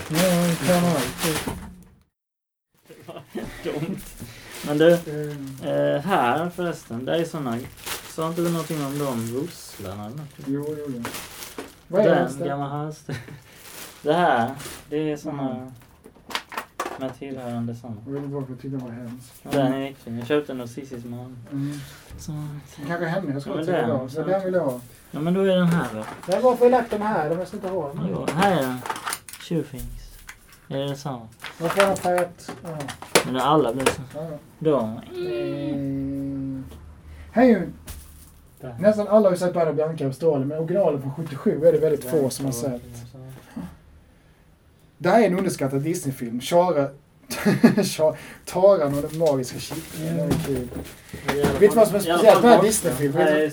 Ja, 0.09 0.47
det 0.47 0.55
kan. 0.67 0.83
Dumt. 3.63 3.97
Men 4.67 4.77
du, 4.77 4.91
Eh, 5.63 5.69
eh, 5.71 6.01
här 6.01 6.49
förresten, 6.49 7.05
det 7.05 7.15
är 7.17 7.25
såna... 7.25 7.57
Sa 8.15 8.27
inte 8.27 8.41
du 8.41 8.49
någonting 8.51 8.85
om 8.85 8.99
de 8.99 9.25
vusslarna 9.25 10.05
eller 10.05 10.15
något? 10.17 10.27
Jo, 10.45 10.65
jo, 10.69 10.85
jo. 10.95 11.03
Vad 11.87 12.01
är 12.01 12.15
Den 12.15 12.39
det? 12.39 12.47
gamla 12.47 12.65
halsduk. 12.67 13.17
Det 14.03 14.13
här, 14.13 14.51
det 14.89 15.11
är 15.11 15.17
såna... 15.17 15.71
Med 16.99 17.19
tillhörande 17.19 17.75
såna. 17.75 17.95
Jag 18.05 18.13
vet 18.13 18.23
inte 18.23 18.35
varför 18.35 18.51
jag 18.51 18.61
tyckte 18.61 18.77
den 18.77 18.85
var 18.87 18.91
hemsk. 18.91 19.33
Den 19.43 19.73
är 19.73 19.85
äcklig. 19.89 20.19
Jag 20.19 20.27
köpte 20.27 20.53
den 20.53 20.59
hos 20.61 20.71
Cissis 20.71 21.05
man. 21.05 21.37
Mm. 21.51 21.73
Så. 22.19 22.31
Kanske 22.87 23.05
henne 23.05 23.33
jag 23.33 23.41
ska 23.41 23.51
Ja, 23.51 23.55
ha 23.57 23.63
den. 23.63 23.85
idag. 23.85 24.11
Så 24.11 24.23
den 24.23 24.43
vill 24.45 24.53
jag 24.53 24.63
ha. 24.65 24.79
Ja 25.11 25.19
men 25.19 25.33
då 25.33 25.41
är 25.41 25.55
den 25.57 25.67
här 25.67 25.87
då. 25.93 26.03
Men 26.27 26.41
varför 26.41 26.59
har 26.59 26.65
jag 26.65 26.71
lagt 26.71 26.91
den 26.91 27.01
här? 27.01 27.29
De 27.35 27.45
ska 27.45 27.57
inte 27.57 27.69
ha 27.69 27.93
den. 27.93 28.27
Här 28.37 28.51
är 28.57 28.61
den. 28.61 28.77
Tjurfings. 29.43 30.00
Är 30.71 30.77
det 30.89 30.95
samma? 30.95 31.27
Varför 31.57 31.85
har 31.85 31.95
färgat? 31.95 32.51
Ja, 32.63 32.77
Men 33.25 33.33
det 33.33 33.43
alla 33.43 33.73
blir 33.73 33.85
så. 33.85 34.01
ja. 34.13 34.27
Då. 34.59 34.99
Mm. 35.15 36.65
Här 37.31 37.43
är 37.43 37.47
ju 37.47 37.69
Där. 38.61 38.75
nästan 38.79 39.07
alla 39.07 39.25
har 39.29 39.31
ju 39.31 39.37
sett 39.37 39.53
Banner 39.53 39.73
Bianca 39.73 40.07
på 40.07 40.13
Stålen, 40.13 40.47
men 40.47 40.57
originalen 40.57 41.01
från 41.01 41.15
77 41.15 41.65
är 41.65 41.71
det 41.71 41.77
väldigt 41.79 42.03
få 42.09 42.29
som 42.29 42.45
har 42.45 42.51
sett. 42.51 42.81
Det 44.97 45.09
här 45.09 45.21
är 45.21 45.27
en 45.27 45.37
underskattad 45.37 45.81
Disney-film. 45.81 46.41
Chara... 46.41 46.87
Taran 48.45 48.95
och 48.95 49.01
den 49.09 49.17
magiska 49.19 49.75
är 50.01 50.45
kul. 50.45 50.67
Vet 51.59 51.59
du 51.59 51.67
vad 51.67 51.87
som 51.87 51.95
är 51.95 51.99
speciellt 51.99 52.23
med 52.23 52.51
den 52.51 52.51
här 52.51 52.61
Disney-filmen? 52.63 53.51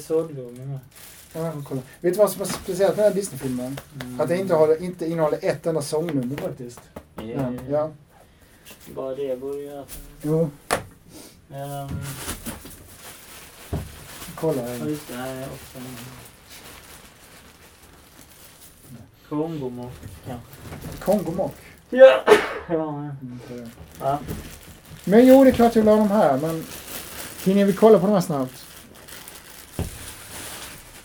Ja, 1.32 1.52
kolla. 1.68 1.80
Vet 2.00 2.12
du 2.14 2.18
vad 2.18 2.30
som 2.30 2.42
är 2.42 2.46
speciellt 2.46 2.96
med 2.96 3.04
den 3.04 3.12
här 3.12 3.20
Disney-filmen? 3.20 3.80
Mm. 4.02 4.20
Att 4.20 4.28
det 4.28 4.36
inte, 4.36 4.54
har, 4.54 4.82
inte 4.82 5.06
innehåller 5.06 5.38
ett 5.42 5.66
enda 5.66 5.82
sångnummer 5.82 6.36
faktiskt. 6.36 6.80
Ja. 7.14 7.52
ja. 7.70 7.90
Bara 8.94 9.14
det 9.14 9.40
borde 9.40 9.58
ju 9.58 9.78
att... 9.78 9.98
Jo, 10.22 10.50
Um, 11.50 11.88
kolla. 14.34 14.62
ja, 14.62 14.68
här. 14.68 14.86
just 14.86 15.08
det, 15.08 15.14
här 15.14 15.34
är 15.36 15.42
också 15.44 15.78
en... 15.78 15.84
Kongomock 19.28 19.92
kanske. 20.26 20.46
Kongo 21.04 21.30
Mock. 21.32 21.54
Ja! 21.90 22.24
Ja, 22.68 22.88
Mm, 22.98 23.40
ja. 24.00 24.18
Men 25.04 25.26
jo, 25.26 25.44
det 25.44 25.50
är 25.50 25.54
klart 25.54 25.74
jag 25.76 25.82
vill 25.82 25.88
ha 25.92 25.96
de 25.98 26.10
här, 26.10 26.38
men 26.38 26.64
hinner 27.44 27.64
vi 27.64 27.72
kolla 27.72 27.98
på 27.98 28.06
de 28.06 28.12
här 28.12 28.20
snabbt? 28.20 28.64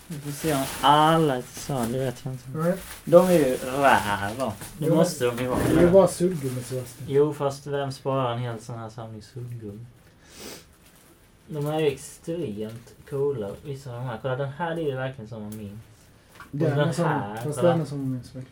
Vi 0.08 0.18
får 0.18 0.30
se 0.30 0.54
om 0.54 0.64
alla 0.80 1.36
är 1.36 1.42
till 1.42 1.60
salu, 1.60 1.92
det 1.92 1.98
vet 2.04 2.24
jag 2.24 2.34
inte. 2.34 2.44
Nej. 2.54 2.74
De 3.04 3.26
är 3.26 3.32
ju 3.32 3.56
räva. 3.56 4.52
Det 4.78 4.86
Jo, 4.86 4.94
måste 4.94 5.24
de 5.24 5.38
ju 5.38 5.46
vara. 5.48 5.58
Det 5.74 5.80
är 5.80 5.90
bara 5.90 6.08
suddgummi 6.08 6.62
Sebastian. 6.62 7.08
Jo, 7.08 7.34
fast 7.34 7.66
vem 7.66 7.92
sparar 7.92 8.32
en 8.32 8.38
hel 8.38 8.60
sån 8.60 8.78
här 8.78 8.90
samling 8.90 9.22
suddgummi? 9.22 9.84
De 11.46 11.66
är 11.66 11.80
ju 11.80 11.86
extremt 11.86 12.94
coola, 13.10 13.50
vissa 13.64 13.90
av 13.90 13.96
de 13.96 14.04
här. 14.04 14.18
Kolla, 14.22 14.36
den 14.36 14.48
här 14.48 14.74
det 14.74 14.82
är 14.82 14.86
ju 14.86 14.96
verkligen 14.96 15.28
som 15.28 15.42
man 15.42 15.56
minns. 15.56 15.80
Den 16.50 16.76
den 16.76 16.88
är 16.88 16.92
som, 16.92 17.04
här, 17.04 17.36
fast 17.36 17.58
kolla. 17.58 17.70
den 17.72 17.80
är 17.80 17.84
som 17.84 18.10
minns 18.12 18.26
verkligen. 18.26 18.46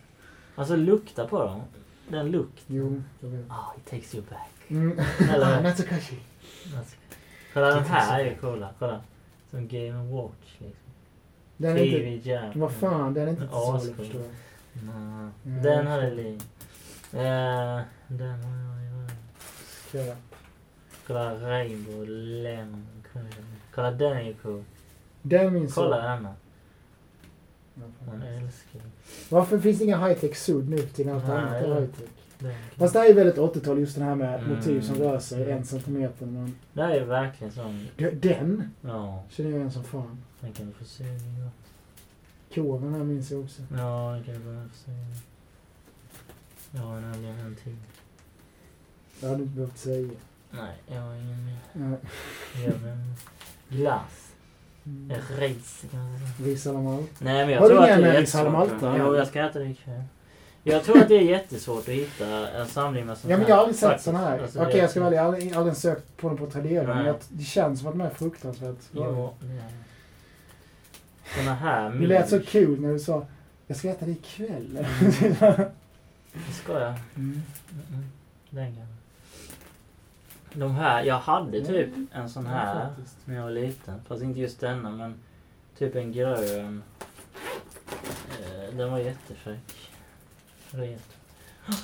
Alltså 0.54 0.76
lukta 0.76 1.26
på 1.26 1.38
dem. 1.44 1.60
Den 2.08 2.30
lukt. 2.30 2.62
Jo, 2.66 3.02
jag 3.20 3.28
vet. 3.28 3.50
Ah, 3.50 3.74
it 3.76 3.90
takes 3.90 4.14
you 4.14 4.24
back. 4.30 4.50
Mm. 4.68 4.98
Eller- 5.30 5.62
Natsukashi. 5.62 6.18
Alltså, 6.78 6.96
kolla, 7.54 7.66
den 7.66 7.84
här 7.84 8.20
är 8.20 8.24
ju 8.24 8.36
coola. 8.36 8.68
Kolla. 8.78 9.00
Som 9.50 9.68
Game 9.68 10.12
Watch 10.12 10.50
liksom. 10.58 10.81
Den 11.62 11.76
är 11.76 12.06
inte... 12.06 12.28
Jam. 12.30 12.60
Vad 12.60 12.72
fan, 12.72 13.14
den 13.14 13.26
är 13.26 13.30
inte 13.30 13.42
till 13.42 13.50
salu 13.50 13.76
Ascool. 13.78 13.94
förstår 13.94 14.20
jag. 14.20 14.30
Nej. 14.82 15.30
Mm. 15.46 15.62
Den 15.62 15.86
hade 15.86 16.10
Li. 16.14 16.38
Eh, 17.12 17.80
den 18.08 18.40
har 18.42 18.80
jag 18.82 18.82
ju. 18.82 19.08
Skräp. 19.88 20.18
Kolla 21.06 21.34
Rainbow 21.50 22.08
Lemon. 22.08 22.86
Kolla 23.74 23.90
den 23.90 24.16
är 24.16 24.22
ju 24.22 24.34
cool. 24.34 24.64
Den 25.22 25.52
minns 25.54 25.74
Kolla 25.74 25.96
jag. 26.04 26.16
denna. 26.18 26.34
Man 28.06 28.22
älskar 28.22 28.80
Varför 29.28 29.58
finns 29.58 29.78
det 29.78 29.84
inga 29.84 29.96
high-tech 30.08 30.34
sudd 30.36 30.68
nu 30.68 30.78
till 30.78 31.08
allt 31.08 31.28
Nej. 31.28 31.36
annat 31.36 31.52
är 31.62 31.80
high-tech? 31.80 32.08
Fast 32.76 32.92
det 32.94 33.00
här 33.00 33.10
är 33.10 33.14
väldigt 33.14 33.36
80-tal, 33.38 33.78
just 33.78 33.94
den 33.96 34.04
här 34.04 34.14
med 34.14 34.40
Mm. 34.40 34.56
motiv 34.56 34.80
som 34.80 34.94
rör 34.96 35.18
sig 35.18 35.50
en 35.52 35.64
centimeter. 35.64 36.26
Men 36.26 36.54
Det 36.72 36.82
här 36.82 36.90
är 36.90 37.04
verkligen 37.04 37.52
sån. 37.52 37.86
den 37.96 38.70
Ja, 38.80 39.24
känner 39.30 39.50
jag 39.50 39.58
igen 39.58 39.70
som 39.72 39.84
fan. 39.84 40.22
Den 40.42 40.52
kan 40.52 40.72
få 40.78 40.84
se. 40.84 41.04
Ja, 41.04 41.50
Koven 42.54 42.94
här 42.94 43.04
minns 43.04 43.30
jag 43.30 43.40
också. 43.40 43.62
Ja, 43.76 44.10
den 44.14 44.24
kan 44.24 44.34
få 44.42 44.76
se. 44.84 44.90
Jag 46.70 46.82
har 46.82 47.00
nämligen 47.00 47.38
en 47.38 47.56
till. 47.56 47.76
Det 49.20 49.26
hade 49.26 49.38
du 49.38 49.42
inte 49.42 49.56
behövt 49.56 49.78
säga. 49.78 50.10
Nej, 50.50 50.74
jag 50.86 51.00
har 51.00 51.14
ingen 51.14 51.44
mer. 51.46 51.56
Nej. 51.72 51.98
Jag 52.64 52.72
har 52.72 52.88
en 52.88 53.14
glass. 53.68 54.28
Mm. 54.84 55.10
En 55.10 55.36
ris 55.38 55.84
kan 55.90 56.00
man 56.10 56.18
säga. 56.18 56.48
Ris 56.48 56.66
à 56.66 56.72
la 56.72 56.80
Mal. 56.80 57.04
Nej 57.18 57.46
men 57.46 57.50
jag 57.54 57.60
Har 57.60 57.68
tror 57.68 57.78
att 57.80 57.86
det 57.86 57.92
är 57.92 57.98
en 57.98 58.04
alla 58.04 58.14
jättesvårt. 58.14 58.52
Malta? 58.52 58.94
Jo, 58.98 59.16
jag 59.16 59.26
ska 59.26 59.40
äta 59.46 59.58
det 59.58 59.64
ikväll. 59.68 60.02
Jag 60.64 60.84
tror 60.84 60.98
att 61.02 61.08
det 61.08 61.14
är 61.14 61.22
jättesvårt 61.22 61.78
att 61.78 61.94
hitta 61.94 62.50
en 62.50 62.66
samling 62.66 63.06
med 63.06 63.18
sånt 63.18 63.30
Ja 63.30 63.36
men 63.36 63.40
här. 63.44 63.48
jag 63.50 63.56
har 63.56 63.62
aldrig 63.62 63.78
sett 63.78 64.02
såna 64.02 64.18
här. 64.18 64.38
Alltså, 64.42 64.58
Okej 64.60 64.72
det- 64.72 64.78
jag 64.78 64.90
ska 64.90 65.00
välja, 65.00 65.18
jag 65.22 65.50
har 65.50 65.56
aldrig, 65.60 65.76
sökt 65.76 66.16
på 66.16 66.28
dem 66.28 66.36
på 66.38 66.50
Tradera. 66.50 66.86
Men 66.86 66.96
Nej. 66.96 67.06
jag, 67.06 67.16
det 67.28 67.44
känns 67.44 67.78
som 67.78 67.88
att 67.88 67.94
de 67.94 68.00
är 68.00 68.10
fruktansvärt 68.10 68.92
bra. 68.92 69.04
Jo, 69.40 69.48
är 69.48 69.54
Såna 71.36 71.54
här 71.54 71.90
Det 71.90 72.06
lät 72.06 72.28
så 72.28 72.40
kul 72.42 72.80
när 72.80 72.92
du 72.92 72.98
sa 72.98 73.26
jag 73.66 73.76
ska 73.76 73.90
äta 73.90 74.06
det 74.06 74.12
ikväll. 74.12 74.86
Det 76.32 76.52
ska 76.52 76.72
jag. 76.80 76.88
Mm. 76.92 76.98
Mm, 77.16 77.42
mm. 77.92 78.04
Gamla. 78.50 78.86
De 80.54 80.74
här, 80.74 81.02
jag 81.04 81.18
hade 81.18 81.64
typ 81.64 81.88
en 82.12 82.30
sån 82.30 82.44
Ja, 82.44 82.50
här 82.50 82.88
faktiskt. 82.88 83.16
när 83.24 83.34
jag 83.34 83.42
var 83.42 83.50
liten. 83.50 84.00
Fast 84.06 84.22
inte 84.22 84.40
just 84.40 84.60
denna 84.60 84.90
men 84.90 85.14
typ 85.78 85.94
en 85.96 86.12
grön. 86.12 86.82
Eh, 88.40 88.76
den 88.76 88.90
var 88.90 88.98
jättefräck. 88.98 89.90
Ret. 90.70 91.08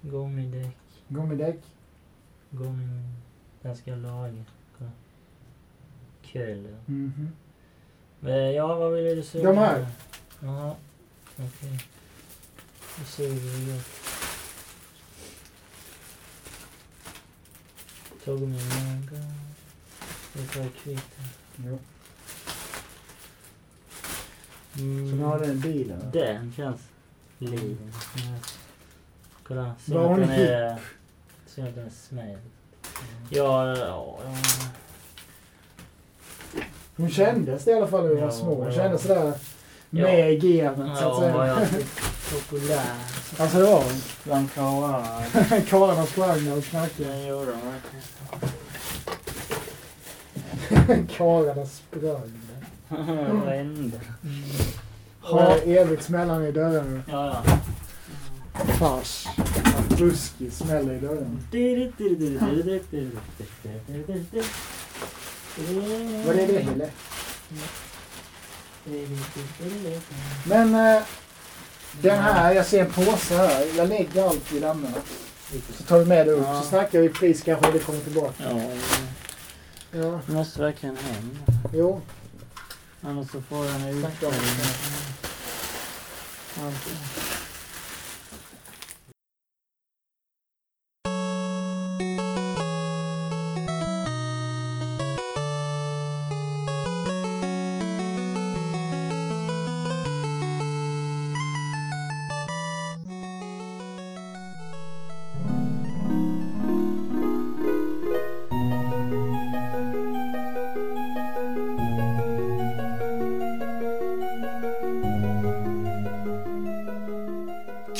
Gummidäck. 0.00 0.76
Gummidäck. 1.08 1.60
Gummi... 2.50 3.02
Den 3.62 3.76
ska 3.76 3.90
jag 3.90 3.98
laga. 3.98 4.44
Kolla. 4.78 4.90
Kölen. 6.22 6.76
Mhm. 6.86 7.12
Men 7.16 7.32
Eh, 8.26 8.32
ja, 8.32 8.74
vad 8.74 8.92
ville 8.92 9.14
du 9.14 9.22
se? 9.22 9.42
De 9.42 9.58
här. 9.58 9.86
Ja, 10.40 10.76
okej. 11.36 11.80
Då 12.98 13.04
suger 13.04 13.34
vi 13.34 13.72
gott. 13.72 13.84
Tog 18.24 18.40
min 18.40 18.68
manga. 18.68 19.24
Det 20.32 20.56
var 20.56 20.68
kvitt. 20.68 21.16
Ja. 21.56 21.78
Mm. 24.78 25.10
Så 25.10 25.16
nu 25.16 25.24
har 25.24 25.38
du 25.38 25.44
en 25.44 25.60
bil 25.60 25.90
eller? 25.90 26.12
Den 26.12 26.52
känns 26.56 26.80
liten. 27.38 27.92
Mm. 28.26 28.38
Kolla, 29.42 29.74
se 29.78 29.96
om 29.96 30.20
den 30.20 30.30
är... 30.30 30.78
Se 31.46 31.62
om 31.62 31.74
den 31.74 31.86
är 31.86 31.90
smäll. 31.90 32.28
Mm. 32.28 32.40
Ja, 33.30 33.76
ja, 33.76 33.76
ja. 33.76 34.18
Hon 36.96 37.10
kändes 37.10 37.64
det 37.64 37.70
i 37.70 37.74
alla 37.74 37.86
fall 37.86 38.02
när 38.02 38.08
vi 38.08 38.14
var 38.14 38.22
Ja, 38.22 38.30
små. 38.30 38.54
Hon 38.54 38.66
ja. 38.66 38.72
kändes 38.72 39.02
sådär 39.02 39.32
Ja. 39.90 40.02
med 40.02 40.32
i 40.32 40.36
gamet 40.58 40.98
så 40.98 41.04
att 41.16 41.22
Ja, 41.22 41.32
var 41.36 41.44
ju 41.46 41.50
säga. 41.50 41.54
alltid 41.54 41.86
populär 42.32 42.84
Alltså 43.38 43.58
det 43.58 43.64
var 43.64 43.76
hon. 43.82 43.92
bland 44.24 44.52
karlarna. 44.54 45.06
Karlarna 45.68 46.06
sprang 46.06 46.52
och 46.52 46.64
knackade. 46.64 47.08
Den 47.08 47.26
gjorde 47.26 47.50
hon 47.52 47.72
verkligen. 50.70 51.06
Karlarna 51.06 51.66
sprang. 51.66 52.40
Det 55.64 55.76
är 55.76 55.82
evigt 55.82 56.02
smällande 56.02 56.48
i 56.48 56.52
dörren. 56.52 57.02
Ja, 57.10 57.42
ja. 57.46 57.58
Fars. 58.78 59.26
Ruskig 59.98 60.52
smäller 60.52 60.92
i 60.94 60.98
dörren. 61.00 61.38
Vad 66.26 66.38
är 66.38 66.46
det 66.46 66.58
Hille? 66.58 66.90
Men 70.44 70.74
eh, 70.74 71.02
den 72.00 72.18
här, 72.18 72.54
jag 72.54 72.66
ser 72.66 72.80
en 72.84 72.92
påse 72.92 73.36
här. 73.36 73.66
Jag 73.76 73.88
lägger 73.88 74.28
allt 74.28 74.52
i 74.52 74.60
den 74.60 74.84
här. 74.84 75.02
Så 75.76 75.82
tar 75.84 75.98
vi 75.98 76.04
med 76.04 76.26
det 76.26 76.32
upp. 76.32 76.44
Ja. 76.46 76.62
Så 76.62 76.68
snackar 76.68 77.00
vi 77.00 77.08
pris 77.08 77.42
kanske 77.42 77.70
det 77.72 77.78
kommer 77.78 78.00
tillbaka. 78.00 78.34
Ja, 78.50 78.60
Ja, 80.00 80.20
måste 80.26 80.60
verkligen 80.60 80.96
hem. 80.96 81.38
jo. 81.74 82.00
Annars 83.02 83.30
så 83.30 83.42
får 83.42 83.64
den 83.64 83.74
en 83.82 83.88
utställning. 83.88 84.40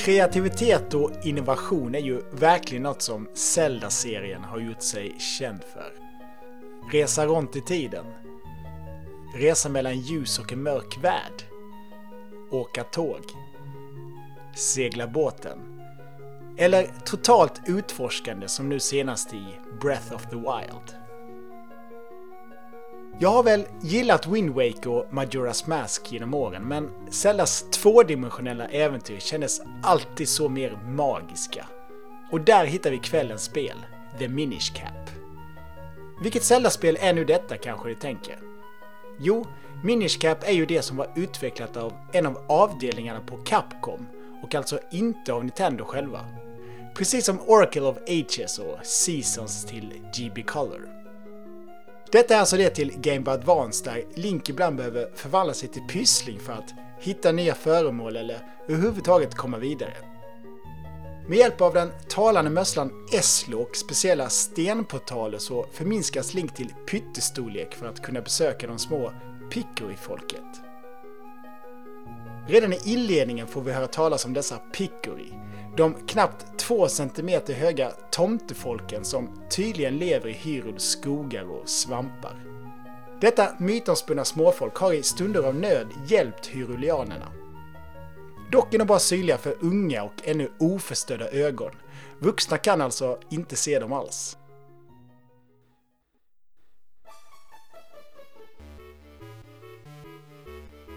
Kreativitet 0.05 0.94
och 0.94 1.11
innovation 1.22 1.94
är 1.94 1.98
ju 1.98 2.22
verkligen 2.30 2.82
något 2.82 3.02
som 3.02 3.28
Zelda-serien 3.34 4.44
har 4.44 4.59
gjort 4.59 4.82
sig 4.82 5.14
känd 5.18 5.61
för. 5.72 5.92
Resa 6.92 7.26
runt 7.26 7.57
i 7.57 7.61
tiden. 7.61 8.05
Resa 9.34 9.68
mellan 9.68 10.00
ljus 10.00 10.38
och 10.38 10.52
en 10.52 10.62
mörk 10.62 10.98
värld. 11.02 11.42
Åka 12.50 12.84
tåg. 12.84 13.20
Segla 14.55 15.07
båten. 15.07 15.59
Eller 16.59 16.86
totalt 17.05 17.61
utforskande 17.66 18.48
som 18.48 18.68
nu 18.68 18.80
senast 18.80 19.34
i 19.34 19.44
Breath 19.80 20.14
of 20.14 20.26
the 20.30 20.36
Wild. 20.36 21.03
Jag 23.18 23.28
har 23.28 23.42
väl 23.42 23.64
gillat 23.82 24.26
Wind 24.26 24.50
Waker 24.50 24.88
och 24.88 25.06
Majora's 25.10 25.68
Mask 25.68 26.12
genom 26.12 26.34
åren, 26.34 26.68
men 26.68 26.90
Zeldas 27.10 27.64
tvådimensionella 27.70 28.66
äventyr 28.66 29.18
kändes 29.18 29.60
alltid 29.82 30.28
så 30.28 30.48
mer 30.48 30.78
magiska. 30.86 31.66
Och 32.32 32.40
där 32.40 32.64
hittar 32.64 32.90
vi 32.90 32.98
kvällens 32.98 33.44
spel, 33.44 33.76
The 34.18 34.28
Minish 34.28 34.74
Cap. 34.74 35.10
Vilket 36.22 36.44
Zelda-spel 36.44 36.98
är 37.00 37.12
nu 37.12 37.24
detta 37.24 37.56
kanske 37.56 37.88
ni 37.88 37.94
tänker? 37.94 38.38
Jo, 39.20 39.46
Minish 39.84 40.18
Cap 40.20 40.48
är 40.48 40.52
ju 40.52 40.66
det 40.66 40.82
som 40.82 40.96
var 40.96 41.10
utvecklat 41.16 41.76
av 41.76 41.92
en 42.12 42.26
av 42.26 42.38
avdelningarna 42.48 43.20
på 43.20 43.36
Capcom 43.36 44.06
och 44.42 44.54
alltså 44.54 44.78
inte 44.92 45.32
av 45.32 45.44
Nintendo 45.44 45.84
själva. 45.84 46.20
Precis 46.94 47.24
som 47.24 47.40
Oracle 47.46 47.82
of 47.82 47.96
Ages 48.08 48.58
och 48.58 48.86
Seasons 48.86 49.64
till 49.64 49.92
GB 50.16 50.42
Color. 50.42 50.93
Detta 52.14 52.34
är 52.34 52.38
alltså 52.38 52.56
det 52.56 52.70
till 52.70 52.92
Game 52.96 53.20
Boy 53.20 53.34
Advance 53.34 53.84
där 53.84 54.04
Link 54.14 54.48
ibland 54.48 54.76
behöver 54.76 55.10
förvandla 55.14 55.54
sig 55.54 55.68
till 55.68 55.82
pyssling 55.82 56.40
för 56.40 56.52
att 56.52 56.74
hitta 57.00 57.32
nya 57.32 57.54
föremål 57.54 58.16
eller 58.16 58.38
överhuvudtaget 58.68 59.34
komma 59.34 59.58
vidare. 59.58 59.92
Med 61.28 61.38
hjälp 61.38 61.60
av 61.60 61.74
den 61.74 61.90
talande 62.08 62.50
mösslan 62.50 63.06
Eslo 63.12 63.62
och 63.62 63.76
speciella 63.76 64.28
stenportaler 64.28 65.38
så 65.38 65.66
förminskas 65.72 66.34
Link 66.34 66.54
till 66.54 66.72
pyttestorlek 66.90 67.74
för 67.74 67.86
att 67.86 68.02
kunna 68.02 68.20
besöka 68.20 68.66
de 68.66 68.78
små 68.78 69.12
Pickory-folket. 69.50 70.60
Redan 72.48 72.72
i 72.72 72.80
inledningen 72.84 73.46
får 73.46 73.60
vi 73.60 73.72
höra 73.72 73.86
talas 73.86 74.24
om 74.24 74.32
dessa 74.32 74.56
Pickory 74.56 75.32
de 75.77 75.95
knappt 76.07 76.59
två 76.59 76.89
centimeter 76.89 77.55
höga 77.55 77.91
tomtefolken 78.11 79.05
som 79.05 79.43
tydligen 79.51 79.99
lever 79.99 80.29
i 80.29 80.33
Hyruls 80.33 80.83
skogar 80.83 81.45
och 81.45 81.68
svampar. 81.68 82.45
Detta 83.20 83.55
mytomspunna 83.59 84.25
småfolk 84.25 84.77
har 84.77 84.93
i 84.93 85.03
stunder 85.03 85.43
av 85.43 85.55
nöd 85.55 85.87
hjälpt 86.07 86.47
hyrulianerna. 86.47 87.33
Dock 88.53 88.75
är 88.75 88.79
de 88.79 88.85
bara 88.85 88.99
synliga 88.99 89.39
för 89.39 89.57
unga 89.61 90.03
och 90.03 90.12
ännu 90.25 90.53
oförstödda 90.59 91.31
ögon. 91.31 91.72
Vuxna 92.18 92.59
kan 92.59 92.81
alltså 92.81 93.18
inte 93.31 93.57
se 93.57 93.79
dem 93.79 93.93
alls. 93.93 94.37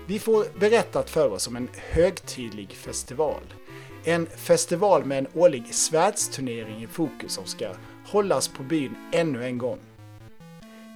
Vi 0.08 0.20
får 0.20 0.60
berättat 0.60 1.10
för 1.10 1.30
oss 1.30 1.48
om 1.48 1.56
en 1.56 1.70
högtidlig 1.74 2.72
festival. 2.72 3.44
En 4.08 4.28
festival 4.28 5.06
med 5.06 5.18
en 5.18 5.28
årlig 5.34 5.74
svärdsturnering 5.74 6.84
i 6.84 6.88
fokus 6.88 7.34
som 7.34 7.46
ska 7.46 7.70
hållas 8.06 8.48
på 8.48 8.64
byn 8.64 8.96
ännu 9.12 9.46
en 9.46 9.58
gång. 9.58 9.80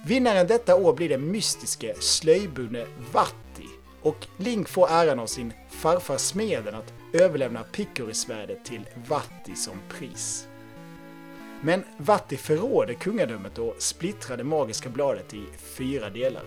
Vinnaren 0.06 0.46
detta 0.46 0.76
år 0.76 0.92
blir 0.92 1.08
den 1.08 1.30
mystiske 1.30 1.94
slöjbundne 2.00 2.86
Vatti 3.12 3.68
och 4.02 4.26
Link 4.36 4.68
får 4.68 4.88
äran 4.90 5.18
av 5.18 5.26
sin 5.26 5.52
farfar 5.70 6.16
smeden 6.16 6.74
att 6.74 6.92
överlämna 7.12 7.62
piccorisvärdet 7.62 8.64
till 8.64 8.86
Vatti 9.08 9.56
som 9.56 9.76
pris. 9.88 10.48
Men 11.60 11.84
Vatti 11.96 12.36
förråder 12.36 12.94
kungadömet 12.94 13.58
och 13.58 13.74
splittrar 13.78 14.36
det 14.36 14.44
magiska 14.44 14.88
bladet 14.88 15.34
i 15.34 15.44
fyra 15.58 16.10
delar. 16.10 16.44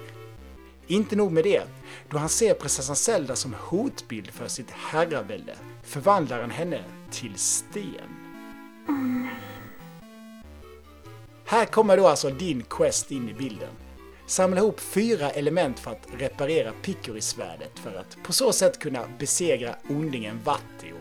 Inte 0.87 1.15
nog 1.15 1.31
med 1.31 1.43
det, 1.43 1.63
då 2.09 2.17
han 2.17 2.29
ser 2.29 2.53
prinsessan 2.53 2.95
Zelda 2.95 3.35
som 3.35 3.55
hotbild 3.59 4.31
för 4.31 4.47
sitt 4.47 4.71
herravälde 4.71 5.55
förvandlar 5.85 6.41
han 6.41 6.51
henne 6.51 6.83
till 7.11 7.35
sten. 7.35 8.25
Här 11.45 11.65
kommer 11.65 11.97
då 11.97 12.07
alltså 12.07 12.29
din 12.29 12.63
quest 12.63 13.11
in 13.11 13.29
i 13.29 13.33
bilden. 13.33 13.69
Samla 14.25 14.57
ihop 14.57 14.79
fyra 14.79 15.29
element 15.29 15.79
för 15.79 15.91
att 15.91 16.07
reparera 16.17 16.71
Picori-svärdet 16.83 17.79
för 17.79 17.95
att 17.95 18.17
på 18.23 18.33
så 18.33 18.53
sätt 18.53 18.79
kunna 18.79 19.05
besegra 19.19 19.75
ondingen 19.89 20.39
Vatti 20.43 20.93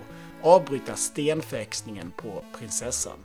och 0.42 0.52
avbryta 0.52 0.96
stenförväxlingen 0.96 2.12
på 2.16 2.44
prinsessan. 2.58 3.18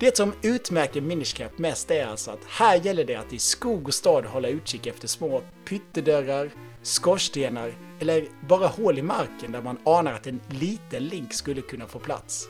Det 0.00 0.16
som 0.16 0.32
utmärker 0.42 1.00
Minish 1.00 1.36
Cap 1.36 1.58
mest 1.58 1.90
är 1.90 2.06
alltså 2.06 2.30
att 2.30 2.44
här 2.48 2.76
gäller 2.76 3.04
det 3.04 3.14
att 3.14 3.32
i 3.32 3.38
skog 3.38 3.88
och 3.88 3.94
stad 3.94 4.24
hålla 4.24 4.48
utkik 4.48 4.86
efter 4.86 5.08
små 5.08 5.42
pyttedörrar, 5.64 6.50
skorstenar 6.82 7.74
eller 8.00 8.28
bara 8.48 8.66
hål 8.66 8.98
i 8.98 9.02
marken 9.02 9.52
där 9.52 9.62
man 9.62 9.78
anar 9.84 10.12
att 10.12 10.26
en 10.26 10.40
liten 10.48 11.04
link 11.04 11.34
skulle 11.34 11.60
kunna 11.60 11.86
få 11.86 11.98
plats. 11.98 12.48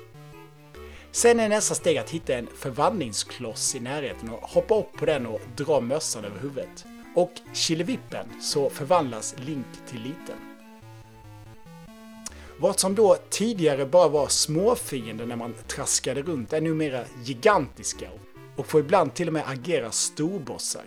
Sen 1.11 1.41
är 1.41 1.49
nästa 1.49 1.75
steg 1.75 1.99
att 1.99 2.11
hitta 2.11 2.35
en 2.35 2.49
förvandlingskloss 2.57 3.75
i 3.75 3.81
närheten 3.81 4.31
och 4.31 4.41
hoppa 4.43 4.79
upp 4.79 4.93
på 4.93 5.07
den 5.07 5.27
och 5.27 5.41
dra 5.57 5.81
mössan 5.81 6.25
över 6.25 6.41
huvudet. 6.41 6.85
Och 7.15 7.33
killevippen 7.55 8.27
så 8.41 8.71
förvandlas 8.71 9.35
Link 9.39 9.67
till 9.87 10.03
liten. 10.03 10.37
Vad 12.61 12.81
som 12.81 12.95
då 12.95 13.17
tidigare 13.31 13.87
bara 13.87 14.09
var 14.09 14.29
småfiender 14.29 15.27
när 15.27 15.37
man 15.37 15.55
traskade 15.67 16.23
runt 16.23 16.53
är 16.53 16.61
numera 16.61 17.05
gigantiska 17.25 18.11
och 18.57 18.67
får 18.67 18.81
ibland 18.81 19.15
till 19.15 19.27
och 19.27 19.33
med 19.33 19.45
agera 19.47 19.91
storbossar. 19.91 20.85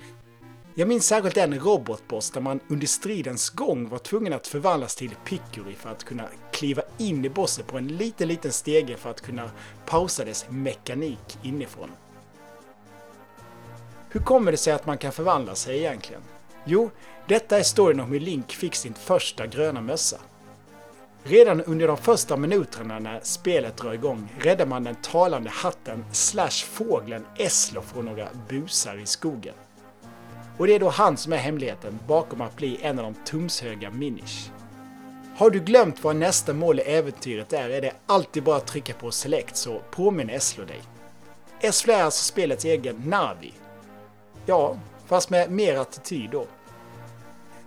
Jag 0.82 0.88
minns 0.88 1.08
särskilt 1.08 1.38
en 1.38 1.60
robotboss 1.60 2.32
där 2.32 2.42
man 2.42 2.60
under 2.68 2.88
stridens 2.88 3.50
gång 3.50 3.90
var 3.90 3.98
tvungen 3.98 4.34
att 4.34 4.48
förvandlas 4.48 4.96
till 4.96 5.16
Picuri 5.26 5.76
för 5.76 5.90
att 5.90 6.04
kunna 6.04 6.24
kliva 6.52 6.82
in 6.98 7.26
i 7.26 7.30
bossen 7.30 7.66
på 7.66 7.78
en 7.78 7.88
liten, 7.88 8.28
liten 8.28 8.52
stege 8.52 8.98
för 8.98 9.10
att 9.10 9.22
kunna 9.22 9.52
pausa 9.86 10.26
dess 10.26 10.46
mekanik 10.50 11.38
inifrån. 11.44 11.92
Hur 14.10 14.20
kommer 14.20 14.52
det 14.52 14.58
sig 14.58 14.74
att 14.74 14.86
man 14.86 14.98
kan 14.98 15.12
förvandla 15.12 15.56
sig 15.56 15.78
egentligen? 15.80 16.22
Jo, 16.66 16.92
detta 17.28 17.60
är 17.60 17.64
storyn 17.64 18.00
om 18.00 18.12
hur 18.12 18.20
Link 18.20 18.52
fick 18.52 18.76
sin 18.76 18.94
första 18.94 19.48
gröna 19.48 19.82
mössa. 19.82 20.18
Redan 21.24 21.62
under 21.62 21.88
de 21.88 21.98
första 21.98 22.38
minuterna 22.38 23.00
när 23.00 23.20
spelet 23.24 23.78
drar 23.78 23.94
igång 23.94 24.34
räddar 24.40 24.66
man 24.66 24.84
den 24.84 24.96
talande 24.96 25.50
hatten 25.50 26.06
slash 26.12 26.66
fågeln 26.66 27.26
Eslo 27.38 27.82
från 27.82 28.06
några 28.06 28.28
busar 28.50 28.98
i 28.98 29.06
skogen. 29.06 29.56
Och 30.58 30.68
det 30.68 30.76
är 30.76 30.80
då 30.80 30.90
han 30.90 31.18
som 31.18 31.34
är 31.34 31.38
hemligheten 31.38 32.00
bakom 32.08 32.42
att 32.42 32.56
bli 32.56 32.80
en 32.82 33.00
av 33.00 33.06
de 33.06 33.14
tumshöga 33.26 33.92
Minish. 33.92 34.52
Har 35.36 35.50
du 35.50 35.60
glömt 35.60 36.04
vad 36.04 36.16
nästa 36.16 36.54
mål 36.54 36.80
i 36.80 36.82
äventyret 36.82 37.54
är 37.54 37.70
är 37.70 37.82
det 37.82 37.94
alltid 38.06 38.44
bara 38.44 38.58
att 38.58 38.68
trycka 38.68 38.94
på 38.94 39.12
select 39.12 39.58
så 39.58 39.82
påminner 39.92 40.34
Eslo 40.34 40.66
dig. 40.66 40.82
Eslo 41.62 41.94
är 41.94 42.04
alltså 42.04 42.24
spelets 42.24 42.66
egen 42.66 42.96
Navi. 43.06 43.54
Ja, 44.46 44.78
fast 45.06 45.30
med 45.30 45.52
mer 45.52 45.76
attityd 45.76 46.30
då. 46.30 46.46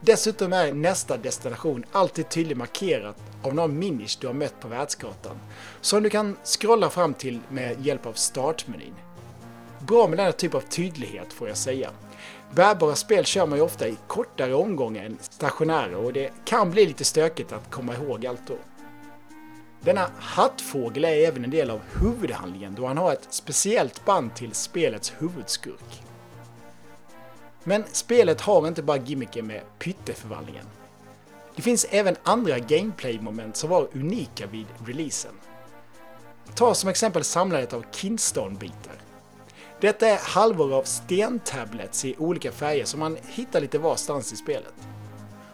Dessutom 0.01 0.53
är 0.53 0.73
nästa 0.73 1.17
destination 1.17 1.85
alltid 1.93 2.29
tydligt 2.29 2.59
markerat 2.59 3.17
av 3.43 3.55
någon 3.55 3.79
minish 3.79 4.19
du 4.21 4.27
har 4.27 4.35
mött 4.35 4.61
på 4.61 4.69
världskartan, 4.69 5.39
som 5.81 6.03
du 6.03 6.11
kan 6.11 6.37
scrolla 6.45 6.91
fram 6.91 7.15
till 7.15 7.41
med 7.49 7.87
hjälp 7.87 8.07
av 8.07 8.13
startmenyn. 8.13 8.95
Bra 9.79 10.09
med 10.09 10.19
denna 10.19 10.33
typ 10.33 10.55
av 10.55 10.61
tydlighet 10.61 11.33
får 11.33 11.49
jag 11.49 11.57
säga. 11.57 11.91
Bärbara 12.55 12.95
spel 12.95 13.25
kör 13.25 13.47
man 13.47 13.59
ju 13.59 13.65
ofta 13.65 13.89
i 13.89 13.97
kortare 14.07 14.55
omgångar 14.55 15.05
än 15.05 15.19
stationära 15.21 15.99
och 15.99 16.13
det 16.13 16.31
kan 16.45 16.71
bli 16.71 16.87
lite 16.87 17.05
stökigt 17.05 17.53
att 17.53 17.71
komma 17.71 17.95
ihåg 17.95 18.27
allt 18.27 18.47
då. 18.47 18.57
Denna 19.81 20.11
hattfågel 20.19 21.05
är 21.05 21.29
även 21.29 21.45
en 21.45 21.51
del 21.51 21.71
av 21.71 21.81
huvudhandlingen 22.01 22.75
då 22.75 22.87
han 22.87 22.99
har 22.99 23.13
ett 23.13 23.27
speciellt 23.31 24.05
band 24.05 24.35
till 24.35 24.53
spelets 24.53 25.13
huvudskurk. 25.19 26.03
Men 27.65 27.85
spelet 27.93 28.41
har 28.41 28.69
inte 28.69 28.83
bara 28.83 28.97
gimmicken 28.97 29.47
med 29.47 29.63
pytteförvandlingen. 29.79 30.67
Det 31.57 31.63
finns 31.63 31.87
även 31.91 32.17
andra 32.23 32.59
gameplay-moment 32.59 33.57
som 33.57 33.71
var 33.71 33.89
unika 33.93 34.47
vid 34.47 34.67
releasen. 34.87 35.35
Ta 36.55 36.75
som 36.75 36.91
exempel 36.91 37.25
samlandet 37.25 37.73
av 37.73 37.85
Kinston-bitar. 37.93 39.04
Detta 39.81 40.09
är 40.09 40.19
halvor 40.23 40.75
av 40.75 40.83
stentablets 40.83 42.05
i 42.05 42.15
olika 42.19 42.53
färger 42.53 42.85
som 42.85 43.01
man 43.01 43.17
hittar 43.29 43.61
lite 43.61 43.79
varstans 43.79 44.33
i 44.33 44.37
spelet. 44.37 44.75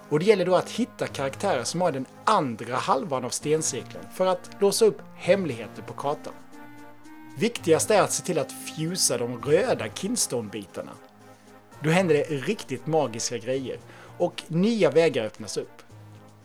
Och 0.08 0.18
det 0.18 0.24
gäller 0.24 0.46
då 0.46 0.54
att 0.54 0.70
hitta 0.70 1.06
karaktärer 1.06 1.64
som 1.64 1.80
har 1.80 1.92
den 1.92 2.06
andra 2.24 2.76
halvan 2.76 3.24
av 3.24 3.30
stencirkeln 3.30 4.04
för 4.14 4.26
att 4.26 4.50
låsa 4.60 4.84
upp 4.84 5.02
hemligheter 5.16 5.82
på 5.82 5.92
kartan. 5.92 6.32
Viktigast 7.38 7.90
är 7.90 8.02
att 8.02 8.12
se 8.12 8.22
till 8.22 8.38
att 8.38 8.52
fusa 8.52 9.18
de 9.18 9.42
röda 9.42 9.88
Kinston-bitarna. 9.88 10.92
Då 11.82 11.90
händer 11.90 12.14
det 12.14 12.22
riktigt 12.22 12.86
magiska 12.86 13.38
grejer 13.38 13.78
och 14.18 14.42
nya 14.48 14.90
vägar 14.90 15.24
öppnas 15.24 15.56
upp. 15.56 15.82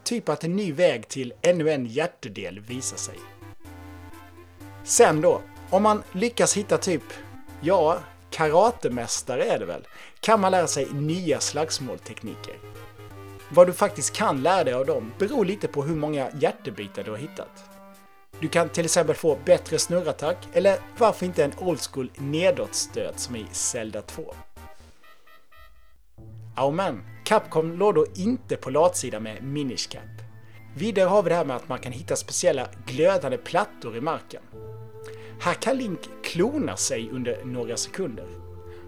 Typ 0.03 0.29
att 0.29 0.43
en 0.43 0.55
ny 0.55 0.71
väg 0.73 1.07
till 1.07 1.33
ännu 1.41 1.69
en 1.69 1.85
hjärtedel 1.85 2.59
visar 2.59 2.97
sig. 2.97 3.19
Sen 4.83 5.21
då, 5.21 5.41
om 5.69 5.83
man 5.83 6.03
lyckas 6.11 6.57
hitta 6.57 6.77
typ, 6.77 7.03
ja, 7.65 7.99
karatemästare 8.29 9.43
är 9.43 9.59
det 9.59 9.65
väl, 9.65 9.87
kan 10.19 10.39
man 10.39 10.51
lära 10.51 10.67
sig 10.67 10.87
nya 10.93 11.39
slagsmåltekniker. 11.39 12.55
Vad 13.49 13.67
du 13.67 13.73
faktiskt 13.73 14.15
kan 14.15 14.43
lära 14.43 14.63
dig 14.63 14.73
av 14.73 14.85
dem 14.85 15.13
beror 15.19 15.45
lite 15.45 15.67
på 15.67 15.83
hur 15.83 15.95
många 15.95 16.29
hjärtebitar 16.39 17.03
du 17.03 17.11
har 17.11 17.17
hittat. 17.17 17.63
Du 18.39 18.47
kan 18.47 18.69
till 18.69 18.85
exempel 18.85 19.15
få 19.15 19.37
bättre 19.45 19.79
snurrattack 19.79 20.37
eller 20.53 20.77
varför 20.97 21.25
inte 21.25 21.43
en 21.43 21.53
old 21.59 21.79
school 21.79 22.11
nedåtstöt 22.15 23.19
som 23.19 23.35
i 23.35 23.45
Zelda 23.51 24.01
2. 24.01 24.35
Amen, 26.55 27.03
Capcom 27.23 27.77
låg 27.77 27.95
då 27.95 28.05
inte 28.15 28.55
på 28.55 28.69
latsidan 28.69 29.23
med 29.23 29.43
Minish 29.43 29.89
Cap. 29.89 30.03
Vidare 30.75 31.07
har 31.07 31.23
vi 31.23 31.29
det 31.29 31.35
här 31.35 31.45
med 31.45 31.55
att 31.55 31.69
man 31.69 31.79
kan 31.79 31.91
hitta 31.91 32.15
speciella 32.15 32.67
glödande 32.85 33.37
plattor 33.37 33.97
i 33.97 34.01
marken. 34.01 34.41
Här 35.39 35.53
kan 35.53 35.77
Link 35.77 35.99
klona 36.23 36.77
sig 36.77 37.09
under 37.11 37.45
några 37.45 37.77
sekunder. 37.77 38.27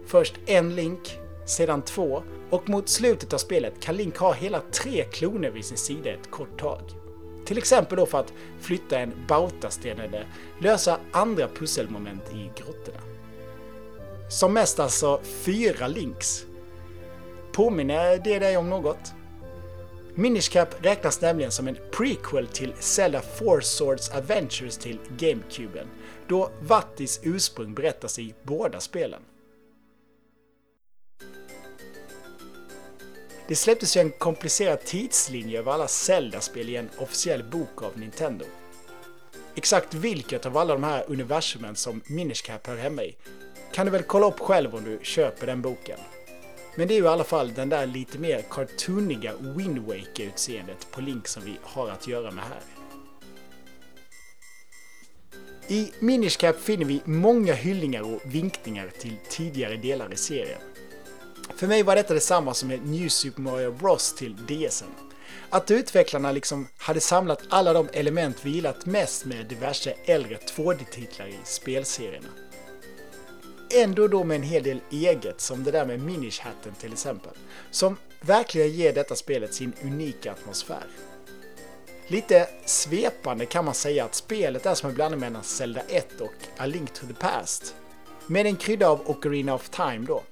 Först 0.06 0.34
en 0.46 0.76
Link, 0.76 1.20
sedan 1.46 1.82
två 1.82 2.24
och 2.50 2.70
mot 2.70 2.90
slutet 2.90 3.34
av 3.34 3.38
spelet 3.38 3.80
kan 3.80 3.96
Link 3.96 4.18
ha 4.18 4.34
hela 4.34 4.62
tre 4.72 5.04
kloner 5.04 5.50
vid 5.50 5.66
sin 5.66 5.78
sida 5.78 6.10
ett 6.10 6.32
kort 6.32 6.60
tag. 6.60 6.82
Till 7.46 7.58
exempel 7.58 7.98
då 7.98 8.06
för 8.06 8.20
att 8.20 8.34
flytta 8.62 9.00
en 9.00 9.14
bautasten 9.28 10.00
eller 10.00 10.28
lösa 10.60 11.00
andra 11.12 11.48
pusselmoment 11.48 12.34
i 12.34 12.52
grottorna. 12.62 13.00
Som 14.30 14.54
mest 14.54 14.80
alltså 14.80 15.22
fyra 15.24 15.88
Links. 15.88 16.46
Påminner 17.52 18.22
det 18.24 18.40
dig 18.40 18.58
om 18.58 18.70
något? 18.70 19.14
Minish 20.16 20.52
Cap 20.52 20.76
räknas 20.82 21.22
nämligen 21.22 21.52
som 21.52 21.68
en 21.68 21.78
prequel 21.92 22.48
till 22.48 22.74
Zelda 22.80 23.22
Four 23.22 23.62
Swords 23.62 24.12
Adventures 24.12 24.78
till 24.78 25.00
GameCuben, 25.18 25.88
då 26.28 26.52
Vattis 26.62 27.20
ursprung 27.24 27.74
berättas 27.74 28.20
i 28.20 28.34
båda 28.44 28.80
spelen. 28.80 29.22
Det 33.48 33.56
släpptes 33.56 33.98
ju 33.98 34.02
en 34.02 34.12
komplicerad 34.12 34.84
tidslinje 34.84 35.60
över 35.60 35.72
alla 35.72 35.88
Zelda-spel 35.88 36.70
i 36.70 36.76
en 36.76 36.90
officiell 36.98 37.44
bok 37.44 37.84
av 37.84 38.00
Nintendo. 38.00 38.46
Exakt 39.56 39.94
vilket 39.94 40.46
av 40.46 40.58
alla 40.58 40.74
de 40.74 40.84
här 40.84 41.04
universumen 41.08 41.76
som 41.76 42.02
Minish 42.06 42.46
Cap 42.46 42.68
hör 42.68 42.78
hemma 42.78 43.04
i 43.04 43.16
kan 43.74 43.86
du 43.86 43.92
väl 43.92 44.04
kolla 44.04 44.28
upp 44.28 44.40
själv 44.40 44.76
om 44.76 44.84
du 44.84 45.00
köper 45.04 45.48
den 45.48 45.62
boken. 45.62 46.00
Men 46.76 46.88
det 46.88 46.94
är 46.94 46.98
ju 46.98 47.04
i 47.04 47.08
alla 47.08 47.24
fall 47.24 47.54
den 47.54 47.70
där 47.70 47.86
lite 47.86 48.20
mer 48.20 48.42
cartooniga 48.50 49.34
Wind 49.40 49.78
Waker-utseendet 49.78 50.92
på 50.92 51.02
Link 51.02 51.28
som 51.28 51.44
vi 51.44 51.58
har 51.64 51.90
att 51.90 52.08
göra 52.08 52.32
med 52.32 52.44
här. 52.44 52.77
I 55.70 55.92
Minish 56.00 56.38
Cap 56.38 56.60
finner 56.60 56.86
vi 56.86 57.02
många 57.06 57.54
hyllningar 57.54 58.02
och 58.02 58.22
vinkningar 58.24 58.92
till 59.00 59.18
tidigare 59.30 59.78
delar 59.78 60.14
i 60.14 60.16
serien. 60.16 60.62
För 61.56 61.68
mig 61.68 61.84
var 61.84 61.96
detta 61.96 62.14
detsamma 62.14 62.54
som 62.54 62.70
med 62.70 62.86
New 62.86 63.10
Super 63.10 63.42
Mario 63.42 63.72
Bros 63.72 64.14
till 64.14 64.36
DSen. 64.36 64.88
Att 65.50 65.72
utvecklarna 65.72 66.32
liksom 66.32 66.68
hade 66.78 67.00
samlat 67.00 67.42
alla 67.50 67.74
de 67.74 67.90
element 67.94 68.38
vi 68.46 68.50
gillat 68.50 68.86
mest 68.86 69.26
med 69.26 69.46
diverse 69.46 69.94
äldre 70.06 70.38
2D-titlar 70.56 71.28
i 71.28 71.38
spelserierna. 71.44 72.30
Ändå 73.74 74.08
då 74.08 74.24
med 74.24 74.36
en 74.36 74.44
hel 74.44 74.64
del 74.64 74.80
eget, 74.92 75.42
som 75.42 75.64
det 75.64 75.72
där 75.72 75.86
med 75.86 76.00
Minish-hatten 76.00 76.74
till 76.80 76.94
exempel, 76.94 77.32
som 77.72 77.98
verkligen 78.22 78.72
ger 78.72 78.94
detta 78.94 79.16
spelet 79.16 79.54
sin 79.54 79.74
unika 79.84 80.32
atmosfär. 80.32 80.84
Lite 82.10 82.50
svepande 82.66 83.46
kan 83.46 83.66
man 83.66 83.74
säga 83.74 84.06
att 84.06 84.16
spelet 84.16 84.66
är 84.66 84.76
som 84.76 84.90
en 84.90 84.96
blandning 84.96 85.20
mellan 85.20 85.44
Zelda 85.44 85.82
1 85.90 86.22
och 86.22 86.34
A 86.58 86.66
Link 86.66 86.94
to 86.94 87.08
the 87.08 87.14
Past. 87.14 87.76
Med 88.28 88.46
en 88.46 88.56
krydda 88.56 88.90
av 88.90 89.10
Ocarina 89.10 89.54
of 89.54 89.70
Time 89.70 90.06
då. 90.08 90.24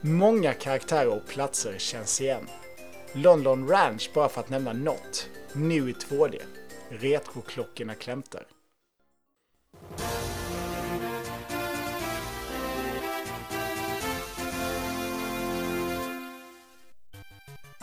Många 0.00 0.54
karaktärer 0.54 1.08
och 1.08 1.26
platser 1.26 1.74
känns 1.78 2.20
igen. 2.20 2.48
London 3.12 3.68
Ranch 3.68 4.10
bara 4.14 4.28
för 4.28 4.40
att 4.40 4.50
nämna 4.50 4.72
något. 4.72 5.28
Nu 5.52 5.90
i 5.90 5.92
2D. 5.92 6.42
Retroklockorna 6.88 7.94
klämtar. 7.94 8.46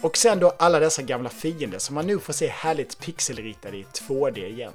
Och 0.01 0.17
sen 0.17 0.39
då 0.39 0.49
alla 0.49 0.79
dessa 0.79 1.01
gamla 1.01 1.29
fiender 1.29 1.79
som 1.79 1.95
man 1.95 2.07
nu 2.07 2.19
får 2.19 2.33
se 2.33 2.47
härligt 2.47 2.99
pixelritade 2.99 3.77
i 3.77 3.83
2D 3.83 4.45
igen. 4.45 4.73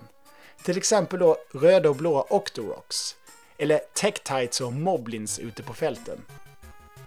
Till 0.63 0.77
exempel 0.77 1.19
då 1.19 1.37
röda 1.53 1.91
och 1.91 1.97
blåa 1.97 2.25
Octoroks. 2.31 3.17
Eller 3.59 3.79
Tektites 3.79 4.61
och 4.61 4.73
Moblins 4.73 5.39
ute 5.39 5.63
på 5.63 5.75
fälten. 5.75 6.25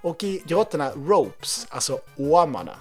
Och 0.02 0.24
i 0.24 0.44
grottorna 0.46 0.92
Ropes, 0.92 1.68
alltså 1.70 2.00
ormarna. 2.18 2.78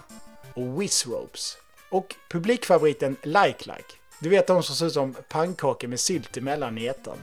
Och 0.55 0.83
Wizropes. 0.83 1.57
Och 1.91 2.15
publikfavoriten 2.29 3.17
Like 3.23 3.59
Like. 3.59 3.95
Du 4.19 4.29
vet 4.29 4.47
de 4.47 4.63
som 4.63 4.77
ser 4.77 4.87
ut 4.87 4.93
som 4.93 5.17
pannkakor 5.29 5.89
med 5.89 6.01
sylt 6.01 6.37
emellan 6.37 6.79
i 6.79 6.87
ettan. 6.87 7.19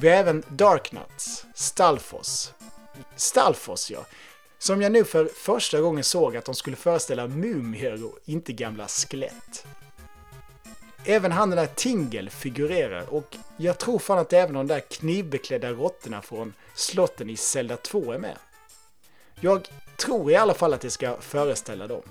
Vi 0.00 0.08
har 0.08 0.16
även 0.16 0.42
Darknuts, 0.48 1.46
Stalfos. 1.54 2.52
Stalfos 3.16 3.90
ja, 3.90 4.06
som 4.62 4.82
jag 4.82 4.92
nu 4.92 5.04
för 5.04 5.26
första 5.26 5.80
gången 5.80 6.04
såg 6.04 6.36
att 6.36 6.44
de 6.44 6.54
skulle 6.54 6.76
föreställa 6.76 7.26
mumier 7.26 8.04
och 8.04 8.18
inte 8.24 8.52
gamla 8.52 8.88
skelett. 8.88 9.66
Även 11.04 11.32
han 11.32 11.50
den 11.50 11.56
där 11.56 11.66
Tingle 11.66 12.30
figurerar 12.30 13.14
och 13.14 13.36
jag 13.56 13.78
tror 13.78 13.98
fan 13.98 14.18
att 14.18 14.32
även 14.32 14.54
de 14.54 14.66
där 14.66 14.80
knivbeklädda 14.80 15.70
råttorna 15.70 16.22
från 16.22 16.54
slotten 16.74 17.30
i 17.30 17.36
Zelda 17.36 17.76
2 17.76 18.12
är 18.12 18.18
med. 18.18 18.36
Jag 19.40 19.68
tror 19.96 20.30
i 20.30 20.36
alla 20.36 20.54
fall 20.54 20.74
att 20.74 20.80
det 20.80 20.90
ska 20.90 21.16
föreställa 21.20 21.86
dem. 21.86 22.02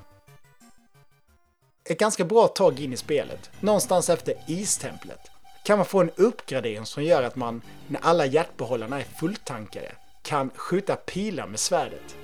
Ett 1.83 1.99
ganska 1.99 2.25
bra 2.25 2.47
tag 2.47 2.79
in 2.79 2.93
i 2.93 2.97
spelet, 2.97 3.49
någonstans 3.59 4.09
efter 4.09 4.35
istemplet, 4.47 5.19
kan 5.65 5.77
man 5.77 5.85
få 5.85 6.01
en 6.01 6.11
uppgradering 6.15 6.85
som 6.85 7.03
gör 7.03 7.23
att 7.23 7.35
man, 7.35 7.61
när 7.87 7.99
alla 8.03 8.25
hjärtbehållarna 8.25 8.99
är 8.99 9.05
fulltankade, 9.19 9.91
kan 10.21 10.49
skjuta 10.55 10.95
pilar 10.95 11.47
med 11.47 11.59
svärdet. 11.59 12.15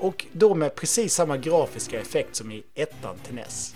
Och 0.00 0.26
då 0.32 0.54
med 0.54 0.74
precis 0.74 1.14
samma 1.14 1.36
grafiska 1.36 2.00
effekt 2.00 2.36
som 2.36 2.52
i 2.52 2.62
ettan 2.74 3.18
till 3.18 3.34
NES. 3.34 3.74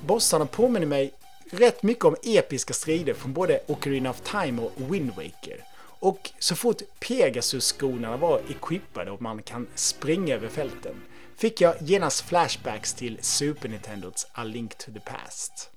Bossarna 0.00 0.46
påminner 0.46 0.86
mig 0.86 1.12
rätt 1.50 1.82
mycket 1.82 2.04
om 2.04 2.16
episka 2.22 2.74
strider 2.74 3.14
från 3.14 3.32
både 3.32 3.60
Ocarina 3.66 4.10
of 4.10 4.20
Time 4.20 4.62
och 4.62 4.94
Wind 4.94 5.10
Waker. 5.10 5.64
Och 5.98 6.30
så 6.38 6.56
fort 6.56 6.82
Pegasus-skonarna 7.00 8.16
var 8.16 8.40
equippade 8.50 9.10
och 9.10 9.22
man 9.22 9.42
kan 9.42 9.66
springa 9.74 10.34
över 10.34 10.48
fälten 10.48 10.94
fick 11.36 11.60
jag 11.60 11.74
genast 11.80 12.20
flashbacks 12.20 12.94
till 12.94 13.18
Super 13.20 13.68
Nintendos 13.68 14.26
A 14.32 14.44
Link 14.44 14.78
to 14.78 14.92
the 14.92 15.00
Past. 15.00 15.70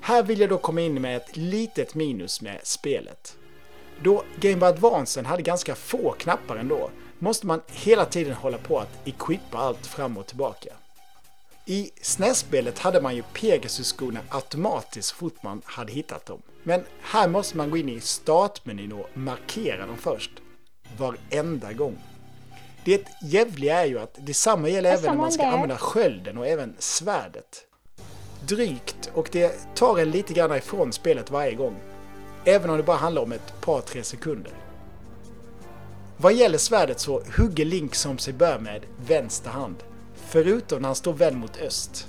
Här 0.00 0.22
vill 0.22 0.40
jag 0.40 0.48
då 0.48 0.58
komma 0.58 0.80
in 0.80 1.00
med 1.00 1.16
ett 1.16 1.36
litet 1.36 1.94
minus 1.94 2.40
med 2.40 2.60
spelet. 2.62 3.36
Då 4.02 4.24
Game 4.40 4.56
Boy 4.56 4.68
Advance 4.68 5.22
hade 5.22 5.42
ganska 5.42 5.74
få 5.74 6.14
knappar 6.18 6.56
ändå 6.56 6.90
måste 7.24 7.46
man 7.46 7.60
hela 7.66 8.04
tiden 8.04 8.34
hålla 8.34 8.58
på 8.58 8.78
att 8.78 8.98
equippa 9.04 9.58
allt 9.58 9.86
fram 9.86 10.18
och 10.18 10.26
tillbaka. 10.26 10.72
I 11.66 11.90
SNES-spelet 12.02 12.78
hade 12.78 13.00
man 13.00 13.16
ju 13.16 13.22
Pegasus-skorna 13.22 14.20
automatiskt 14.28 15.08
så 15.08 15.14
fort 15.14 15.42
man 15.42 15.62
hade 15.64 15.92
hittat 15.92 16.26
dem. 16.26 16.42
Men 16.62 16.84
här 17.00 17.28
måste 17.28 17.56
man 17.56 17.70
gå 17.70 17.76
in 17.76 17.88
i 17.88 18.00
startmenyn 18.00 18.92
och 18.92 19.08
markera 19.14 19.86
dem 19.86 19.96
först. 19.96 20.30
Varenda 20.96 21.72
gång. 21.72 21.98
Det 22.84 23.06
jävliga 23.22 23.80
är 23.80 23.86
ju 23.86 23.98
att 23.98 24.14
detsamma 24.26 24.68
gäller 24.68 24.92
även 24.92 25.04
när 25.04 25.14
man 25.14 25.32
ska 25.32 25.46
använda 25.46 25.78
skölden 25.78 26.38
och 26.38 26.46
även 26.46 26.76
svärdet. 26.78 27.64
Drygt 28.48 29.10
och 29.14 29.28
det 29.32 29.74
tar 29.74 29.98
en 29.98 30.10
lite 30.10 30.34
grann 30.34 30.56
ifrån 30.56 30.92
spelet 30.92 31.30
varje 31.30 31.54
gång. 31.54 31.76
Även 32.44 32.70
om 32.70 32.76
det 32.76 32.82
bara 32.82 32.96
handlar 32.96 33.22
om 33.22 33.32
ett 33.32 33.60
par 33.60 33.80
tre 33.80 34.02
sekunder. 34.02 34.63
Vad 36.16 36.34
gäller 36.34 36.58
svärdet 36.58 37.00
så 37.00 37.22
hugger 37.36 37.64
Link 37.64 37.94
som 37.94 38.18
sig 38.18 38.32
bör 38.32 38.58
med 38.58 38.82
vänster 39.06 39.50
hand. 39.50 39.76
Förutom 40.14 40.82
när 40.82 40.88
han 40.88 40.96
står 40.96 41.12
vänd 41.12 41.36
mot 41.36 41.56
öst. 41.56 42.08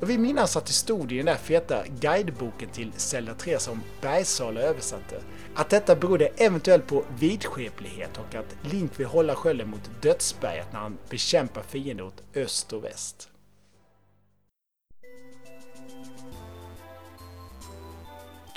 Jag 0.00 0.06
vi 0.06 0.18
minns 0.18 0.56
att 0.56 0.66
det 0.66 0.72
stod 0.72 1.12
i 1.12 1.16
den 1.16 1.26
där 1.26 1.34
feta 1.34 1.84
guideboken 2.00 2.68
till 2.68 2.92
Zelda 2.96 3.34
3 3.34 3.58
som 3.58 3.82
Bergsala 4.00 4.60
översatte 4.60 5.22
att 5.54 5.70
detta 5.70 5.96
berodde 5.96 6.26
eventuellt 6.36 6.86
på 6.86 7.04
vidskeplighet 7.18 8.18
och 8.18 8.34
att 8.34 8.56
Link 8.72 9.00
vill 9.00 9.06
hålla 9.06 9.34
skölden 9.34 9.70
mot 9.70 9.90
dödsberget 10.00 10.72
när 10.72 10.80
han 10.80 10.98
bekämpar 11.10 11.62
fiender 11.62 12.04
åt 12.04 12.22
öst 12.34 12.72
och 12.72 12.84
väst. 12.84 13.31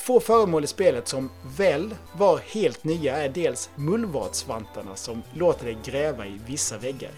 Få 0.06 0.20
föremål 0.20 0.64
i 0.64 0.68
spelet 0.68 1.08
som 1.08 1.30
väl 1.58 1.95
var 2.14 2.38
helt 2.38 2.84
nya 2.84 3.18
är 3.18 3.30
dels 3.30 3.70
mullvadsvantarna 3.76 4.95
som 4.95 5.24
låter 5.34 5.66
dig 5.66 5.78
gräva 5.84 6.26
i 6.26 6.39
vissa 6.47 6.78
väggar. 6.78 7.12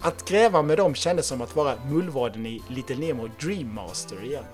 Att 0.00 0.28
gräva 0.28 0.62
med 0.62 0.78
dem 0.78 0.94
kändes 0.94 1.26
som 1.26 1.42
att 1.42 1.56
vara 1.56 1.74
mullvaden 1.86 2.46
i 2.46 2.62
Little 2.68 2.96
Nemo 2.96 3.28
Dream 3.40 3.74
Master 3.74 4.24
igen. 4.24 4.44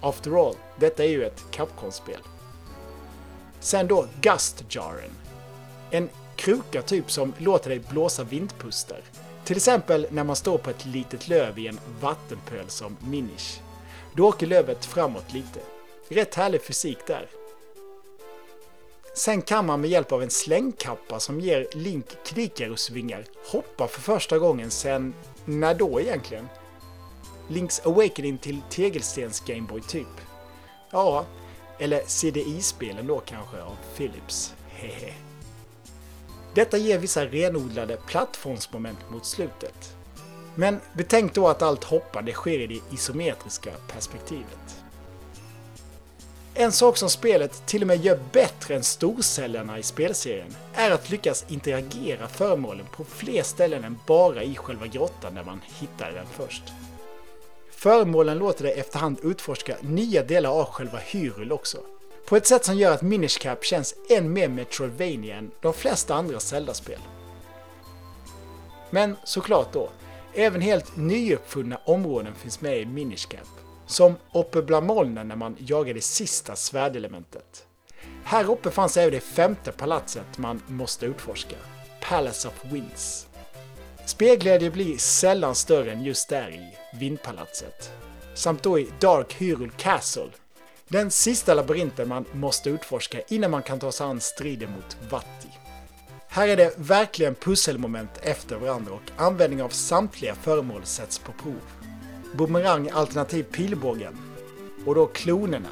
After 0.00 0.46
all, 0.46 0.54
detta 0.78 1.04
är 1.04 1.08
ju 1.08 1.24
ett 1.24 1.44
Capcom-spel. 1.50 2.20
Sen 3.60 3.86
då 3.88 4.06
Gust-jaren. 4.20 5.10
En 5.90 6.08
kruka 6.36 6.82
typ 6.82 7.10
som 7.10 7.32
låter 7.38 7.70
dig 7.70 7.78
blåsa 7.90 8.24
vindpustar. 8.24 9.00
Till 9.44 9.56
exempel 9.56 10.06
när 10.10 10.24
man 10.24 10.36
står 10.36 10.58
på 10.58 10.70
ett 10.70 10.86
litet 10.86 11.28
löv 11.28 11.58
i 11.58 11.66
en 11.66 11.80
vattenpöl 12.00 12.68
som 12.68 12.96
Minish. 13.00 13.60
Då 14.14 14.28
åker 14.28 14.46
lövet 14.46 14.84
framåt 14.84 15.32
lite. 15.32 15.60
Rätt 16.08 16.34
härlig 16.34 16.62
fysik 16.62 16.98
där. 17.06 17.28
Sen 19.14 19.42
kan 19.42 19.66
man 19.66 19.80
med 19.80 19.90
hjälp 19.90 20.12
av 20.12 20.22
en 20.22 20.30
slängkappa 20.30 21.20
som 21.20 21.40
ger 21.40 21.68
Link 21.72 22.06
Knikarosvingar 22.24 23.24
hoppa 23.50 23.88
för 23.88 24.00
första 24.00 24.38
gången 24.38 24.70
sen... 24.70 25.14
När 25.44 25.74
då 25.74 26.00
egentligen? 26.00 26.48
Links 27.48 27.80
Awakening 27.86 28.38
till 28.38 28.60
tegelstens 28.70 29.40
Gameboy 29.40 29.80
typ. 29.80 30.06
Ja, 30.90 31.26
eller 31.78 32.02
CDI-spelen 32.06 33.06
då 33.06 33.20
kanske 33.20 33.62
av 33.62 33.76
Philips. 33.96 34.54
Hehe. 34.68 35.12
Detta 36.54 36.76
ger 36.76 36.98
vissa 36.98 37.26
renodlade 37.26 37.96
plattformsmoment 37.96 39.10
mot 39.10 39.26
slutet. 39.26 39.94
Men 40.54 40.80
betänk 40.92 41.34
då 41.34 41.48
att 41.48 41.62
allt 41.62 41.84
hoppande 41.84 42.32
sker 42.32 42.58
i 42.58 42.66
det 42.66 42.94
isometriska 42.94 43.70
perspektivet. 43.92 44.85
En 46.58 46.72
sak 46.72 46.96
som 46.96 47.10
spelet 47.10 47.66
till 47.66 47.82
och 47.82 47.86
med 47.86 48.04
gör 48.04 48.18
bättre 48.32 48.74
än 48.74 48.82
storcellerna 48.82 49.78
i 49.78 49.82
spelserien 49.82 50.56
är 50.74 50.90
att 50.90 51.10
lyckas 51.10 51.44
interagera 51.48 52.28
föremålen 52.28 52.86
på 52.96 53.04
fler 53.04 53.42
ställen 53.42 53.84
än 53.84 53.98
bara 54.06 54.42
i 54.42 54.54
själva 54.54 54.86
grottan 54.86 55.34
där 55.34 55.44
man 55.44 55.60
hittar 55.80 56.12
den 56.12 56.26
först. 56.26 56.62
Föremålen 57.70 58.38
låter 58.38 58.64
dig 58.64 58.72
efterhand 58.72 59.18
utforska 59.22 59.76
nya 59.80 60.22
delar 60.22 60.50
av 60.50 60.64
själva 60.64 60.98
Hyrule 60.98 61.54
också. 61.54 61.78
På 62.26 62.36
ett 62.36 62.46
sätt 62.46 62.64
som 62.64 62.76
gör 62.76 62.92
att 62.92 63.02
Minish 63.02 63.38
Cap 63.40 63.64
känns 63.64 63.94
än 64.10 64.32
mer 64.32 64.48
Metroidvania 64.48 65.36
än 65.36 65.50
de 65.62 65.72
flesta 65.72 66.14
andra 66.14 66.40
Zelda-spel. 66.40 67.00
Men 68.90 69.16
såklart 69.24 69.72
då, 69.72 69.90
även 70.34 70.60
helt 70.60 70.96
nyuppfunna 70.96 71.80
områden 71.84 72.34
finns 72.34 72.60
med 72.60 72.80
i 72.80 72.86
Minish 72.86 73.28
Cap. 73.28 73.65
Som 73.86 74.16
uppe 74.32 74.62
bland 74.62 74.86
molnen 74.86 75.28
när 75.28 75.36
man 75.36 75.56
jagar 75.58 75.94
det 75.94 76.00
sista 76.00 76.56
svärdelementet. 76.56 77.66
Här 78.24 78.50
uppe 78.50 78.70
fanns 78.70 78.96
även 78.96 79.12
det 79.12 79.20
femte 79.20 79.72
palatset 79.72 80.38
man 80.38 80.62
måste 80.66 81.06
utforska. 81.06 81.56
Palace 82.00 82.48
of 82.48 82.64
Winds. 82.64 83.26
Spelglädje 84.06 84.70
blir 84.70 84.98
sällan 84.98 85.54
större 85.54 85.92
än 85.92 86.04
just 86.04 86.28
där 86.28 86.50
i 86.50 86.96
Vindpalatset. 86.98 87.92
Samt 88.34 88.62
då 88.62 88.78
i 88.78 88.88
Dark 89.00 89.32
Hyrule 89.32 89.72
Castle. 89.76 90.30
Den 90.88 91.10
sista 91.10 91.54
labyrinten 91.54 92.08
man 92.08 92.24
måste 92.32 92.70
utforska 92.70 93.20
innan 93.28 93.50
man 93.50 93.62
kan 93.62 93.78
ta 93.78 93.92
sig 93.92 94.06
an 94.06 94.20
striden 94.20 94.70
mot 94.70 94.96
Vatti. 95.10 95.48
Här 96.28 96.48
är 96.48 96.56
det 96.56 96.74
verkligen 96.76 97.34
pusselmoment 97.34 98.10
efter 98.22 98.56
varandra 98.56 98.92
och 98.92 99.10
användning 99.16 99.62
av 99.62 99.68
samtliga 99.68 100.34
föremål 100.34 100.84
sätts 100.84 101.18
på 101.18 101.32
prov. 101.32 101.60
Boomerang 102.36 102.90
alternativ 102.90 103.42
pilbågen. 103.42 104.18
Och 104.86 104.94
då 104.94 105.06
klonerna. 105.06 105.68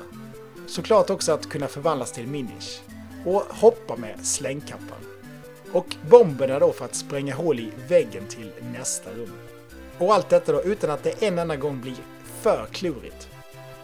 Såklart 0.67 1.11
också 1.11 1.33
att 1.33 1.49
kunna 1.49 1.69
förvandlas 1.69 2.13
till 2.13 2.27
minish. 2.27 2.81
Och 3.27 3.43
hoppa 3.49 3.97
med 3.97 4.27
slängkappan. 4.27 4.99
Och 5.73 5.97
bomberna 6.11 6.59
då 6.59 6.73
för 6.73 6.85
att 6.85 6.95
spränga 6.95 7.35
hål 7.35 7.61
i 7.61 7.73
väggen 7.89 8.27
till 8.29 8.53
nästa 8.73 9.11
rum. 9.11 9.33
Och 9.99 10.15
allt 10.15 10.29
detta 10.29 10.53
då 10.53 10.63
utan 10.63 10.91
att 10.91 11.03
det 11.03 11.23
en 11.23 11.39
enda 11.39 11.57
gång 11.57 11.81
blir 11.81 11.97
för 12.41 12.67
klurigt. 12.73 13.29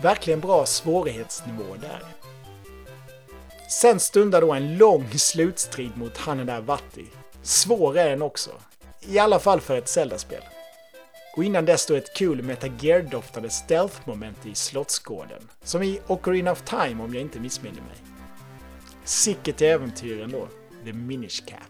Verkligen 0.03 0.41
bra 0.41 0.67
svårighetsnivå 0.67 1.75
där. 1.81 2.03
Sen 3.71 4.01
stundar 4.01 4.41
då 4.41 4.53
en 4.53 4.79
lång 4.79 5.11
slutstrid 5.11 5.97
mot 5.97 6.17
han 6.17 6.37
den 6.39 6.47
där 6.47 6.61
Vatti. 6.61 7.07
Svår 7.43 7.99
är 7.99 8.11
den 8.11 8.23
också. 8.23 8.51
I 9.01 9.19
alla 9.19 9.39
fall 9.39 9.61
för 9.61 9.77
ett 9.77 9.89
Zelda-spel. 9.89 10.43
Och 11.37 11.45
innan 11.45 11.65
dess 11.65 11.87
då 11.87 11.95
ett 11.95 12.15
kul 12.15 12.39
cool 12.43 12.71
Gear-doftande 12.81 13.51
stealth-moment 13.51 14.47
i 14.47 14.55
Slottsgården. 14.55 15.43
Som 15.63 15.83
i 15.83 16.01
Ocarina 16.07 16.53
of 16.53 16.63
Time 16.63 17.03
om 17.03 17.15
jag 17.15 17.23
inte 17.23 17.41
missminner 17.41 17.81
mig. 17.81 17.97
Sicket 19.05 19.63
äventyr 19.63 20.23
ändå. 20.23 20.49
The 20.85 20.93
Minish 20.93 21.47
Cap. 21.47 21.61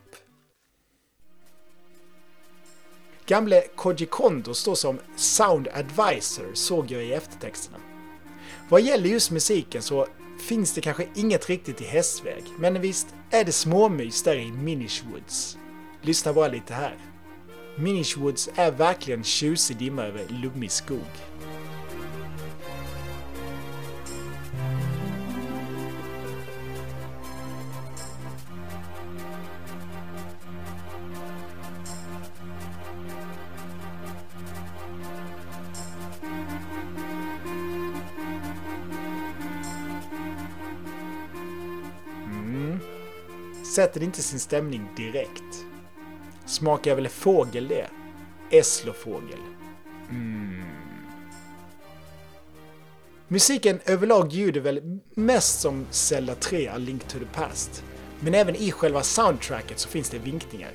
Gamle 3.26 3.62
Koji 3.76 4.06
Kondo 4.06 4.54
står 4.54 4.74
som 4.74 4.98
Sound 5.16 5.68
Advisor 5.68 6.54
såg 6.54 6.90
jag 6.90 7.04
i 7.04 7.12
eftertexterna. 7.12 7.78
Vad 8.68 8.82
gäller 8.82 9.08
just 9.08 9.30
musiken 9.30 9.82
så 9.82 10.06
finns 10.40 10.74
det 10.74 10.80
kanske 10.80 11.08
inget 11.14 11.48
riktigt 11.48 11.80
i 11.80 11.84
hästväg, 11.84 12.44
men 12.58 12.80
visst 12.80 13.06
är 13.30 13.44
det 13.44 13.52
småmys 13.52 14.22
där 14.22 14.36
i 14.36 14.52
Minish 14.52 15.04
Woods. 15.10 15.58
Lyssna 16.02 16.32
bara 16.32 16.48
lite 16.48 16.74
här. 16.74 17.09
Minish 17.82 18.18
Woods 18.18 18.48
är 18.54 18.70
verkligen 18.70 19.24
tjusig 19.24 19.76
dimma 19.76 20.02
över 20.02 20.24
lummig 20.28 20.70
skog. 20.70 20.98
Mm. 42.24 42.78
Sätter 43.74 44.02
inte 44.02 44.22
sin 44.22 44.40
stämning 44.40 44.88
direkt. 44.96 45.69
Smakar 46.60 46.94
väl 46.94 47.08
fågel 47.08 47.68
det? 47.68 47.86
Eslofågel. 48.50 49.38
Mm. 50.10 50.64
Musiken 53.28 53.80
överlag 53.86 54.32
ljuder 54.32 54.60
väl 54.60 54.98
mest 55.14 55.60
som 55.60 55.86
Zelda 55.90 56.34
3 56.34 56.68
A 56.68 56.76
Link 56.76 57.04
to 57.08 57.18
the 57.18 57.24
Past. 57.24 57.84
Men 58.20 58.34
även 58.34 58.56
i 58.56 58.72
själva 58.72 59.02
soundtracket 59.02 59.78
så 59.78 59.88
finns 59.88 60.10
det 60.10 60.18
vinkningar. 60.18 60.70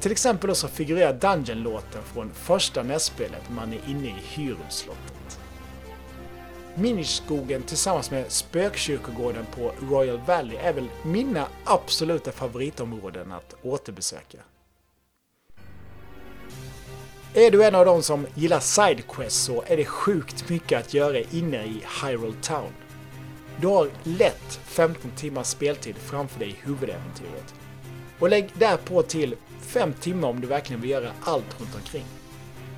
Till 0.00 0.12
exempel 0.12 0.54
så 0.54 0.68
figurerar 0.68 1.12
Dungeon-låten 1.12 2.02
från 2.14 2.30
första 2.34 2.82
NES-spelet 2.82 3.50
man 3.50 3.72
är 3.72 3.90
inne 3.90 4.08
i 4.08 4.14
Hyrule-slottet. 4.34 5.38
Miniskogen 6.74 7.62
tillsammans 7.62 8.10
med 8.10 8.32
spökkyrkogården 8.32 9.46
på 9.56 9.72
Royal 9.90 10.20
Valley 10.26 10.56
är 10.56 10.72
väl 10.72 10.88
mina 11.04 11.46
absoluta 11.64 12.32
favoritområden 12.32 13.32
att 13.32 13.54
återbesöka. 13.62 14.38
Är 17.34 17.50
du 17.50 17.64
en 17.64 17.74
av 17.74 17.84
dem 17.84 18.02
som 18.02 18.26
gillar 18.34 18.60
Sidequest 18.60 19.44
så 19.44 19.64
är 19.66 19.76
det 19.76 19.84
sjukt 19.84 20.48
mycket 20.48 20.80
att 20.80 20.94
göra 20.94 21.18
inne 21.18 21.64
i 21.64 21.82
Hyrule 22.02 22.36
Town. 22.42 22.72
Du 23.60 23.66
har 23.66 23.90
lätt 24.02 24.60
15 24.64 25.10
timmars 25.10 25.46
speltid 25.46 25.96
framför 25.96 26.38
dig 26.38 26.48
i 26.48 26.56
huvudäventyret. 26.66 27.54
Och 28.18 28.28
lägg 28.28 28.48
därpå 28.54 29.02
till 29.02 29.36
5 29.60 29.92
timmar 29.92 30.28
om 30.28 30.40
du 30.40 30.46
verkligen 30.46 30.80
vill 30.80 30.90
göra 30.90 31.12
allt 31.20 31.60
runt 31.60 31.74
omkring. 31.74 32.04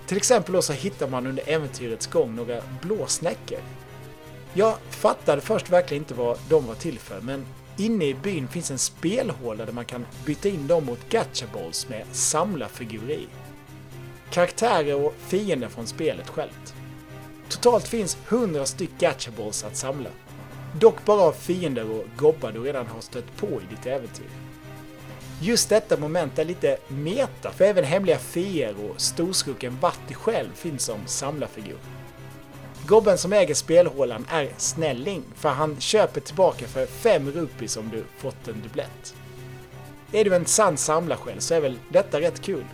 Till 0.06 0.16
exempel 0.16 0.62
så 0.62 0.72
hittar 0.72 1.08
man 1.08 1.26
under 1.26 1.50
äventyrets 1.50 2.06
gång 2.06 2.36
några 2.36 2.62
blå 2.82 3.06
snäckor. 3.06 3.60
Jag 4.54 4.76
fattade 4.90 5.40
först 5.40 5.70
verkligen 5.70 6.02
inte 6.02 6.14
vad 6.14 6.38
de 6.48 6.66
var 6.66 6.74
till 6.74 6.98
för, 6.98 7.20
men 7.20 7.46
inne 7.76 8.04
i 8.04 8.14
byn 8.14 8.48
finns 8.48 8.70
en 8.70 8.78
spelhåla 8.78 9.64
där 9.64 9.72
man 9.72 9.84
kan 9.84 10.06
byta 10.26 10.48
in 10.48 10.66
dem 10.66 10.86
mot 10.86 11.08
gachaballs 11.08 11.88
med 11.88 12.06
samlarfigurer 12.12 13.14
i. 13.14 13.28
Karaktärer 14.32 14.94
och 14.94 15.14
fiender 15.18 15.68
från 15.68 15.86
spelet 15.86 16.28
självt. 16.28 16.74
Totalt 17.48 17.88
finns 17.88 18.16
100 18.28 18.66
styck 18.66 18.90
Gatchaballs 18.98 19.64
att 19.64 19.76
samla. 19.76 20.10
Dock 20.80 21.04
bara 21.04 21.20
av 21.20 21.32
fiender 21.32 21.90
och 21.90 22.04
gobbar 22.16 22.52
du 22.52 22.60
redan 22.60 22.86
har 22.86 23.00
stött 23.00 23.36
på 23.36 23.46
i 23.46 23.74
ditt 23.74 23.86
äventyr. 23.86 24.30
Just 25.40 25.68
detta 25.68 25.96
moment 25.96 26.38
är 26.38 26.44
lite 26.44 26.76
meta, 26.88 27.50
för 27.50 27.64
även 27.64 27.84
hemliga 27.84 28.18
feer 28.18 28.74
och 28.84 29.00
storskurken 29.00 29.78
Vatti 29.80 30.14
själv 30.14 30.54
finns 30.54 30.84
som 30.84 31.00
samlarfigur. 31.06 31.78
Gobben 32.86 33.18
som 33.18 33.32
äger 33.32 33.54
spelhålan 33.54 34.26
är 34.30 34.48
snälling, 34.56 35.22
för 35.34 35.48
han 35.48 35.80
köper 35.80 36.20
tillbaka 36.20 36.66
för 36.66 36.86
5 36.86 37.30
rupees 37.30 37.76
om 37.76 37.88
du 37.88 38.04
fått 38.18 38.48
en 38.48 38.62
dubblett. 38.62 39.14
Är 40.12 40.24
du 40.24 40.34
en 40.34 40.46
sann 40.46 40.76
samlarsjäl 40.76 41.40
så 41.40 41.54
är 41.54 41.60
väl 41.60 41.78
detta 41.88 42.20
rätt 42.20 42.42
kul. 42.42 42.64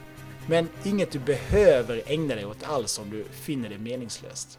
Men 0.49 0.69
inget 0.85 1.11
du 1.11 1.19
behöver 1.19 2.03
ägna 2.07 2.35
dig 2.35 2.47
åt 2.47 2.65
alls 2.65 2.99
om 2.99 3.11
du 3.11 3.25
finner 3.25 3.69
det 3.69 3.79
meningslöst. 3.79 4.59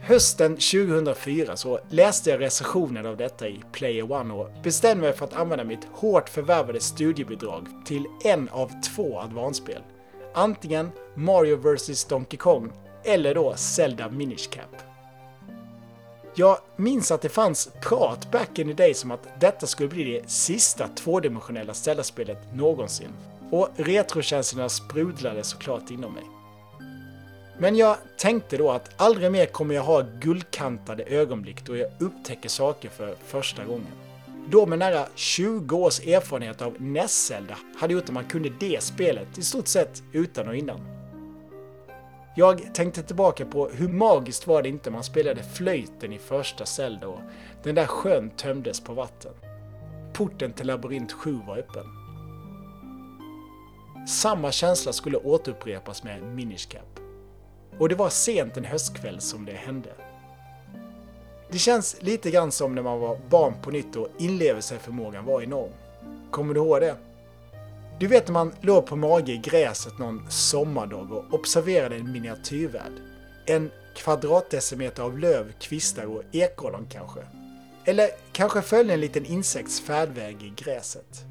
Hösten 0.00 0.56
2004 0.56 1.56
så 1.56 1.80
läste 1.90 2.30
jag 2.30 2.40
recensionen 2.40 3.06
av 3.06 3.16
detta 3.16 3.48
i 3.48 3.62
Player 3.72 4.12
One 4.12 4.34
och 4.34 4.50
bestämde 4.62 5.02
mig 5.02 5.12
för 5.12 5.24
att 5.24 5.34
använda 5.34 5.64
mitt 5.64 5.84
hårt 5.92 6.28
förvärvade 6.28 6.80
studiebidrag 6.80 7.68
till 7.86 8.06
en 8.24 8.48
av 8.48 8.70
två 8.82 9.20
advansspel. 9.20 9.82
Antingen 10.34 10.90
Mario 11.14 11.56
vs 11.56 12.04
Donkey 12.04 12.36
Kong 12.36 12.72
eller 13.04 13.34
då 13.34 13.54
Zelda 13.56 14.10
Minish 14.10 14.50
Cap. 14.50 14.93
Jag 16.36 16.58
minns 16.76 17.10
att 17.10 17.22
det 17.22 17.28
fanns 17.28 17.68
prat 17.82 18.30
back 18.30 18.58
in 18.58 18.68
the 18.68 18.72
day 18.72 18.94
som 18.94 19.10
att 19.10 19.40
detta 19.40 19.66
skulle 19.66 19.88
bli 19.88 20.04
det 20.04 20.30
sista 20.30 20.88
tvådimensionella 20.88 21.74
Zelda-spelet 21.74 22.38
någonsin. 22.54 23.08
Och 23.50 23.68
retrokänslorna 23.76 24.68
sprudlade 24.68 25.44
såklart 25.44 25.90
inom 25.90 26.12
mig. 26.12 26.24
Men 27.58 27.76
jag 27.76 27.96
tänkte 28.18 28.56
då 28.56 28.70
att 28.70 28.90
aldrig 29.00 29.32
mer 29.32 29.46
kommer 29.46 29.74
jag 29.74 29.82
ha 29.82 30.04
guldkantade 30.20 31.04
ögonblick 31.04 31.64
då 31.64 31.76
jag 31.76 31.90
upptäcker 31.98 32.48
saker 32.48 32.88
för 32.88 33.14
första 33.26 33.64
gången. 33.64 33.92
Då 34.48 34.66
med 34.66 34.78
nära 34.78 35.06
20 35.14 35.76
års 35.76 36.00
erfarenhet 36.00 36.62
av 36.62 36.82
Nesselda 36.82 37.56
hade 37.76 37.94
gjort 37.94 38.04
att 38.04 38.10
man 38.10 38.24
kunde 38.24 38.50
det 38.60 38.82
spelet 38.82 39.38
i 39.38 39.42
stort 39.42 39.66
sett 39.68 40.02
utan 40.12 40.48
och 40.48 40.56
innan. 40.56 40.80
Jag 42.36 42.74
tänkte 42.74 43.02
tillbaka 43.02 43.44
på 43.44 43.68
hur 43.68 43.88
magiskt 43.88 44.46
var 44.46 44.62
det 44.62 44.68
inte 44.68 44.90
man 44.90 45.04
spelade 45.04 45.42
flöjten 45.42 46.12
i 46.12 46.18
första 46.18 46.66
Zelda 46.66 47.08
och 47.08 47.20
den 47.62 47.74
där 47.74 47.86
sjön 47.86 48.30
tömdes 48.30 48.80
på 48.80 48.94
vatten. 48.94 49.32
Porten 50.12 50.52
till 50.52 50.66
labyrint 50.66 51.12
7 51.12 51.38
var 51.46 51.58
öppen. 51.58 51.84
Samma 54.08 54.52
känsla 54.52 54.92
skulle 54.92 55.18
återupprepas 55.18 56.02
med 56.02 56.22
Minish 56.22 56.68
Cap. 56.68 57.00
Och 57.78 57.88
det 57.88 57.94
var 57.94 58.08
sent 58.08 58.56
en 58.56 58.64
höstkväll 58.64 59.20
som 59.20 59.44
det 59.44 59.52
hände. 59.52 59.90
Det 61.50 61.58
känns 61.58 62.02
lite 62.02 62.30
grann 62.30 62.52
som 62.52 62.74
när 62.74 62.82
man 62.82 63.00
var 63.00 63.18
barn 63.30 63.54
på 63.62 63.70
nytt 63.70 63.96
och 63.96 64.08
inlevelseförmågan 64.18 65.24
var 65.24 65.42
enorm. 65.42 65.72
Kommer 66.30 66.54
du 66.54 66.60
ihåg 66.60 66.80
det? 66.80 66.96
Du 67.98 68.06
vet 68.06 68.28
när 68.28 68.32
man 68.32 68.52
låg 68.60 68.86
på 68.86 68.96
mage 68.96 69.32
i 69.32 69.36
gräset 69.36 69.98
någon 69.98 70.30
sommardag 70.30 71.12
och 71.12 71.34
observerade 71.34 71.96
en 71.96 72.12
miniatyrvärld. 72.12 72.92
En 73.46 73.70
kvadratdecimeter 73.96 75.02
av 75.02 75.18
löv, 75.18 75.52
kvistar 75.60 76.04
och 76.04 76.22
ekollon 76.32 76.86
kanske. 76.90 77.20
Eller 77.84 78.10
kanske 78.32 78.62
följde 78.62 78.94
en 78.94 79.00
liten 79.00 79.26
insekts 79.26 79.80
färdväg 79.80 80.42
i 80.42 80.52
gräset. 80.56 81.24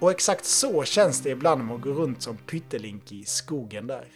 Och 0.00 0.10
exakt 0.10 0.44
så 0.44 0.84
känns 0.84 1.22
det 1.22 1.30
ibland 1.30 1.60
när 1.60 1.68
man 1.68 1.80
går 1.80 1.92
runt 1.92 2.22
som 2.22 2.36
pyttelink 2.36 3.12
i 3.12 3.24
skogen 3.24 3.86
där. 3.86 4.08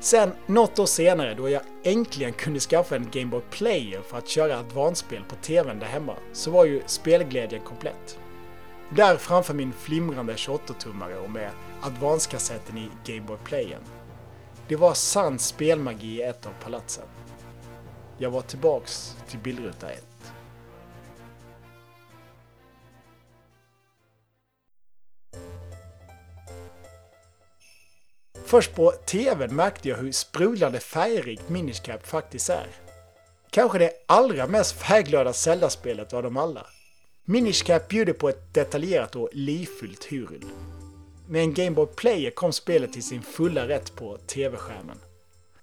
Sen, 0.00 0.32
något 0.46 0.78
år 0.78 0.86
senare, 0.86 1.34
då 1.34 1.48
jag 1.48 1.62
äntligen 1.84 2.32
kunde 2.32 2.60
skaffa 2.60 2.96
en 2.96 3.10
Game 3.12 3.30
Boy 3.30 3.42
Player 3.50 4.02
för 4.02 4.18
att 4.18 4.28
köra 4.28 4.58
advansspel 4.58 5.22
på 5.28 5.34
TVn 5.34 5.78
där 5.78 5.86
hemma, 5.86 6.16
så 6.32 6.50
var 6.50 6.64
ju 6.64 6.82
spelglädjen 6.86 7.62
komplett. 7.64 8.19
Där 8.96 9.16
framför 9.16 9.54
min 9.54 9.72
flimrande 9.72 10.34
28-tummare 10.34 11.16
och 11.16 11.30
med 11.30 11.50
advanskassetten 11.82 12.78
i 12.78 12.90
Gameboy 13.04 13.36
Playen. 13.44 13.68
Playern. 13.68 13.82
Det 14.68 14.76
var 14.76 14.94
sann 14.94 15.38
spelmagi 15.38 16.06
i 16.06 16.22
ett 16.22 16.46
av 16.46 16.50
palatsen. 16.62 17.04
Jag 18.18 18.30
var 18.30 18.42
tillbaks 18.42 19.16
till 19.28 19.38
bildruta 19.38 19.90
1. 19.90 20.04
Först 28.44 28.74
på 28.74 28.90
TVn 28.90 29.56
märkte 29.56 29.88
jag 29.88 29.96
hur 29.96 30.12
sprudlande 30.12 30.80
färgrikt 30.80 31.48
Minish 31.48 31.82
Cap 31.82 32.06
faktiskt 32.06 32.50
är. 32.50 32.66
Kanske 33.50 33.78
det 33.78 33.92
allra 34.06 34.46
mest 34.46 34.72
färgglada 34.72 35.32
Zelda-spelet 35.32 36.12
av 36.12 36.22
dem 36.22 36.36
alla. 36.36 36.66
Minish 37.24 37.64
Cap 37.64 37.88
bjuder 37.88 38.12
på 38.12 38.28
ett 38.28 38.54
detaljerat 38.54 39.16
och 39.16 39.28
livfullt 39.32 40.04
Hyrule. 40.04 40.46
Med 41.28 41.42
en 41.42 41.54
Game 41.54 41.70
Boy 41.70 41.86
Player 41.86 42.30
kom 42.30 42.52
spelet 42.52 42.92
till 42.92 43.02
sin 43.02 43.22
fulla 43.22 43.68
rätt 43.68 43.96
på 43.96 44.16
TV-skärmen. 44.16 44.98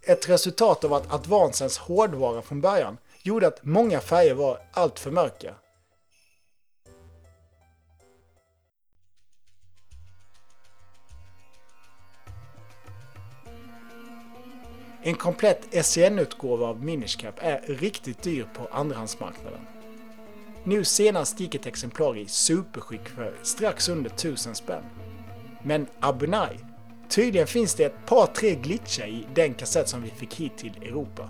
Ett 0.01 0.29
resultat 0.29 0.83
av 0.83 0.93
att 0.93 1.13
Advancens 1.13 1.77
hårdvara 1.77 2.41
från 2.41 2.61
början 2.61 2.97
gjorde 3.23 3.47
att 3.47 3.65
många 3.65 3.99
färger 3.99 4.33
var 4.33 4.59
alltför 4.73 5.11
mörka. 5.11 5.55
En 15.01 15.15
komplett 15.15 15.85
SCN-utgåva 15.85 16.67
av 16.67 16.83
Minish 16.83 17.19
Cap 17.19 17.35
är 17.37 17.61
riktigt 17.67 18.23
dyr 18.23 18.47
på 18.53 18.67
andrahandsmarknaden. 18.71 19.76
Nu 20.67 20.83
senast 20.83 21.39
gick 21.39 21.55
ett 21.55 21.65
exemplar 21.65 22.17
i 22.17 22.27
superskick 22.27 23.09
för 23.09 23.35
strax 23.43 23.89
under 23.89 24.09
1000 24.09 24.55
spänn. 24.55 24.83
Men 25.63 25.87
abonaj! 25.99 26.59
Tydligen 27.09 27.47
finns 27.47 27.75
det 27.75 27.83
ett 27.83 28.05
par 28.05 28.25
tre 28.25 28.55
glitchar 28.55 29.07
i 29.07 29.27
den 29.35 29.53
kassett 29.53 29.89
som 29.89 30.01
vi 30.01 30.09
fick 30.09 30.33
hit 30.33 30.57
till 30.57 30.77
Europa. 30.81 31.29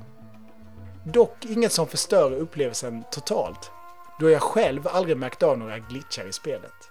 Dock 1.06 1.46
inget 1.46 1.72
som 1.72 1.88
förstör 1.88 2.32
upplevelsen 2.32 3.04
totalt, 3.12 3.72
då 4.20 4.30
jag 4.30 4.42
själv 4.42 4.88
aldrig 4.88 5.18
märkt 5.18 5.44
av 5.44 5.58
några 5.58 5.80
glitchar 5.80 6.26
i 6.30 6.34
spelet. 6.34 6.90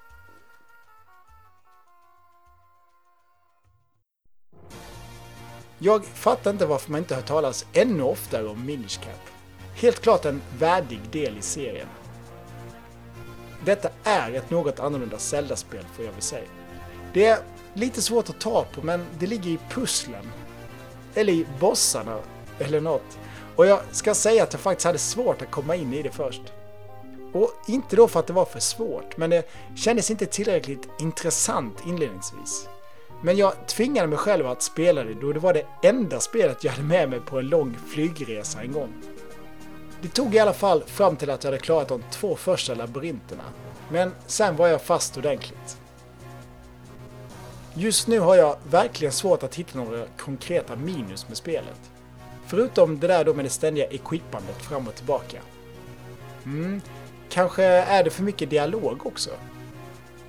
Jag 5.79 6.05
fattar 6.05 6.51
inte 6.51 6.67
varför 6.67 6.91
man 6.91 6.99
inte 6.99 7.15
hört 7.15 7.27
talas 7.27 7.67
ännu 7.73 8.03
oftare 8.03 8.47
om 8.47 8.67
Minish 8.67 9.01
Cap. 9.01 9.31
Helt 9.75 10.01
klart 10.01 10.25
en 10.25 10.43
värdig 10.59 11.01
del 11.11 11.39
i 11.39 11.43
serien. 11.43 11.89
Detta 13.67 13.89
är 14.05 14.33
ett 14.33 14.51
något 14.51 14.81
annorlunda 14.81 15.19
Zelda-spel 15.19 15.85
får 15.97 16.05
jag 16.05 16.13
väl 16.13 16.23
säga. 16.23 16.49
Det 17.13 17.25
är 17.25 17.39
lite 17.75 18.03
svårt 18.03 18.31
att 18.31 18.41
ta 18.41 18.65
på 18.75 18.83
men 18.83 19.07
det 19.19 19.27
ligger 19.27 19.51
i 19.51 19.59
pusslen. 19.71 20.31
Eller 21.15 21.33
i 21.33 21.47
bossarna, 21.61 22.19
eller 22.59 22.81
något. 22.81 23.19
Och 23.57 23.67
jag 23.67 23.81
ska 23.93 24.15
säga 24.15 24.43
att 24.43 24.53
jag 24.53 24.61
faktiskt 24.61 24.87
hade 24.87 24.99
svårt 24.99 25.43
att 25.43 25.51
komma 25.51 25.77
in 25.77 25.95
i 25.95 26.03
det 26.03 26.11
först. 26.11 26.43
Och 27.33 27.51
inte 27.69 27.97
då 27.97 28.09
för 28.09 28.21
att 28.21 28.27
det 28.27 28.33
var 28.33 28.45
för 28.45 28.61
svårt, 28.61 29.17
men 29.17 29.31
det 29.31 29.49
kändes 29.77 30.11
inte 30.11 30.27
tillräckligt 30.27 30.89
intressant 31.01 31.83
inledningsvis. 31.87 32.69
Men 33.23 33.37
jag 33.37 33.67
tvingade 33.67 34.09
mig 34.09 34.19
själv 34.19 34.47
att 34.47 34.63
spela 34.63 35.05
det 35.05 35.15
då 35.15 35.33
det 35.33 35.41
var 35.41 35.55
det 35.55 35.89
enda 35.89 36.21
spelet 36.21 36.65
jag 36.65 36.73
hade 36.73 36.89
med 36.89 37.11
mig 37.11 37.21
på 37.21 37.39
en 37.39 37.49
lång 37.49 37.77
flygresa 37.93 38.63
en 38.63 38.73
gång. 38.73 38.93
Det 40.03 40.09
tog 40.09 40.35
i 40.35 40.39
alla 40.39 40.53
fall 40.53 40.83
fram 40.87 41.17
till 41.17 41.31
att 41.31 41.45
jag 41.45 41.51
hade 41.51 41.63
klarat 41.63 41.89
de 41.89 42.03
två 42.11 42.37
första 42.37 42.75
labyrinterna. 42.75 43.45
Men 43.89 44.13
sen 44.27 44.57
var 44.57 44.69
jag 44.69 44.83
fast 44.83 45.17
ordentligt. 45.17 45.79
Just 47.75 48.07
nu 48.07 48.21
har 48.21 48.37
jag 48.37 48.57
verkligen 48.71 49.13
svårt 49.13 49.43
att 49.43 49.55
hitta 49.55 49.79
några 49.79 50.07
konkreta 50.19 50.77
minus 50.77 51.29
med 51.29 51.37
spelet. 51.37 51.81
Förutom 52.47 53.01
det 53.01 53.07
där 53.07 53.25
då 53.25 53.35
med 53.35 53.45
det 53.45 53.51
ständiga 53.51 53.87
equipandet 53.87 54.63
fram 54.63 54.89
och 54.89 54.95
tillbaka. 54.95 55.39
Mm, 56.45 56.81
kanske 57.29 57.65
är 57.65 58.05
det 58.05 58.11
för 58.11 58.23
mycket 58.23 58.51
dialog 58.51 59.07
också? 59.07 59.31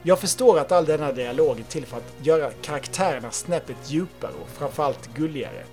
Jag 0.04 0.20
förstår 0.20 0.60
att 0.60 0.72
all 0.72 0.86
denna 0.86 1.12
dialog 1.12 1.60
är 1.60 1.64
till 1.64 1.86
för 1.86 1.98
att 1.98 2.14
göra 2.26 2.52
karaktärerna 2.62 3.32
snäppet 3.32 3.78
djupare 3.86 4.32
och 4.42 4.50
framförallt 4.50 5.10
gulligare. 5.16 5.64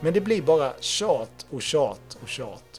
Men 0.00 0.12
det 0.12 0.20
blir 0.20 0.42
bara 0.42 0.72
tjat 0.80 1.46
och 1.50 1.62
tjat 1.62 2.18
och 2.22 2.28
tjat. 2.28 2.69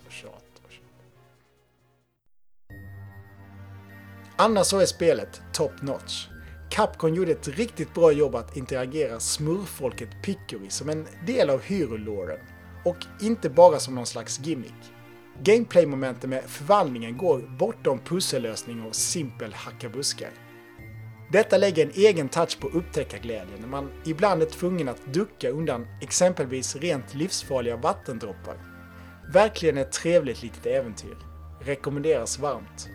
Annars 4.41 4.67
så 4.67 4.79
är 4.79 4.85
spelet 4.85 5.41
top 5.53 5.81
notch. 5.81 6.27
Capcom 6.69 7.15
gjorde 7.15 7.31
ett 7.31 7.47
riktigt 7.47 7.93
bra 7.93 8.11
jobb 8.11 8.35
att 8.35 8.57
interagera 8.57 9.19
smurfolket 9.19 10.09
Piccory 10.23 10.69
som 10.69 10.89
en 10.89 11.07
del 11.25 11.49
av 11.49 11.61
Hyrule-loren 11.61 12.39
och 12.85 12.97
inte 13.21 13.49
bara 13.49 13.79
som 13.79 13.95
någon 13.95 14.05
slags 14.05 14.39
gimmick. 14.39 14.93
Gameplay-momenten 15.43 16.29
med 16.29 16.43
förvandlingen 16.43 17.17
går 17.17 17.57
bortom 17.59 17.99
pussellösning 17.99 18.85
och 18.85 18.95
simpel 18.95 19.53
hackabuskar. 19.53 20.31
Detta 21.31 21.57
lägger 21.57 21.85
en 21.85 21.91
egen 21.95 22.29
touch 22.29 22.59
på 22.59 22.67
upptäckarglädjen 22.67 23.59
när 23.59 23.67
man 23.67 23.91
ibland 24.05 24.41
är 24.41 24.45
tvungen 24.45 24.89
att 24.89 25.13
ducka 25.13 25.49
undan 25.49 25.87
exempelvis 26.01 26.75
rent 26.75 27.13
livsfarliga 27.13 27.77
vattendroppar. 27.77 28.57
Verkligen 29.33 29.77
ett 29.77 29.91
trevligt 29.91 30.43
litet 30.43 30.65
äventyr. 30.65 31.17
Rekommenderas 31.59 32.39
varmt. 32.39 32.89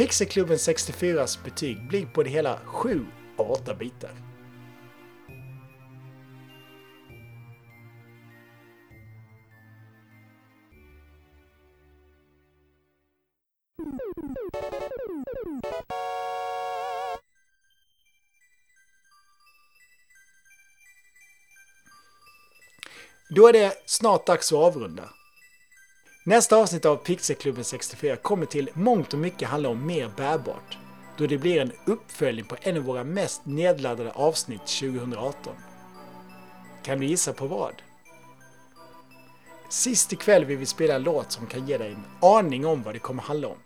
Pixelklubben 0.00 0.56
64s 0.56 1.44
betyg 1.44 1.88
blir 1.88 2.06
på 2.06 2.22
det 2.22 2.30
hela 2.30 2.58
7 2.64 3.06
av 3.36 3.50
8 3.50 3.74
bitar. 3.74 4.10
Då 23.36 23.48
är 23.48 23.52
det 23.52 23.82
snart 23.86 24.26
dags 24.26 24.52
att 24.52 24.58
avrunda. 24.58 25.19
Nästa 26.24 26.56
avsnitt 26.56 26.84
av 26.84 26.96
Pixelklubben 26.96 27.64
64 27.64 28.16
kommer 28.16 28.46
till 28.46 28.70
mångt 28.74 29.12
och 29.12 29.18
mycket 29.18 29.48
handla 29.48 29.68
om 29.68 29.86
mer 29.86 30.10
bärbart, 30.16 30.78
då 31.18 31.26
det 31.26 31.38
blir 31.38 31.60
en 31.60 31.72
uppföljning 31.84 32.44
på 32.44 32.56
en 32.60 32.76
av 32.76 32.82
våra 32.82 33.04
mest 33.04 33.46
nedladdade 33.46 34.12
avsnitt 34.12 34.66
2018. 34.66 35.54
Kan 36.82 37.00
du 37.00 37.06
gissa 37.06 37.32
på 37.32 37.46
vad? 37.46 37.82
Sist 39.68 40.12
ikväll 40.12 40.44
vill 40.44 40.58
vi 40.58 40.66
spela 40.66 40.94
en 40.94 41.02
låt 41.02 41.32
som 41.32 41.46
kan 41.46 41.66
ge 41.66 41.78
dig 41.78 41.92
en 41.92 42.04
aning 42.20 42.66
om 42.66 42.82
vad 42.82 42.94
det 42.94 42.98
kommer 42.98 43.22
handla 43.22 43.48
om. 43.48 43.58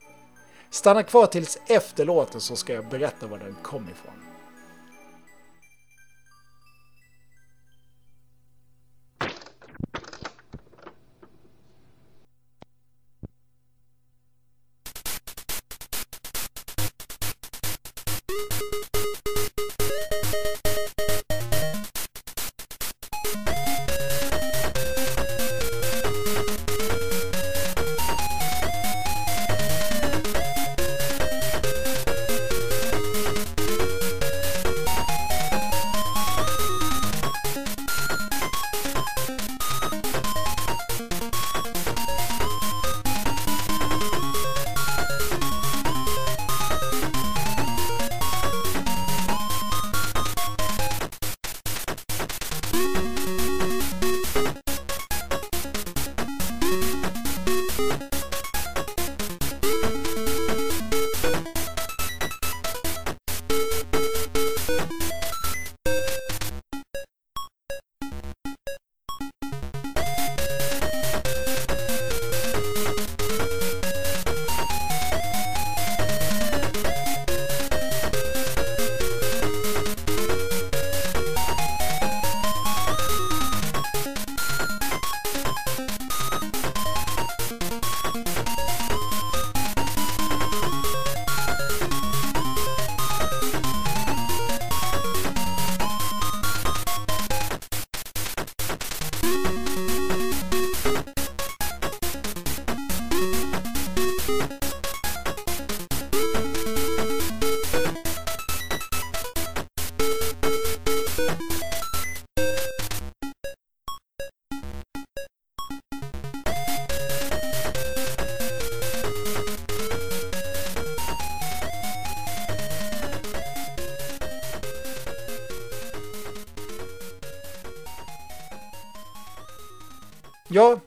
Stanna 0.71 1.03
kvar 1.03 1.27
tills 1.27 1.59
efter 1.67 2.05
låten 2.05 2.41
så 2.41 2.57
ska 2.57 2.73
jag 2.73 2.89
berätta 2.89 3.27
var 3.27 3.39
den 3.39 3.57
kom 3.63 3.89
ifrån. 3.89 4.34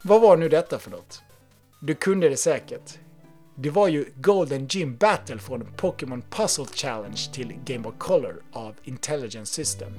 Vad 0.07 0.21
var 0.21 0.37
nu 0.37 0.49
detta 0.49 0.79
för 0.79 0.91
något? 0.91 1.21
Du 1.79 1.95
kunde 1.95 2.29
det 2.29 2.37
säkert. 2.37 2.99
Det 3.55 3.69
var 3.69 3.87
ju 3.87 4.05
Golden 4.15 4.67
Gym 4.67 4.97
Battle 4.97 5.37
från 5.37 5.67
Pokémon 5.77 6.23
Puzzle 6.29 6.65
Challenge 6.65 7.17
till 7.33 7.53
Game 7.65 7.79
Boy 7.79 7.93
Color 7.97 8.43
av 8.51 8.75
Intelligent 8.83 9.47
System. 9.47 9.93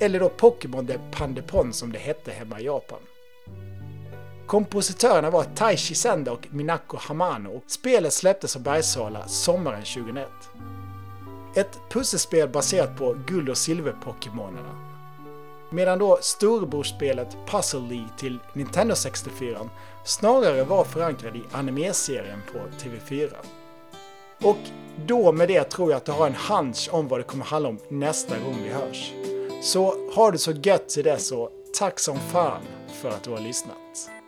Eller 0.00 0.20
då 0.20 0.28
Pokémon 0.28 0.86
de 0.86 0.98
Pandepon 1.10 1.72
som 1.72 1.92
det 1.92 1.98
hette 1.98 2.30
hemma 2.30 2.60
i 2.60 2.64
Japan. 2.64 2.98
Kompositörerna 4.46 5.30
var 5.30 5.44
Taishi 5.44 5.94
Senda 5.94 6.32
och 6.32 6.46
Minako 6.50 6.96
Hamano 7.00 7.48
och 7.48 7.64
spelet 7.66 8.12
släpptes 8.12 8.56
av 8.56 8.62
Bergsala 8.62 9.28
sommaren 9.28 9.84
2001. 9.84 10.28
Ett 11.56 11.78
pusselspel 11.90 12.48
baserat 12.48 12.98
på 12.98 13.16
guld 13.26 13.48
och 13.48 13.56
silver-pokémonerna 13.56 14.91
Medan 15.72 15.98
då 15.98 16.18
storebrorsspelet 16.20 17.36
Puzzle 17.46 17.80
League 17.80 18.08
till 18.18 18.38
Nintendo 18.52 18.94
64 18.94 19.58
snarare 20.04 20.64
var 20.64 20.84
förankrad 20.84 21.36
i 21.36 21.42
anime-serien 21.52 22.42
på 22.52 22.58
TV4. 22.58 23.32
Och 24.42 24.58
då 25.06 25.32
med 25.32 25.48
det 25.48 25.64
tror 25.64 25.90
jag 25.90 25.96
att 25.96 26.04
du 26.04 26.12
har 26.12 26.26
en 26.26 26.34
hunch 26.34 26.88
om 26.92 27.08
vad 27.08 27.20
det 27.20 27.24
kommer 27.24 27.44
handla 27.44 27.68
om 27.68 27.78
nästa 27.88 28.38
gång 28.38 28.56
vi 28.62 28.68
hörs. 28.68 29.12
Så 29.62 29.94
har 30.14 30.32
du 30.32 30.38
så 30.38 30.52
gött 30.52 30.88
till 30.88 31.04
dess 31.04 31.32
och 31.32 31.50
tack 31.78 32.00
som 32.00 32.18
fan 32.18 32.62
för 33.02 33.08
att 33.08 33.22
du 33.22 33.30
har 33.30 33.40
lyssnat. 33.40 34.21